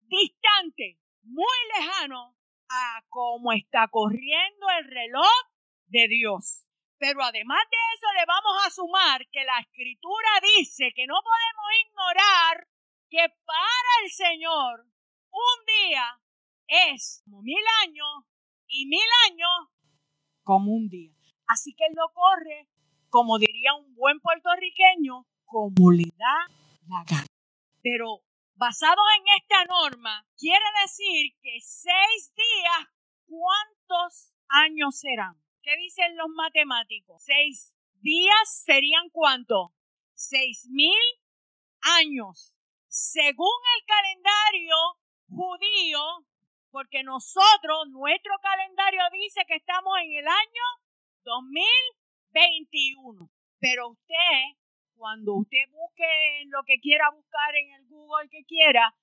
distante, 0.01 0.99
muy 1.23 1.57
lejano 1.75 2.35
a 2.69 3.01
cómo 3.09 3.53
está 3.53 3.87
corriendo 3.87 4.67
el 4.77 4.85
reloj 4.85 5.49
de 5.87 6.07
Dios. 6.07 6.65
Pero 6.97 7.23
además 7.23 7.63
de 7.71 7.77
eso 7.95 8.07
le 8.19 8.25
vamos 8.25 8.65
a 8.65 8.69
sumar 8.69 9.25
que 9.31 9.43
la 9.45 9.59
escritura 9.59 10.29
dice 10.57 10.91
que 10.93 11.07
no 11.07 11.15
podemos 11.23 11.65
ignorar 11.85 12.67
que 13.09 13.29
para 13.45 13.91
el 14.03 14.11
Señor 14.11 14.85
un 15.31 15.65
día 15.65 16.19
es 16.67 17.21
como 17.23 17.41
mil 17.41 17.63
años 17.83 18.25
y 18.67 18.85
mil 18.85 19.07
años 19.27 19.69
como 20.49 20.71
un 20.71 20.89
día. 20.89 21.13
Así 21.45 21.75
que 21.75 21.85
él 21.85 21.93
lo 21.95 22.11
corre, 22.11 22.67
como 23.09 23.37
diría 23.37 23.75
un 23.75 23.93
buen 23.93 24.19
puertorriqueño, 24.19 25.27
como 25.45 25.91
le 25.91 26.09
da 26.17 26.47
la 26.87 27.03
gana. 27.07 27.27
Pero 27.83 28.21
basado 28.55 28.99
en 29.19 29.25
esta 29.39 29.63
norma, 29.65 30.25
quiere 30.39 30.65
decir 30.81 31.37
que 31.43 31.59
seis 31.61 32.33
días, 32.33 32.87
¿cuántos 33.27 34.33
años 34.47 34.97
serán? 34.97 35.39
¿Qué 35.61 35.77
dicen 35.77 36.17
los 36.17 36.29
matemáticos? 36.29 37.21
Seis 37.23 37.75
días 38.01 38.63
serían 38.65 39.07
cuánto? 39.11 39.75
Seis 40.15 40.67
mil 40.71 40.97
años. 41.99 42.55
Según 42.87 43.59
el 43.77 43.85
calendario 43.85 44.75
judío, 45.27 46.01
porque 46.71 47.03
nosotros, 47.03 47.89
nuestro 47.89 48.33
calendario 48.41 49.01
dice 49.11 49.41
que 49.47 49.55
estamos 49.55 49.93
en 50.03 50.13
el 50.13 50.27
año 50.27 50.63
2021. 51.23 53.29
Pero 53.59 53.89
usted, 53.89 54.55
cuando 54.95 55.35
usted 55.35 55.69
busque 55.71 56.05
lo 56.47 56.63
que 56.63 56.79
quiera 56.79 57.09
buscar 57.11 57.55
en 57.55 57.73
el 57.73 57.87
Google 57.87 58.29
que 58.29 58.43
quiera, 58.45 58.95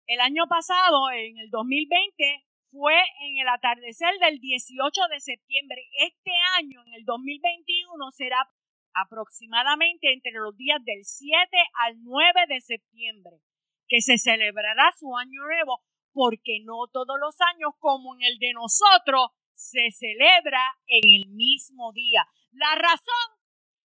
el 0.08 0.20
año 0.20 0.46
pasado, 0.48 1.10
en 1.10 1.38
el 1.38 1.48
2020, 1.48 2.44
fue 2.70 3.00
en 3.22 3.38
el 3.40 3.48
atardecer 3.48 4.18
del 4.18 4.40
18 4.40 5.00
de 5.10 5.20
septiembre. 5.20 5.88
Este 5.96 6.32
año, 6.58 6.82
en 6.86 6.92
el 7.00 7.06
2021, 7.06 8.10
será 8.10 8.46
aproximadamente 8.92 10.12
entre 10.12 10.32
los 10.32 10.54
días 10.54 10.84
del 10.84 11.02
7 11.02 11.56
al 11.86 12.02
9 12.02 12.40
de 12.48 12.60
septiembre, 12.60 13.40
que 13.88 14.02
se 14.02 14.18
celebrará 14.18 14.92
su 14.98 15.16
año 15.16 15.46
nuevo, 15.46 15.82
porque 16.12 16.60
no 16.62 16.88
todos 16.92 17.18
los 17.18 17.40
años, 17.40 17.72
como 17.78 18.16
en 18.16 18.24
el 18.24 18.38
de 18.38 18.52
nosotros, 18.52 19.30
se 19.54 19.90
celebra 19.90 20.62
en 20.86 21.22
el 21.22 21.28
mismo 21.30 21.92
día. 21.92 22.26
La 22.52 22.74
razón, 22.74 23.38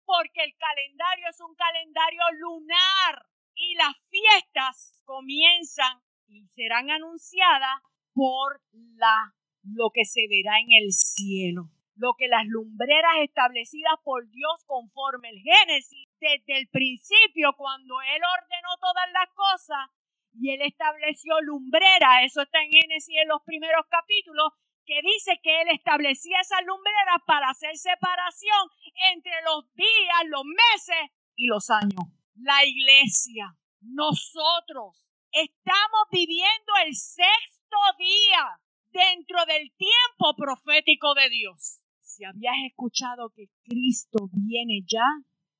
porque 0.04 0.42
el 0.44 0.54
calendario 0.56 1.26
es 1.30 1.40
un 1.40 1.54
calendario 1.54 2.22
lunar 2.38 3.26
y 3.54 3.74
las 3.74 3.94
fiestas 4.08 5.02
comienzan 5.04 6.00
y 6.28 6.46
serán 6.48 6.90
anunciadas 6.90 7.82
por 8.14 8.60
la, 8.96 9.34
lo 9.62 9.90
que 9.92 10.04
se 10.04 10.26
verá 10.28 10.58
en 10.60 10.72
el 10.82 10.92
cielo. 10.92 11.70
Lo 11.96 12.14
que 12.16 12.28
las 12.28 12.46
lumbreras 12.46 13.20
establecidas 13.22 13.94
por 14.02 14.28
Dios 14.30 14.64
conforme 14.66 15.28
el 15.28 15.40
Génesis, 15.42 16.08
desde 16.18 16.58
el 16.58 16.68
principio, 16.68 17.52
cuando 17.56 18.00
Él 18.00 18.22
ordenó 18.24 18.70
todas 18.80 19.06
las 19.12 19.28
cosas 19.34 19.90
y 20.32 20.54
Él 20.54 20.62
estableció 20.62 21.40
lumbreras, 21.42 22.24
eso 22.24 22.42
está 22.42 22.62
en 22.62 22.70
Génesis 22.70 23.16
en 23.20 23.28
los 23.28 23.42
primeros 23.44 23.84
capítulos, 23.90 24.52
que 24.90 25.00
dice 25.06 25.38
que 25.40 25.62
Él 25.62 25.68
establecía 25.70 26.40
esas 26.40 26.66
lumbreras 26.66 27.22
para 27.24 27.50
hacer 27.50 27.76
separación 27.76 28.66
entre 29.14 29.38
los 29.46 29.72
días, 29.74 30.22
los 30.26 30.42
meses 30.42 31.14
y 31.36 31.46
los 31.46 31.70
años. 31.70 32.10
La 32.34 32.64
iglesia, 32.66 33.54
nosotros, 33.82 35.06
estamos 35.30 36.10
viviendo 36.10 36.72
el 36.84 36.96
sexto 36.96 37.78
día 37.98 38.58
dentro 38.90 39.46
del 39.46 39.70
tiempo 39.78 40.34
profético 40.36 41.14
de 41.14 41.30
Dios. 41.30 41.78
Si 42.00 42.24
habías 42.24 42.56
escuchado 42.66 43.30
que 43.30 43.46
Cristo 43.62 44.28
viene 44.32 44.82
ya, 44.90 45.06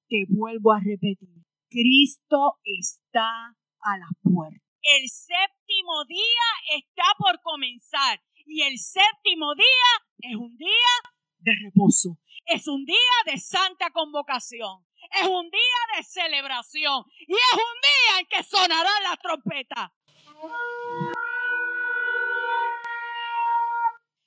te 0.08 0.24
vuelvo 0.28 0.72
a 0.72 0.80
repetir. 0.80 1.46
Cristo 1.70 2.58
está 2.64 3.54
a 3.78 3.96
la 3.96 4.08
puerta. 4.24 4.58
El 4.82 5.08
séptimo 5.08 6.04
día 6.08 6.78
está 6.78 7.04
por 7.16 7.40
comenzar 7.42 8.18
y 8.50 8.62
el 8.62 8.78
séptimo 8.78 9.54
día 9.54 10.30
es 10.30 10.36
un 10.36 10.56
día 10.56 10.92
de 11.38 11.52
reposo. 11.64 12.18
Es 12.46 12.66
un 12.66 12.84
día 12.84 12.96
de 13.26 13.38
santa 13.38 13.90
convocación. 13.90 14.84
Es 15.22 15.26
un 15.26 15.48
día 15.50 15.96
de 15.96 16.02
celebración. 16.02 17.04
Y 17.20 17.32
es 17.32 17.54
un 17.54 17.80
día 17.80 18.20
en 18.20 18.26
que 18.26 18.42
sonará 18.42 18.90
la 19.08 19.16
trompeta. 19.16 19.94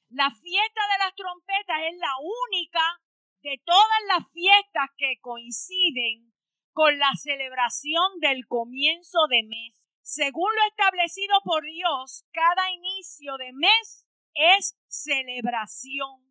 La 0.09 0.31
fiesta 0.31 0.81
de 0.91 0.97
las 0.99 1.15
trompetas 1.15 1.77
es 1.91 1.97
la 1.99 2.13
única 2.47 3.01
de 3.41 3.61
todas 3.65 4.01
las 4.07 4.31
fiestas 4.31 4.89
que 4.97 5.19
coinciden 5.19 6.33
con 6.71 6.97
la 6.97 7.11
celebración 7.21 8.19
del 8.21 8.47
comienzo 8.47 9.19
de 9.29 9.43
mes. 9.43 9.75
Según 10.01 10.49
lo 10.55 10.61
establecido 10.69 11.35
por 11.43 11.63
Dios, 11.63 12.25
cada 12.31 12.71
inicio 12.71 13.35
de 13.37 13.51
mes 13.53 14.02
es 14.33 14.77
celebración 14.87 16.21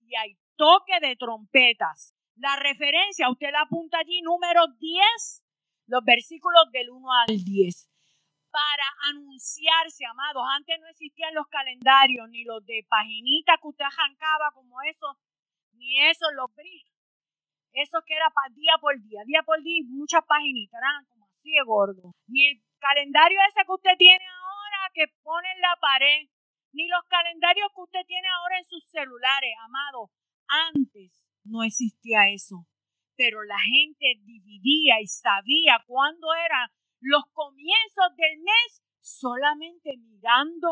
y 0.00 0.16
hay 0.16 0.36
toque 0.56 1.00
de 1.00 1.16
trompetas. 1.16 2.14
La 2.36 2.56
referencia, 2.56 3.30
usted 3.30 3.50
la 3.52 3.62
apunta 3.62 3.98
allí, 3.98 4.22
número 4.22 4.66
10, 4.78 5.44
los 5.86 6.04
versículos 6.04 6.70
del 6.72 6.90
1 6.90 7.06
al 7.28 7.44
10 7.44 7.90
para 8.50 8.86
anunciarse, 9.10 10.04
amados. 10.06 10.42
Antes 10.56 10.78
no 10.80 10.88
existían 10.88 11.34
los 11.34 11.46
calendarios, 11.48 12.28
ni 12.28 12.44
los 12.44 12.64
de 12.66 12.84
paginita 12.88 13.56
que 13.60 13.68
usted 13.68 13.84
arrancaba 13.84 14.50
como 14.52 14.82
eso, 14.82 15.16
ni 15.72 16.02
eso, 16.08 16.26
los 16.32 16.52
brillos. 16.54 16.90
Eso 17.72 18.02
que 18.04 18.14
era 18.14 18.26
día 18.54 18.74
por 18.80 19.00
día, 19.00 19.22
día 19.24 19.42
por 19.44 19.62
día, 19.62 19.82
muchas 19.86 20.24
paginitas, 20.26 20.78
eran 20.78 21.06
como 21.06 21.26
así 21.26 21.52
de 21.52 21.62
gordo. 21.64 22.12
Ni 22.26 22.48
el 22.48 22.62
calendario 22.78 23.38
ese 23.48 23.64
que 23.64 23.72
usted 23.72 23.96
tiene 23.96 24.24
ahora 24.26 24.90
que 24.92 25.06
pone 25.22 25.50
en 25.52 25.60
la 25.60 25.76
pared, 25.80 26.26
ni 26.72 26.86
los 26.88 27.02
calendarios 27.08 27.68
que 27.74 27.82
usted 27.82 28.06
tiene 28.06 28.28
ahora 28.28 28.58
en 28.58 28.64
sus 28.64 28.84
celulares, 28.88 29.54
amados. 29.64 30.10
Antes 30.48 31.12
no 31.44 31.62
existía 31.62 32.28
eso, 32.30 32.66
pero 33.16 33.42
la 33.44 33.58
gente 33.58 34.20
dividía 34.24 35.00
y 35.00 35.06
sabía 35.06 35.82
cuándo 35.86 36.32
era 36.34 36.70
los 37.00 37.24
comienzos 37.32 38.14
del 38.16 38.38
mes 38.38 38.82
solamente 39.00 39.96
mirando 39.96 40.68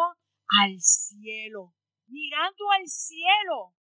al 0.61 0.79
cielo, 0.81 1.75
mirando 2.07 2.71
al 2.71 2.87
cielo, 2.87 3.75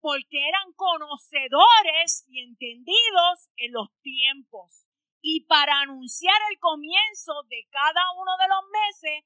porque 0.00 0.48
eran 0.48 0.72
conocedores 0.74 2.24
y 2.28 2.42
entendidos 2.42 3.50
en 3.56 3.72
los 3.72 3.88
tiempos. 4.02 4.86
Y 5.22 5.46
para 5.46 5.80
anunciar 5.80 6.36
el 6.50 6.58
comienzo 6.58 7.32
de 7.48 7.66
cada 7.70 8.02
uno 8.20 8.32
de 8.38 8.48
los 8.48 8.64
meses, 8.70 9.24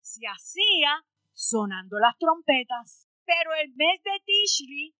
se 0.00 0.26
hacía 0.26 1.04
sonando 1.36 1.98
las 1.98 2.16
trompetas. 2.18 3.06
Pero 3.24 3.54
el 3.54 3.68
mes 3.76 4.02
de 4.02 4.20
Tishri, 4.24 4.96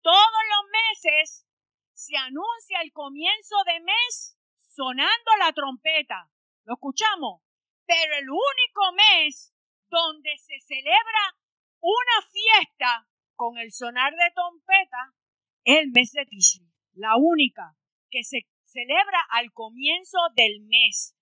todos 0.00 0.42
los 0.54 0.70
meses, 0.70 1.46
se 1.92 2.16
anuncia 2.16 2.80
el 2.82 2.92
comienzo 2.92 3.56
de 3.66 3.80
mes 3.80 4.38
sonando 4.58 5.30
la 5.38 5.52
trompeta. 5.52 6.30
¿Lo 6.64 6.74
escuchamos? 6.74 7.42
Pero 7.84 8.14
el 8.14 8.30
único 8.30 8.92
mes 8.94 9.52
donde 9.88 10.30
se 10.38 10.60
celebra 10.60 11.36
una 11.80 12.26
fiesta 12.30 13.08
con 13.34 13.58
el 13.58 13.72
sonar 13.72 14.12
de 14.12 14.30
trompeta 14.32 15.14
es 15.64 15.78
el 15.78 15.90
mes 15.90 16.12
de 16.12 16.24
Tishri. 16.26 16.70
La 16.94 17.16
única 17.16 17.76
que 18.10 18.22
se 18.22 18.46
celebra 18.64 19.20
al 19.30 19.52
comienzo 19.52 20.18
del 20.34 20.60
mes. 20.62 21.16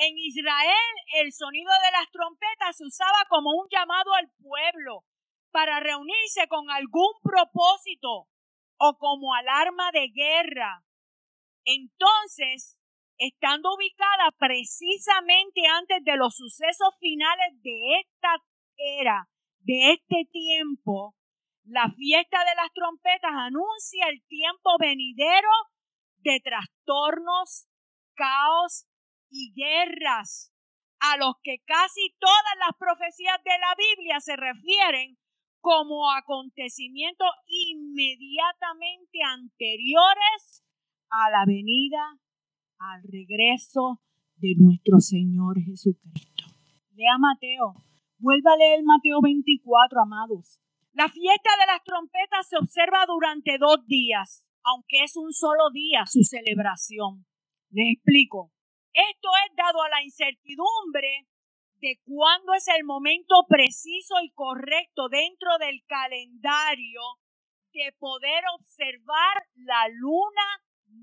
En 0.00 0.16
Israel 0.16 0.94
el 1.14 1.32
sonido 1.32 1.72
de 1.84 1.90
las 1.90 2.08
trompetas 2.12 2.76
se 2.76 2.84
usaba 2.86 3.26
como 3.28 3.50
un 3.50 3.66
llamado 3.68 4.14
al 4.14 4.30
pueblo 4.40 5.02
para 5.50 5.80
reunirse 5.80 6.46
con 6.48 6.70
algún 6.70 7.12
propósito 7.20 8.28
o 8.78 8.96
como 8.96 9.34
alarma 9.34 9.90
de 9.90 10.06
guerra. 10.14 10.84
Entonces, 11.64 12.78
estando 13.18 13.74
ubicada 13.74 14.30
precisamente 14.38 15.66
antes 15.66 16.04
de 16.04 16.16
los 16.16 16.36
sucesos 16.36 16.94
finales 17.00 17.60
de 17.60 17.98
esta 17.98 18.36
era, 18.76 19.28
de 19.58 19.94
este 19.94 20.30
tiempo, 20.30 21.16
la 21.64 21.90
fiesta 21.90 22.38
de 22.44 22.54
las 22.54 22.72
trompetas 22.72 23.32
anuncia 23.34 24.06
el 24.08 24.24
tiempo 24.28 24.70
venidero 24.78 25.50
de 26.18 26.40
trastornos, 26.40 27.66
caos 28.14 28.87
y 29.30 29.52
guerras, 29.54 30.52
a 31.00 31.16
los 31.16 31.34
que 31.42 31.62
casi 31.64 32.14
todas 32.18 32.54
las 32.58 32.76
profecías 32.78 33.38
de 33.44 33.58
la 33.58 33.74
Biblia 33.76 34.20
se 34.20 34.36
refieren 34.36 35.16
como 35.60 36.10
acontecimientos 36.12 37.28
inmediatamente 37.46 39.18
anteriores 39.24 40.64
a 41.10 41.30
la 41.30 41.44
venida, 41.46 42.18
al 42.78 43.02
regreso 43.02 44.00
de 44.36 44.54
nuestro 44.56 45.00
Señor 45.00 45.60
Jesucristo. 45.60 46.44
Lea 46.94 47.18
Mateo. 47.18 47.74
Vuelva 48.18 48.52
a 48.54 48.56
leer 48.56 48.82
Mateo 48.84 49.20
24, 49.22 50.02
amados. 50.02 50.60
La 50.92 51.08
fiesta 51.08 51.50
de 51.60 51.66
las 51.66 51.84
trompetas 51.84 52.48
se 52.48 52.56
observa 52.56 53.06
durante 53.06 53.58
dos 53.58 53.86
días, 53.86 54.48
aunque 54.64 55.04
es 55.04 55.16
un 55.16 55.32
solo 55.32 55.70
día 55.72 56.04
su 56.06 56.24
celebración. 56.24 57.24
Les 57.70 57.94
explico. 57.94 58.52
Esto 58.92 59.28
es 59.46 59.56
dado 59.56 59.82
a 59.82 59.88
la 59.88 60.02
incertidumbre 60.02 61.26
de 61.80 62.00
cuándo 62.04 62.54
es 62.54 62.66
el 62.68 62.84
momento 62.84 63.46
preciso 63.48 64.14
y 64.22 64.30
correcto 64.32 65.08
dentro 65.08 65.58
del 65.58 65.82
calendario 65.86 67.00
de 67.72 67.92
poder 67.98 68.42
observar 68.58 69.46
la 69.54 69.86
luna 69.88 70.48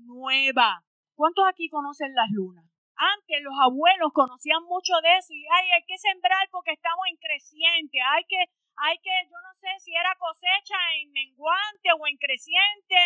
nueva. 0.04 0.84
¿Cuántos 1.14 1.44
aquí 1.48 1.68
conocen 1.68 2.14
las 2.14 2.28
lunas? 2.30 2.64
Antes 2.96 3.40
los 3.42 3.54
abuelos 3.60 4.12
conocían 4.12 4.64
mucho 4.64 4.92
de 5.02 5.16
eso 5.16 5.32
y 5.32 5.44
ay, 5.44 5.70
hay 5.72 5.84
que 5.86 5.98
sembrar 5.98 6.48
porque 6.50 6.72
estamos 6.72 7.04
en 7.08 7.16
creciente, 7.16 8.00
hay 8.00 8.24
que, 8.24 8.40
hay 8.76 8.96
que, 8.98 9.12
yo 9.28 9.36
no 9.36 9.52
sé 9.60 9.68
si 9.80 9.92
era 9.92 10.16
cosecha 10.16 10.76
en 11.00 11.12
menguante 11.12 11.92
o 11.92 12.06
en 12.06 12.16
creciente. 12.16 12.96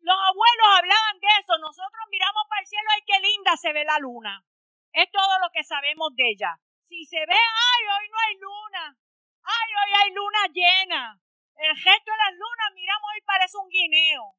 Los 0.00 0.16
abuelos 0.16 0.68
hablaban 0.78 1.20
de 1.20 1.28
eso, 1.40 1.58
nosotros 1.58 2.04
miramos 2.10 2.44
para 2.48 2.60
el 2.62 2.66
cielo, 2.66 2.88
ay, 2.90 3.02
qué 3.06 3.20
linda 3.20 3.56
se 3.56 3.72
ve 3.72 3.84
la 3.84 3.98
luna. 3.98 4.44
Es 4.92 5.10
todo 5.10 5.38
lo 5.38 5.50
que 5.52 5.62
sabemos 5.62 6.10
de 6.16 6.24
ella. 6.30 6.56
Si 6.88 7.04
se 7.04 7.20
ve, 7.20 7.36
ay, 7.36 7.82
hoy 7.84 8.06
no 8.08 8.18
hay 8.18 8.34
luna, 8.40 8.96
ay, 9.44 9.68
hoy 9.76 9.92
hay 10.00 10.10
luna 10.12 10.42
llena. 10.52 11.20
El 11.56 11.76
gesto 11.76 12.10
de 12.10 12.16
las 12.16 12.32
lunas, 12.32 12.68
miramos, 12.74 13.10
hoy 13.12 13.20
parece 13.22 13.56
un 13.58 13.68
guineo. 13.68 14.34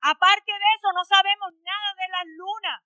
Aparte 0.00 0.50
de 0.50 0.68
eso, 0.80 0.88
no 0.94 1.04
sabemos 1.04 1.52
nada 1.60 1.90
de 1.94 2.08
las 2.08 2.26
lunas. 2.26 2.80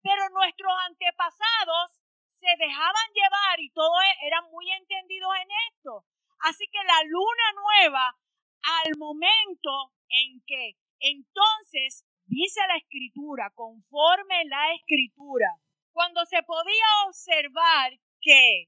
Pero 0.00 0.28
nuestros 0.30 0.72
antepasados 0.86 2.00
se 2.38 2.52
dejaban 2.56 3.08
llevar 3.12 3.58
y 3.58 3.70
todos 3.70 3.98
e, 4.04 4.26
eran 4.26 4.44
muy 4.50 4.70
entendidos 4.70 5.32
en 5.42 5.48
esto. 5.72 6.04
Así 6.40 6.68
que 6.70 6.78
la 6.84 7.02
luna 7.04 7.52
nueva, 7.56 8.16
al 8.62 8.96
momento 8.96 9.92
en 10.08 10.42
que 10.46 10.76
entonces 11.04 12.06
dice 12.26 12.60
la 12.66 12.76
escritura, 12.76 13.52
conforme 13.54 14.44
la 14.46 14.72
escritura, 14.74 15.48
cuando 15.92 16.24
se 16.24 16.42
podía 16.42 17.06
observar 17.06 17.92
que 18.20 18.66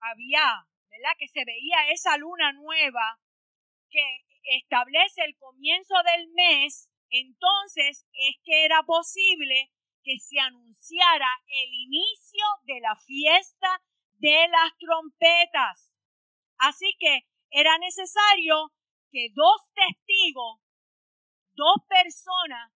había, 0.00 0.66
¿verdad? 0.90 1.16
Que 1.18 1.28
se 1.28 1.44
veía 1.44 1.90
esa 1.90 2.16
luna 2.18 2.52
nueva 2.52 3.18
que 3.90 4.04
establece 4.56 5.22
el 5.24 5.36
comienzo 5.38 5.94
del 6.04 6.28
mes, 6.34 6.92
entonces 7.10 8.06
es 8.12 8.36
que 8.44 8.64
era 8.64 8.82
posible 8.82 9.70
que 10.04 10.18
se 10.18 10.38
anunciara 10.38 11.28
el 11.46 11.72
inicio 11.72 12.44
de 12.64 12.80
la 12.80 12.96
fiesta 12.96 13.82
de 14.18 14.48
las 14.48 14.76
trompetas. 14.78 15.92
Así 16.58 16.94
que 16.98 17.22
era 17.50 17.78
necesario 17.78 18.72
que 19.10 19.28
dos 19.34 19.60
testigos, 19.74 20.60
dos 21.54 21.76
personas, 21.88 22.72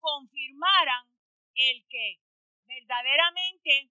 confirmaran 0.00 1.06
el 1.54 1.84
que 1.88 2.20
verdaderamente 2.66 3.90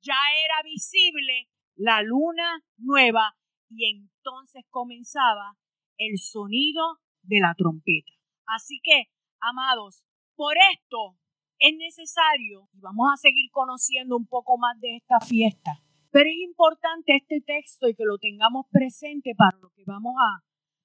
ya 0.00 0.18
era 0.44 0.62
visible 0.62 1.48
la 1.76 2.02
luna 2.02 2.64
nueva 2.78 3.36
y 3.70 3.90
entonces 3.90 4.64
comenzaba 4.70 5.56
el 5.98 6.18
sonido 6.18 7.00
de 7.22 7.40
la 7.40 7.54
trompeta. 7.56 8.12
Así 8.46 8.80
que, 8.82 9.10
amados, 9.40 10.04
por 10.34 10.56
esto 10.72 11.18
es 11.58 11.74
necesario, 11.76 12.68
y 12.72 12.80
vamos 12.80 13.08
a 13.12 13.16
seguir 13.16 13.50
conociendo 13.50 14.16
un 14.16 14.26
poco 14.26 14.58
más 14.58 14.78
de 14.80 14.96
esta 14.96 15.20
fiesta, 15.20 15.82
pero 16.10 16.28
es 16.28 16.36
importante 16.36 17.16
este 17.16 17.40
texto 17.40 17.88
y 17.88 17.94
que 17.94 18.04
lo 18.04 18.18
tengamos 18.18 18.66
presente 18.70 19.32
para 19.36 19.58
lo 19.58 19.70
que 19.70 19.84
vamos 19.86 20.14
a 20.20 20.44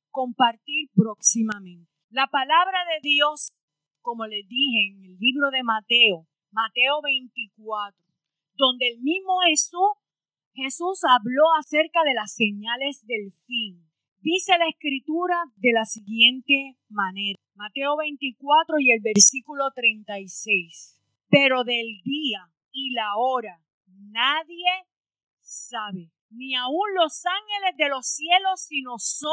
compartir 0.10 0.90
próximamente. 0.94 1.91
La 2.12 2.28
palabra 2.28 2.80
de 2.94 3.10
Dios, 3.10 3.54
como 4.02 4.26
les 4.26 4.46
dije 4.46 4.92
en 4.92 5.02
el 5.06 5.18
libro 5.18 5.50
de 5.50 5.64
Mateo, 5.64 6.28
Mateo 6.52 7.02
24, 7.02 7.98
donde 8.56 8.90
el 8.90 9.00
mismo 9.00 9.40
Jesús, 9.48 9.96
Jesús 10.54 11.06
habló 11.06 11.46
acerca 11.58 12.04
de 12.04 12.14
las 12.14 12.34
señales 12.36 13.06
del 13.08 13.32
fin. 13.48 13.90
Dice 14.20 14.58
la 14.58 14.68
escritura 14.68 15.38
de 15.56 15.72
la 15.72 15.86
siguiente 15.86 16.76
manera. 16.90 17.40
Mateo 17.56 17.96
24 17.96 18.80
y 18.80 18.92
el 18.92 19.00
versículo 19.00 19.72
36. 19.74 21.00
Pero 21.30 21.64
del 21.64 22.02
día 22.04 22.52
y 22.74 22.92
la 22.94 23.16
hora 23.16 23.64
nadie 23.88 24.68
sabe, 25.40 26.12
ni 26.30 26.56
aun 26.56 26.94
los 26.94 27.24
ángeles 27.26 27.78
de 27.78 27.88
los 27.88 28.06
cielos, 28.06 28.66
sino 28.68 29.00
solo 29.00 29.32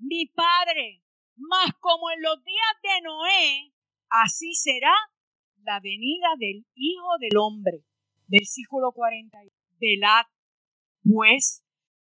mi 0.00 0.26
Padre. 0.26 1.04
Mas 1.38 1.72
como 1.78 2.10
en 2.10 2.20
los 2.20 2.42
días 2.42 2.74
de 2.82 3.00
Noé, 3.02 3.72
así 4.10 4.54
será 4.54 4.92
la 5.62 5.78
venida 5.78 6.28
del 6.36 6.66
Hijo 6.74 7.18
del 7.20 7.36
Hombre. 7.38 7.84
Versículo 8.26 8.90
40. 8.92 9.38
Velad, 9.80 10.26
pues, 11.04 11.64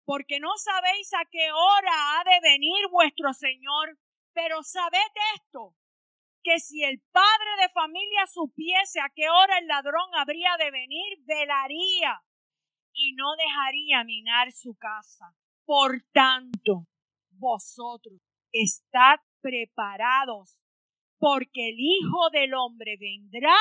porque 0.05 0.39
no 0.39 0.55
sabéis 0.57 1.11
a 1.13 1.25
qué 1.31 1.51
hora 1.51 2.19
ha 2.19 2.23
de 2.23 2.39
venir 2.41 2.87
vuestro 2.91 3.33
Señor, 3.33 3.97
pero 4.33 4.61
sabed 4.61 4.99
esto, 5.35 5.73
que 6.43 6.59
si 6.59 6.83
el 6.83 7.01
padre 7.11 7.63
de 7.63 7.69
familia 7.69 8.27
supiese 8.27 8.99
a 9.01 9.09
qué 9.15 9.27
hora 9.29 9.57
el 9.57 9.65
ladrón 9.65 10.13
habría 10.15 10.55
de 10.59 10.69
venir, 10.69 11.17
velaría 11.25 12.21
y 12.93 13.13
no 13.13 13.35
dejaría 13.35 14.03
minar 14.03 14.51
su 14.51 14.75
casa. 14.75 15.35
Por 15.65 16.03
tanto, 16.13 16.85
vosotros 17.31 18.21
estad 18.63 19.19
preparados, 19.41 20.57
porque 21.19 21.69
el 21.69 21.79
Hijo 21.79 22.29
del 22.31 22.53
Hombre 22.53 22.97
vendrá 22.99 23.55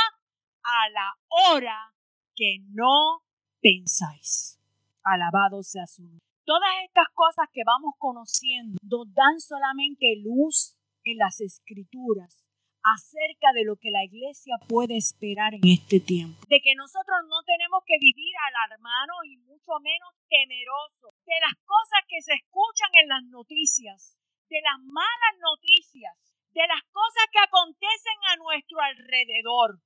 a 0.63 0.89
la 0.91 1.13
hora 1.29 1.95
que 2.35 2.59
no 2.71 3.23
pensáis. 3.61 4.61
Alabado 5.03 5.63
sea 5.63 5.87
su 5.87 6.03
nombre. 6.03 6.21
Todas 6.45 6.71
estas 6.85 7.09
cosas 7.15 7.47
que 7.53 7.63
vamos 7.65 7.95
conociendo 7.99 8.79
nos 8.83 9.13
dan 9.15 9.41
solamente 9.41 10.15
luz 10.23 10.77
en 11.05 11.19
las 11.19 11.41
escrituras 11.41 12.45
acerca 12.85 13.53
de 13.55 13.65
lo 13.65 13.77
que 13.77 13.91
la 13.91 14.05
iglesia 14.05 14.57
puede 14.69 14.97
esperar 14.97 15.55
en 15.55 15.65
este 15.65 16.01
tiempo. 16.01 16.37
De 16.49 16.61
que 16.61 16.75
nosotros 16.77 17.17
no 17.29 17.43
tenemos 17.45 17.81
que 17.87 17.97
vivir 17.99 18.35
alarmados 18.53 19.25
y 19.25 19.39
mucho 19.39 19.73
menos 19.81 20.13
temerosos 20.29 21.17
de 21.25 21.39
las 21.41 21.57
cosas 21.65 22.01
que 22.09 22.21
se 22.21 22.35
escuchan 22.35 22.93
en 23.01 23.09
las 23.09 23.25
noticias, 23.33 24.19
de 24.49 24.61
las 24.61 24.81
malas 24.85 25.35
noticias, 25.41 26.15
de 26.53 26.67
las 26.67 26.83
cosas 26.93 27.27
que 27.33 27.41
acontecen 27.41 28.19
a 28.31 28.37
nuestro 28.37 28.81
alrededor 28.81 29.81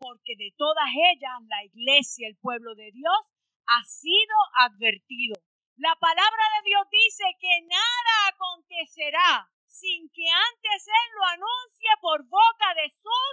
porque 0.00 0.32
de 0.36 0.50
todas 0.56 0.88
ellas 1.12 1.44
la 1.46 1.62
iglesia, 1.62 2.26
el 2.26 2.36
pueblo 2.40 2.74
de 2.74 2.90
Dios, 2.90 3.20
ha 3.68 3.84
sido 3.84 4.34
advertido. 4.56 5.36
La 5.76 5.94
palabra 6.00 6.44
de 6.56 6.62
Dios 6.64 6.84
dice 6.90 7.24
que 7.38 7.60
nada 7.68 8.14
acontecerá 8.32 9.48
sin 9.68 10.08
que 10.10 10.24
antes 10.24 10.88
Él 10.88 11.08
lo 11.14 11.24
anuncie 11.36 11.92
por 12.00 12.24
boca 12.24 12.74
de 12.74 12.88
sus 12.90 13.32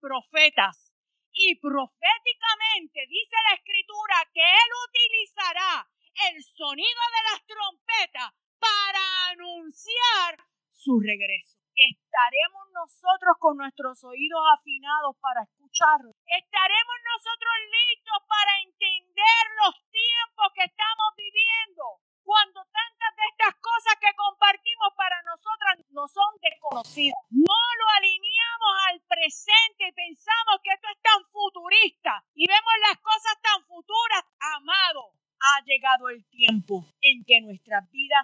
profetas. 0.00 0.92
Y 1.32 1.54
proféticamente 1.62 3.06
dice 3.06 3.36
la 3.48 3.54
escritura 3.54 4.16
que 4.34 4.42
Él 4.42 4.70
utilizará 4.90 5.86
el 6.28 6.42
sonido 6.42 7.02
de 7.14 7.22
las 7.30 7.46
trompetas 7.46 8.34
para 8.60 9.02
anunciar 9.32 10.36
su 10.70 11.00
regreso. 11.00 11.58
Estaremos 11.74 12.68
nosotros 12.76 13.36
con 13.40 13.56
nuestros 13.56 14.04
oídos 14.04 14.40
afinados 14.52 15.16
para 15.20 15.42
escucharlo. 15.42 16.12
Estaremos 16.28 16.96
nosotros 17.08 17.54
listos 17.72 18.20
para 18.28 18.52
entender 18.60 19.42
los 19.64 19.74
tiempos 19.88 20.46
que 20.54 20.64
estamos 20.68 21.08
viviendo 21.16 22.04
cuando 22.22 22.60
tantas 22.68 23.12
de 23.16 23.24
estas 23.32 23.54
cosas 23.64 23.96
que 23.96 24.12
compartimos 24.14 24.92
para 24.96 25.16
nosotras 25.24 25.80
no 25.90 26.06
son 26.06 26.30
desconocidas. 26.40 27.18
No 27.32 27.60
lo 27.80 27.86
alineamos 27.96 28.72
al 28.88 29.00
presente 29.08 29.88
y 29.88 29.92
pensamos 29.92 30.60
que 30.62 30.72
esto 30.76 30.88
es 30.92 31.00
tan 31.00 31.20
futurista 31.32 32.22
y 32.34 32.46
vemos 32.46 32.74
las 32.88 32.98
cosas 33.00 33.34
tan 33.40 33.64
futuras. 33.64 34.24
Amado, 34.60 35.16
ha 35.40 35.64
llegado 35.64 36.08
el 36.08 36.24
tiempo 36.28 36.84
en 37.00 37.24
que 37.24 37.40
nuestras 37.40 37.90
vidas 37.90 38.19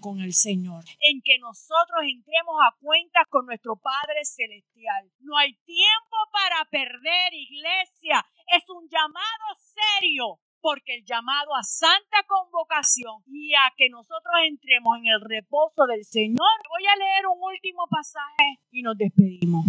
con 0.00 0.20
el 0.20 0.32
Señor, 0.32 0.84
en 1.00 1.20
que 1.22 1.38
nosotros 1.38 2.00
entremos 2.02 2.56
a 2.62 2.76
cuentas 2.80 3.24
con 3.28 3.46
nuestro 3.46 3.76
Padre 3.76 4.24
Celestial. 4.24 5.10
No 5.20 5.36
hay 5.36 5.54
tiempo 5.64 6.16
para 6.32 6.64
perder, 6.70 7.32
iglesia. 7.32 8.24
Es 8.54 8.64
un 8.70 8.88
llamado 8.88 9.46
serio 9.58 10.40
porque 10.60 10.96
el 10.96 11.04
llamado 11.04 11.54
a 11.54 11.62
santa 11.62 12.24
convocación 12.26 13.22
y 13.26 13.54
a 13.54 13.72
que 13.76 13.88
nosotros 13.88 14.34
entremos 14.46 14.98
en 14.98 15.06
el 15.06 15.20
reposo 15.20 15.86
del 15.86 16.04
Señor. 16.04 16.38
Voy 16.68 16.86
a 16.86 16.96
leer 16.96 17.26
un 17.26 17.42
último 17.42 17.86
pasaje 17.88 18.58
y 18.70 18.82
nos 18.82 18.96
despedimos. 18.96 19.64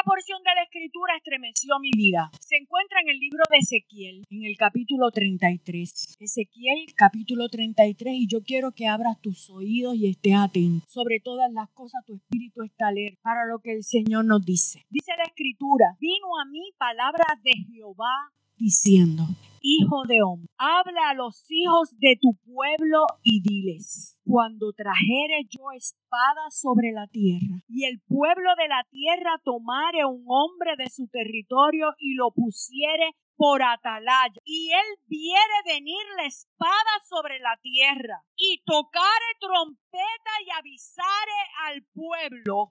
Esta 0.00 0.12
porción 0.12 0.42
de 0.42 0.54
la 0.54 0.62
escritura 0.62 1.14
estremeció 1.14 1.78
mi 1.78 1.90
vida. 1.90 2.30
Se 2.40 2.56
encuentra 2.56 3.00
en 3.02 3.10
el 3.10 3.18
libro 3.18 3.44
de 3.50 3.58
Ezequiel, 3.58 4.24
en 4.30 4.44
el 4.46 4.56
capítulo 4.56 5.10
33. 5.10 6.16
Ezequiel, 6.18 6.86
capítulo 6.96 7.50
33, 7.50 8.14
y 8.14 8.26
yo 8.26 8.42
quiero 8.42 8.72
que 8.72 8.86
abras 8.86 9.20
tus 9.20 9.50
oídos 9.50 9.96
y 9.96 10.08
estés 10.08 10.36
atento. 10.36 10.86
Sobre 10.88 11.20
todas 11.20 11.52
las 11.52 11.68
cosas, 11.72 12.02
tu 12.06 12.14
espíritu 12.14 12.62
está 12.62 12.88
alerta 12.88 13.20
para 13.22 13.44
lo 13.44 13.58
que 13.58 13.74
el 13.74 13.84
Señor 13.84 14.24
nos 14.24 14.42
dice. 14.42 14.86
Dice 14.88 15.12
la 15.18 15.24
escritura, 15.24 15.98
vino 16.00 16.28
a 16.40 16.46
mí 16.46 16.72
palabra 16.78 17.26
de 17.44 17.52
Jehová 17.70 18.32
diciendo, 18.56 19.24
Hijo 19.62 20.04
de 20.08 20.22
hombre, 20.22 20.48
habla 20.56 21.10
a 21.10 21.14
los 21.14 21.44
hijos 21.50 21.90
de 21.98 22.16
tu 22.18 22.32
pueblo 22.50 23.04
y 23.22 23.42
diles, 23.42 24.18
cuando 24.30 24.72
trajere 24.72 25.42
yo 25.48 25.72
espada 25.74 26.50
sobre 26.50 26.92
la 26.92 27.08
tierra, 27.08 27.62
y 27.68 27.84
el 27.84 28.00
pueblo 28.06 28.50
de 28.56 28.68
la 28.68 28.84
tierra 28.88 29.40
tomare 29.44 30.04
un 30.04 30.24
hombre 30.28 30.76
de 30.78 30.88
su 30.88 31.08
territorio 31.08 31.88
y 31.98 32.14
lo 32.14 32.30
pusiere 32.30 33.10
por 33.36 33.62
atalaya, 33.62 34.40
y 34.44 34.70
él 34.70 34.86
viere 35.06 35.56
venir 35.66 36.04
la 36.16 36.26
espada 36.26 36.94
sobre 37.08 37.40
la 37.40 37.58
tierra, 37.60 38.22
y 38.36 38.62
tocare 38.64 39.30
trompeta 39.40 40.32
y 40.46 40.50
avisare 40.56 41.40
al 41.66 41.82
pueblo. 41.92 42.70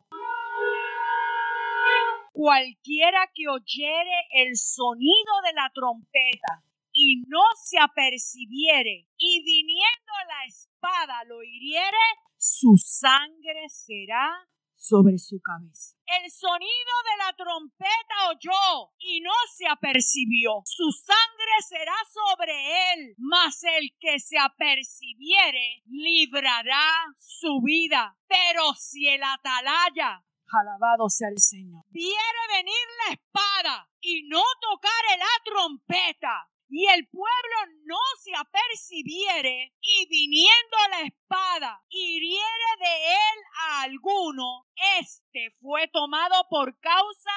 Cualquiera 2.32 3.28
que 3.34 3.49
oyere 3.49 4.28
el 4.32 4.55
sonido 4.55 5.34
de 5.45 5.53
la 5.53 5.70
trompeta 5.74 6.64
y 7.01 7.23
no 7.27 7.43
se 7.55 7.79
apercibiere 7.79 9.07
y 9.17 9.41
viniendo 9.41 10.13
la 10.27 10.45
espada 10.45 11.23
lo 11.27 11.41
hiriere, 11.41 11.97
su 12.37 12.75
sangre 12.75 13.69
será 13.69 14.29
sobre 14.75 15.17
su 15.17 15.39
cabeza. 15.41 15.95
El 16.05 16.29
sonido 16.29 16.93
de 17.09 17.17
la 17.23 17.33
trompeta 17.37 18.29
oyó 18.31 18.91
y 18.97 19.21
no 19.21 19.31
se 19.55 19.67
apercibió. 19.67 20.61
Su 20.65 20.91
sangre 20.91 21.53
será 21.69 21.95
sobre 22.11 22.93
él, 22.93 23.15
mas 23.17 23.63
el 23.63 23.95
que 23.97 24.19
se 24.19 24.37
apercibiere 24.37 25.83
librará 25.85 26.83
su 27.17 27.61
vida. 27.63 28.17
Pero 28.27 28.73
si 28.75 29.07
el 29.07 29.23
atalaya 29.23 30.21
Alabado 30.51 31.09
sea 31.09 31.29
el 31.29 31.37
Señor. 31.37 31.83
Viere 31.89 32.41
venir 32.49 32.85
la 33.05 33.13
espada 33.13 33.89
y 34.01 34.23
no 34.27 34.41
tocare 34.59 35.17
la 35.17 35.43
trompeta 35.45 36.49
y 36.70 36.86
el 36.88 37.07
pueblo 37.09 37.74
no 37.86 37.97
se 38.22 38.32
apercibiere 38.36 39.74
y 39.82 40.07
viniendo 40.07 40.78
la 40.91 41.01
espada 41.01 41.84
hiriere 41.89 42.70
de 42.80 43.07
él 43.07 43.39
a 43.61 43.82
alguno, 43.82 44.67
este 44.99 45.55
fue 45.61 45.88
tomado 45.88 46.45
por 46.49 46.80
causa 46.80 47.32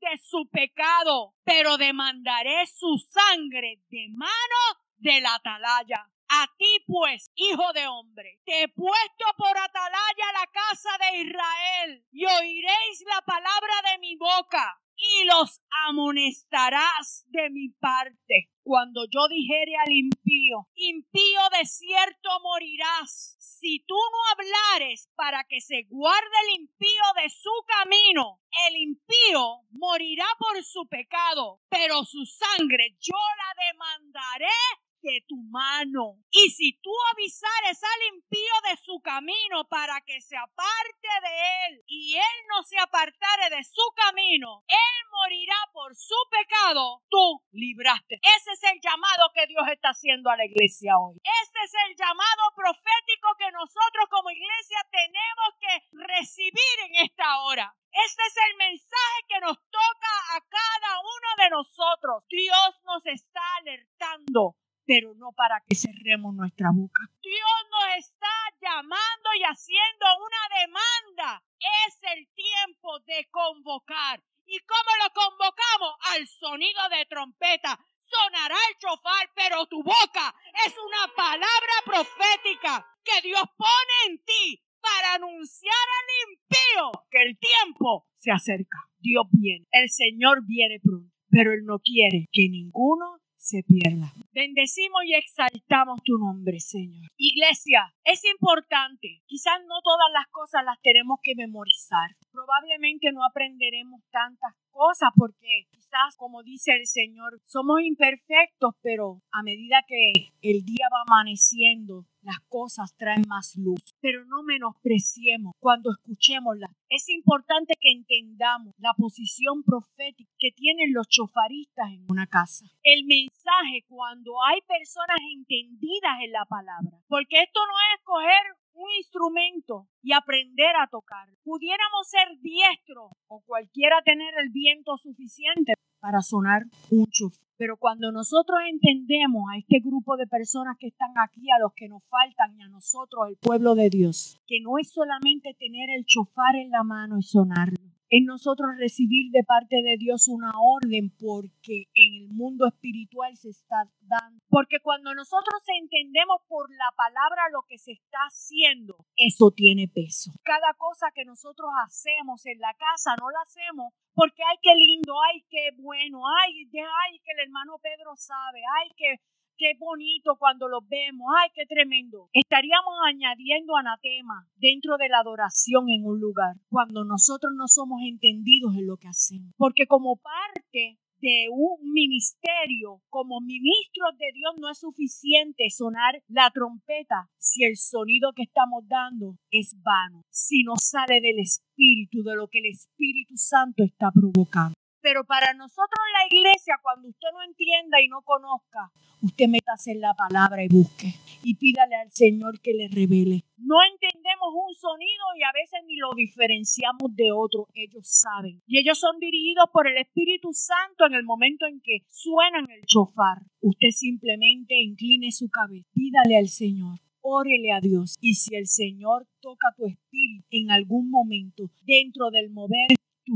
de 0.00 0.18
su 0.18 0.48
pecado, 0.50 1.34
pero 1.44 1.76
demandaré 1.76 2.66
su 2.66 2.96
sangre 3.10 3.82
de 3.90 4.06
mano 4.10 4.80
del 4.96 5.26
atalaya. 5.26 6.10
A 6.30 6.46
ti 6.58 6.84
pues, 6.86 7.30
hijo 7.34 7.72
de 7.72 7.86
hombre, 7.86 8.38
te 8.44 8.62
he 8.62 8.68
puesto 8.68 9.24
por 9.36 9.56
atalaya 9.56 10.32
la 10.32 10.46
casa 10.46 10.90
de 10.98 11.18
Israel 11.20 12.06
y 12.12 12.24
oiréis 12.26 13.04
la 13.06 13.20
palabra 13.22 13.90
de 13.90 13.98
mi 13.98 14.16
boca 14.16 14.78
y 14.98 15.24
los 15.26 15.60
amonestarás 15.88 17.24
de 17.28 17.50
mi 17.50 17.70
parte. 17.70 18.50
Cuando 18.62 19.04
yo 19.04 19.28
dijere 19.28 19.72
al 19.76 19.92
impío, 19.92 20.68
impío 20.74 21.40
de 21.58 21.64
cierto 21.64 22.28
morirás, 22.42 23.36
si 23.38 23.84
tú 23.86 23.94
no 23.94 24.18
hablares 24.32 25.08
para 25.14 25.44
que 25.44 25.60
se 25.60 25.84
guarde 25.88 26.36
el 26.48 26.60
impío 26.62 27.02
de 27.22 27.30
su 27.30 27.50
camino, 27.66 28.40
el 28.68 28.76
impío 28.76 29.62
morirá 29.70 30.26
por 30.38 30.62
su 30.62 30.86
pecado, 30.88 31.60
pero 31.68 32.04
su 32.04 32.26
sangre 32.26 32.96
yo 33.00 33.16
la 33.16 33.64
demandaré 33.66 34.87
de 35.02 35.24
tu 35.28 35.36
mano. 35.50 36.18
Y 36.30 36.50
si 36.50 36.78
tú 36.82 36.90
avisares 37.12 37.82
al 37.82 38.14
impío 38.14 38.54
de 38.70 38.76
su 38.82 39.00
camino 39.00 39.66
para 39.68 40.00
que 40.02 40.20
se 40.20 40.36
aparte 40.36 41.08
de 41.22 41.34
él 41.66 41.82
y 41.86 42.16
él 42.16 42.36
no 42.48 42.62
se 42.62 42.78
apartare 42.78 43.50
de 43.50 43.64
su 43.64 43.82
camino, 43.94 44.64
él 44.68 44.94
morirá 45.10 45.58
por 45.72 45.96
su 45.96 46.16
pecado, 46.30 47.02
tú 47.08 47.42
libraste. 47.52 48.20
Ese 48.36 48.52
es 48.52 48.62
el 48.72 48.80
llamado 48.80 49.30
que 49.34 49.46
Dios 49.46 49.64
está 49.70 49.90
haciendo 49.90 50.30
a 50.30 50.36
la 50.36 50.44
iglesia 50.44 50.98
hoy. 50.98 51.16
Este 51.22 51.58
es 51.64 51.72
el 51.88 51.96
llamado 51.96 52.42
profético 52.54 53.28
que 53.38 53.50
nosotros 53.52 54.06
como 54.10 54.30
iglesia 54.30 54.78
tenemos 54.90 55.50
que 55.60 55.74
recibir 55.92 56.76
en 56.86 57.06
esta 57.06 57.40
hora. 57.42 57.74
Este 57.90 58.22
es 58.22 58.36
el 58.50 58.56
mensaje 58.56 59.18
que 59.28 59.40
nos 59.40 59.56
toca 59.56 60.12
a 60.36 60.40
cada 60.40 61.00
uno 61.00 61.28
de 61.42 61.50
nosotros. 61.50 62.24
Dios 62.28 62.70
nos 62.84 63.04
está 63.06 63.42
alertando 63.56 64.56
pero 64.88 65.12
no 65.16 65.32
para 65.36 65.60
que 65.68 65.74
cerremos 65.74 66.32
nuestra 66.34 66.70
boca. 66.72 67.04
Dios 67.20 67.58
nos 67.68 67.98
está 67.98 68.34
llamando 68.58 69.28
y 69.38 69.42
haciendo 69.44 70.06
una 70.16 70.44
demanda. 70.64 71.44
Es 71.60 71.98
el 72.16 72.26
tiempo 72.32 72.98
de 73.04 73.28
convocar. 73.30 74.24
¿Y 74.46 74.58
cómo 74.60 74.90
lo 75.04 75.12
convocamos? 75.12 75.92
Al 76.16 76.26
sonido 76.26 76.80
de 76.88 77.04
trompeta. 77.04 77.78
Sonará 78.08 78.56
el 78.70 78.78
chofar, 78.78 79.30
pero 79.36 79.66
tu 79.66 79.82
boca 79.82 80.34
es 80.64 80.72
una 80.72 81.14
palabra 81.14 81.76
profética 81.84 82.86
que 83.04 83.20
Dios 83.28 83.44
pone 83.58 83.94
en 84.08 84.24
ti 84.24 84.64
para 84.80 85.16
anunciar 85.16 85.74
al 85.74 86.32
impío 86.32 87.04
que 87.10 87.22
el 87.24 87.38
tiempo 87.38 88.08
se 88.16 88.30
acerca. 88.30 88.78
Dios 89.00 89.26
viene, 89.32 89.66
el 89.70 89.90
Señor 89.90 90.46
viene 90.46 90.80
pronto, 90.80 91.14
pero 91.28 91.52
Él 91.52 91.66
no 91.66 91.78
quiere 91.78 92.28
que 92.32 92.48
ninguno 92.48 93.20
se 93.36 93.62
pierda. 93.62 94.12
Bendecimos 94.38 95.02
y 95.04 95.14
exaltamos 95.14 96.00
tu 96.04 96.16
nombre, 96.16 96.60
Señor. 96.60 97.10
Iglesia, 97.16 97.92
es 98.04 98.24
importante. 98.24 99.20
Quizás 99.26 99.58
no 99.66 99.80
todas 99.82 100.06
las 100.14 100.28
cosas 100.30 100.64
las 100.64 100.80
tenemos 100.80 101.18
que 101.24 101.34
memorizar. 101.34 102.14
Probablemente 102.38 103.10
no 103.10 103.24
aprenderemos 103.24 104.00
tantas 104.12 104.54
cosas 104.70 105.10
porque 105.16 105.66
quizás, 105.72 106.14
como 106.16 106.44
dice 106.44 106.70
el 106.70 106.86
Señor, 106.86 107.40
somos 107.46 107.80
imperfectos, 107.82 108.74
pero 108.80 109.22
a 109.32 109.42
medida 109.42 109.82
que 109.88 110.12
el 110.40 110.64
día 110.64 110.86
va 110.86 111.02
amaneciendo, 111.02 112.06
las 112.22 112.38
cosas 112.48 112.94
traen 112.96 113.24
más 113.26 113.56
luz. 113.56 113.80
Pero 114.00 114.24
no 114.26 114.44
menospreciemos 114.44 115.54
cuando 115.58 115.90
escuchémoslas. 115.90 116.70
Es 116.88 117.08
importante 117.08 117.74
que 117.80 117.90
entendamos 117.90 118.72
la 118.78 118.94
posición 118.96 119.64
profética 119.64 120.30
que 120.38 120.52
tienen 120.54 120.94
los 120.94 121.08
chofaristas 121.08 121.90
en 121.90 122.06
una 122.08 122.28
casa. 122.28 122.66
El 122.84 123.04
mensaje 123.04 123.82
cuando 123.88 124.30
hay 124.44 124.60
personas 124.62 125.18
entendidas 125.34 126.22
en 126.22 126.30
la 126.30 126.44
palabra. 126.44 127.02
Porque 127.08 127.42
esto 127.42 127.58
no 127.66 127.74
es 127.94 128.04
coger 128.04 128.67
un 128.78 128.90
instrumento 128.96 129.88
y 130.02 130.12
aprender 130.12 130.74
a 130.80 130.86
tocar. 130.86 131.28
Pudiéramos 131.42 132.06
ser 132.08 132.38
diestros 132.40 133.10
o 133.26 133.42
cualquiera 133.44 134.00
tener 134.04 134.32
el 134.40 134.50
viento 134.50 134.96
suficiente 134.98 135.74
para 136.00 136.20
sonar 136.22 136.62
un 136.90 137.06
chuf. 137.06 137.36
Pero 137.56 137.76
cuando 137.76 138.12
nosotros 138.12 138.60
entendemos 138.70 139.42
a 139.52 139.58
este 139.58 139.80
grupo 139.80 140.16
de 140.16 140.28
personas 140.28 140.76
que 140.78 140.86
están 140.86 141.10
aquí, 141.18 141.50
a 141.50 141.58
los 141.58 141.72
que 141.74 141.88
nos 141.88 142.04
faltan 142.04 142.56
y 142.56 142.62
a 142.62 142.68
nosotros, 142.68 143.28
el 143.28 143.36
pueblo 143.36 143.74
de 143.74 143.90
Dios, 143.90 144.40
que 144.46 144.60
no 144.60 144.78
es 144.78 144.92
solamente 144.92 145.54
tener 145.58 145.90
el 145.90 146.04
chofar 146.06 146.54
en 146.54 146.70
la 146.70 146.84
mano 146.84 147.18
y 147.18 147.22
sonarlo, 147.22 147.76
en 148.10 148.24
nosotros 148.24 148.70
recibir 148.78 149.30
de 149.32 149.44
parte 149.44 149.76
de 149.82 149.96
Dios 149.98 150.28
una 150.28 150.52
orden 150.56 151.14
porque 151.18 151.88
en 151.94 152.24
el 152.24 152.28
mundo 152.30 152.66
espiritual 152.66 153.36
se 153.36 153.50
está 153.50 153.84
dando. 154.00 154.42
Porque 154.48 154.80
cuando 154.80 155.14
nosotros 155.14 155.60
entendemos 155.80 156.40
por 156.48 156.70
la 156.70 156.90
palabra 156.96 157.50
lo 157.52 157.62
que 157.68 157.78
se 157.78 157.92
está 157.92 158.18
haciendo, 158.28 158.96
eso 159.16 159.50
tiene 159.54 159.88
peso. 159.88 160.32
Cada 160.42 160.74
cosa 160.76 161.12
que 161.14 161.24
nosotros 161.24 161.70
hacemos 161.86 162.44
en 162.46 162.58
la 162.60 162.74
casa 162.74 163.14
no 163.20 163.30
la 163.30 163.40
hacemos 163.44 163.92
porque 164.18 164.42
ay, 164.42 164.58
qué 164.60 164.74
lindo, 164.74 165.14
ay, 165.30 165.46
qué 165.48 165.70
bueno, 165.78 166.22
ay, 166.42 166.66
ay, 166.74 167.20
que 167.22 167.32
el 167.38 167.46
hermano 167.46 167.78
Pedro 167.80 168.16
sabe, 168.16 168.58
ay, 168.82 168.90
que 168.96 169.22
qué 169.58 169.74
bonito 169.78 170.36
cuando 170.38 170.68
los 170.68 170.88
vemos, 170.88 171.26
ay, 171.42 171.50
qué 171.54 171.66
tremendo. 171.66 172.30
Estaríamos 172.32 172.94
añadiendo 173.06 173.76
anatema 173.76 174.48
dentro 174.56 174.96
de 174.96 175.08
la 175.08 175.18
adoración 175.18 175.90
en 175.90 176.06
un 176.06 176.20
lugar 176.20 176.56
cuando 176.68 177.04
nosotros 177.04 177.52
no 177.54 177.66
somos 177.66 178.00
entendidos 178.02 178.74
en 178.76 178.86
lo 178.86 178.96
que 178.96 179.08
hacemos. 179.08 179.52
Porque 179.56 179.86
como 179.86 180.16
parte 180.16 180.98
de 181.20 181.46
un 181.50 181.92
ministerio 181.92 183.02
como 183.08 183.40
ministros 183.40 184.16
de 184.18 184.26
Dios 184.32 184.54
no 184.60 184.70
es 184.70 184.78
suficiente 184.78 185.64
sonar 185.68 186.22
la 186.28 186.48
trompeta 186.50 187.28
si 187.36 187.64
el 187.64 187.76
sonido 187.76 188.32
que 188.34 188.44
estamos 188.44 188.84
dando 188.86 189.36
es 189.50 189.74
vano, 189.82 190.22
si 190.30 190.62
no 190.62 190.74
sale 190.76 191.20
del 191.20 191.40
Espíritu, 191.40 192.22
de 192.22 192.36
lo 192.36 192.46
que 192.46 192.60
el 192.60 192.66
Espíritu 192.66 193.34
Santo 193.36 193.82
está 193.82 194.12
provocando. 194.12 194.74
Pero 195.00 195.24
para 195.24 195.54
nosotros 195.54 196.00
la 196.12 196.26
iglesia, 196.26 196.78
cuando 196.82 197.08
usted 197.08 197.28
no 197.32 197.42
entienda 197.42 198.00
y 198.00 198.08
no 198.08 198.22
conozca, 198.22 198.90
usted 199.22 199.48
métase 199.48 199.92
en 199.92 200.00
la 200.00 200.14
palabra 200.14 200.64
y 200.64 200.68
busque 200.68 201.14
y 201.42 201.54
pídale 201.54 201.96
al 201.96 202.10
Señor 202.12 202.60
que 202.60 202.74
le 202.74 202.88
revele. 202.88 203.44
No 203.56 203.76
entendemos 203.90 204.50
un 204.52 204.74
sonido 204.74 205.24
y 205.38 205.42
a 205.42 205.52
veces 205.54 205.80
ni 205.86 205.96
lo 205.96 206.14
diferenciamos 206.14 207.14
de 207.14 207.32
otro. 207.32 207.68
Ellos 207.74 208.06
saben. 208.06 208.62
Y 208.66 208.78
ellos 208.78 208.98
son 208.98 209.18
dirigidos 209.18 209.66
por 209.72 209.86
el 209.86 209.96
Espíritu 209.98 210.52
Santo 210.52 211.06
en 211.06 211.14
el 211.14 211.24
momento 211.24 211.66
en 211.66 211.80
que 211.80 212.04
suenan 212.08 212.70
el 212.70 212.84
chofar. 212.86 213.38
Usted 213.60 213.90
simplemente 213.90 214.74
incline 214.80 215.30
su 215.32 215.48
cabeza, 215.48 215.88
pídale 215.94 216.36
al 216.36 216.48
Señor 216.48 216.98
órele 217.20 217.72
a 217.72 217.80
Dios. 217.80 218.16
Y 218.22 218.34
si 218.34 218.54
el 218.54 218.66
Señor 218.66 219.26
toca 219.40 219.74
tu 219.76 219.86
espíritu 219.86 220.46
en 220.50 220.70
algún 220.70 221.10
momento 221.10 221.64
dentro 221.84 222.30
del 222.30 222.48
mover 222.50 222.88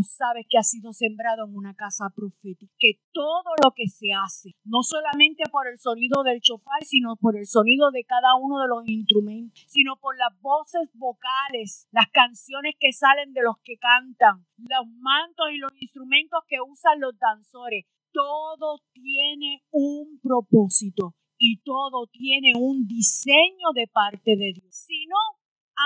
sabes 0.03 0.47
que 0.49 0.59
ha 0.59 0.63
sido 0.63 0.93
sembrado 0.93 1.47
en 1.47 1.57
una 1.57 1.75
casa 1.75 2.11
profética, 2.15 2.73
que 2.79 3.01
todo 3.13 3.51
lo 3.63 3.73
que 3.73 3.89
se 3.89 4.13
hace, 4.13 4.55
no 4.65 4.83
solamente 4.83 5.45
por 5.51 5.69
el 5.69 5.79
sonido 5.79 6.23
del 6.23 6.41
chofar, 6.41 6.83
sino 6.85 7.17
por 7.17 7.37
el 7.37 7.47
sonido 7.47 7.91
de 7.91 8.05
cada 8.05 8.35
uno 8.41 8.61
de 8.61 8.69
los 8.69 8.87
instrumentos, 8.87 9.65
sino 9.69 9.97
por 9.97 10.17
las 10.17 10.39
voces 10.41 10.89
vocales, 10.95 11.89
las 11.93 12.09
canciones 12.13 12.75
que 12.79 12.93
salen 12.93 13.33
de 13.33 13.43
los 13.43 13.57
que 13.65 13.79
cantan, 13.79 14.47
los 14.57 14.87
mantos 14.99 15.47
y 15.53 15.59
los 15.59 15.73
instrumentos 15.81 16.41
que 16.49 16.61
usan 16.61 17.01
los 17.01 17.19
danzores, 17.19 17.87
todo 18.13 18.81
tiene 18.93 19.63
un 19.71 20.21
propósito 20.23 21.15
y 21.39 21.61
todo 21.63 22.07
tiene 22.07 22.53
un 22.57 22.87
diseño 22.87 23.73
de 23.75 23.89
parte 23.89 24.37
de 24.37 24.53
Dios. 24.55 24.75
Si 24.75 25.07
no, 25.07 25.19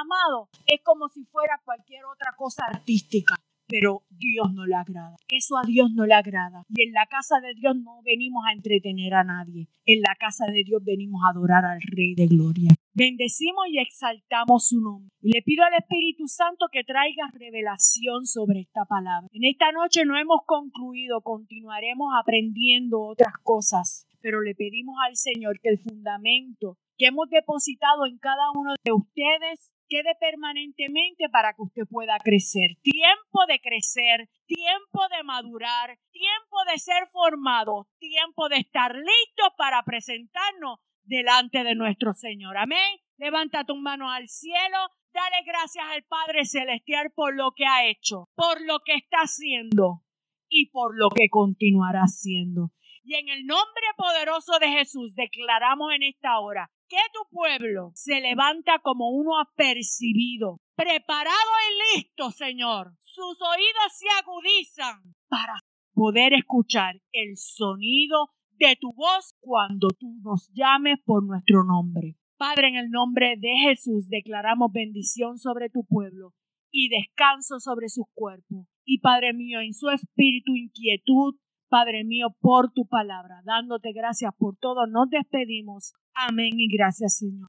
amado, 0.03 0.49
es 0.67 0.83
como 0.83 1.09
si 1.09 1.25
fuera 1.25 1.61
cualquier 1.65 2.05
otra 2.05 2.35
cosa 2.37 2.65
artística 2.67 3.37
pero 3.69 4.03
Dios 4.11 4.53
no 4.53 4.67
le 4.67 4.75
agrada. 4.75 5.17
Eso 5.29 5.57
a 5.57 5.63
Dios 5.67 5.91
no 5.95 6.07
le 6.07 6.15
agrada. 6.15 6.65
Y 6.69 6.85
en 6.85 6.93
la 6.93 7.07
casa 7.07 7.41
de 7.41 7.55
Dios 7.55 7.77
no 7.77 8.01
venimos 8.05 8.45
a 8.47 8.53
entretener 8.53 9.15
a 9.15 9.25
nadie. 9.25 9.69
En 9.85 10.01
la 10.01 10.15
casa 10.19 10.47
de 10.47 10.65
Dios 10.65 10.83
venimos 10.85 11.21
a 11.25 11.31
adorar 11.31 11.65
al 11.65 11.81
Rey 11.83 12.15
de 12.15 12.27
Gloria. 12.27 12.75
Bendecimos 12.95 13.67
y 13.69 13.79
exaltamos 13.79 14.69
su 14.69 14.81
nombre. 14.81 15.11
Y 15.21 15.33
le 15.33 15.43
pido 15.43 15.65
al 15.65 15.75
Espíritu 15.75 16.27
Santo 16.29 16.67
que 16.73 16.85
traiga 16.85 17.31
revelación 17.33 18.27
sobre 18.27 18.61
esta 18.61 18.85
palabra. 18.85 19.29
En 19.33 19.45
esta 19.45 19.71
noche 19.73 20.05
no 20.05 20.19
hemos 20.19 20.41
concluido, 20.47 21.21
continuaremos 21.21 22.09
aprendiendo 22.21 23.01
otras 23.01 23.35
cosas, 23.43 24.07
pero 24.21 24.41
le 24.41 24.55
pedimos 24.55 24.97
al 25.07 25.17
Señor 25.17 25.61
que 25.61 25.69
el 25.69 25.79
fundamento 25.79 26.79
que 26.97 27.07
hemos 27.07 27.29
depositado 27.29 28.07
en 28.07 28.19
cada 28.19 28.51
uno 28.55 28.75
de 28.83 28.93
ustedes 28.93 29.71
quede 29.89 30.15
permanentemente 30.21 31.29
para 31.31 31.53
que 31.55 31.63
usted 31.63 31.83
pueda 31.91 32.19
crecer. 32.19 32.77
Tiempo 32.83 33.47
de 33.49 33.61
crecer, 33.61 34.29
tiempo 34.47 35.01
de 35.17 35.23
madurar, 35.25 35.99
tiempo 36.11 36.57
de 36.71 36.79
ser 36.79 37.09
formado, 37.13 37.89
tiempo 37.99 38.49
de 38.49 38.59
estar 38.59 38.95
listo 38.95 39.55
para 39.57 39.83
presentarnos 39.85 40.81
delante 41.05 41.65
de 41.65 41.75
nuestro 41.75 42.13
Señor. 42.13 42.57
Amén. 42.57 42.99
Levanta 43.19 43.65
tu 43.65 43.77
mano 43.77 44.11
al 44.11 44.29
cielo. 44.29 44.79
Dale 45.13 45.45
gracias 45.47 45.85
al 45.89 46.03
Padre 46.05 46.45
Celestial 46.45 47.11
por 47.15 47.35
lo 47.35 47.53
que 47.57 47.65
ha 47.65 47.87
hecho, 47.89 48.29
por 48.35 48.61
lo 48.61 48.81
que 48.85 48.95
está 48.95 49.19
haciendo 49.19 50.03
y 50.49 50.71
por 50.71 50.97
lo 50.97 51.09
que 51.09 51.29
continuará 51.31 52.03
haciendo. 52.03 52.71
Y 53.03 53.15
en 53.15 53.29
el 53.29 53.47
nombre 53.47 53.87
poderoso 53.97 54.59
de 54.59 54.69
Jesús 54.69 55.15
declaramos 55.15 55.93
en 55.95 56.03
esta 56.03 56.39
hora 56.41 56.71
que 56.89 56.99
tu 57.13 57.29
pueblo 57.31 57.93
se 57.95 58.21
levanta 58.21 58.79
como 58.83 59.11
uno 59.11 59.39
apercibido, 59.41 60.61
preparado 60.75 61.51
y 61.67 61.99
listo, 61.99 62.31
Señor. 62.31 62.93
Sus 63.01 63.41
oídos 63.43 63.93
se 63.97 64.07
agudizan 64.21 65.15
para 65.29 65.55
poder 65.95 66.35
escuchar 66.35 67.01
el 67.13 67.37
sonido 67.37 68.31
de 68.53 68.77
tu 68.81 68.93
voz 68.93 69.35
cuando 69.41 69.89
tú 69.89 70.19
nos 70.23 70.51
llames 70.53 70.99
por 71.05 71.25
nuestro 71.25 71.65
nombre. 71.65 72.17
Padre, 72.37 72.69
en 72.69 72.77
el 72.77 72.91
nombre 72.91 73.37
de 73.39 73.55
Jesús 73.69 74.09
declaramos 74.09 74.71
bendición 74.73 75.39
sobre 75.39 75.71
tu 75.71 75.85
pueblo 75.85 76.35
y 76.71 76.89
descanso 76.89 77.61
sobre 77.61 77.89
sus 77.89 78.05
cuerpos. 78.13 78.67
Y 78.85 79.01
Padre 79.01 79.33
mío, 79.33 79.61
en 79.61 79.73
su 79.73 79.89
espíritu 79.89 80.55
inquietud, 80.55 81.37
Padre 81.69 82.05
mío, 82.05 82.29
por 82.41 82.71
tu 82.73 82.87
palabra, 82.87 83.41
dándote 83.45 83.93
gracias 83.93 84.33
por 84.37 84.57
todo, 84.59 84.87
nos 84.87 85.09
despedimos. 85.09 85.95
Amén 86.17 86.59
y 86.59 86.69
gracias, 86.69 87.19
Señor. 87.19 87.45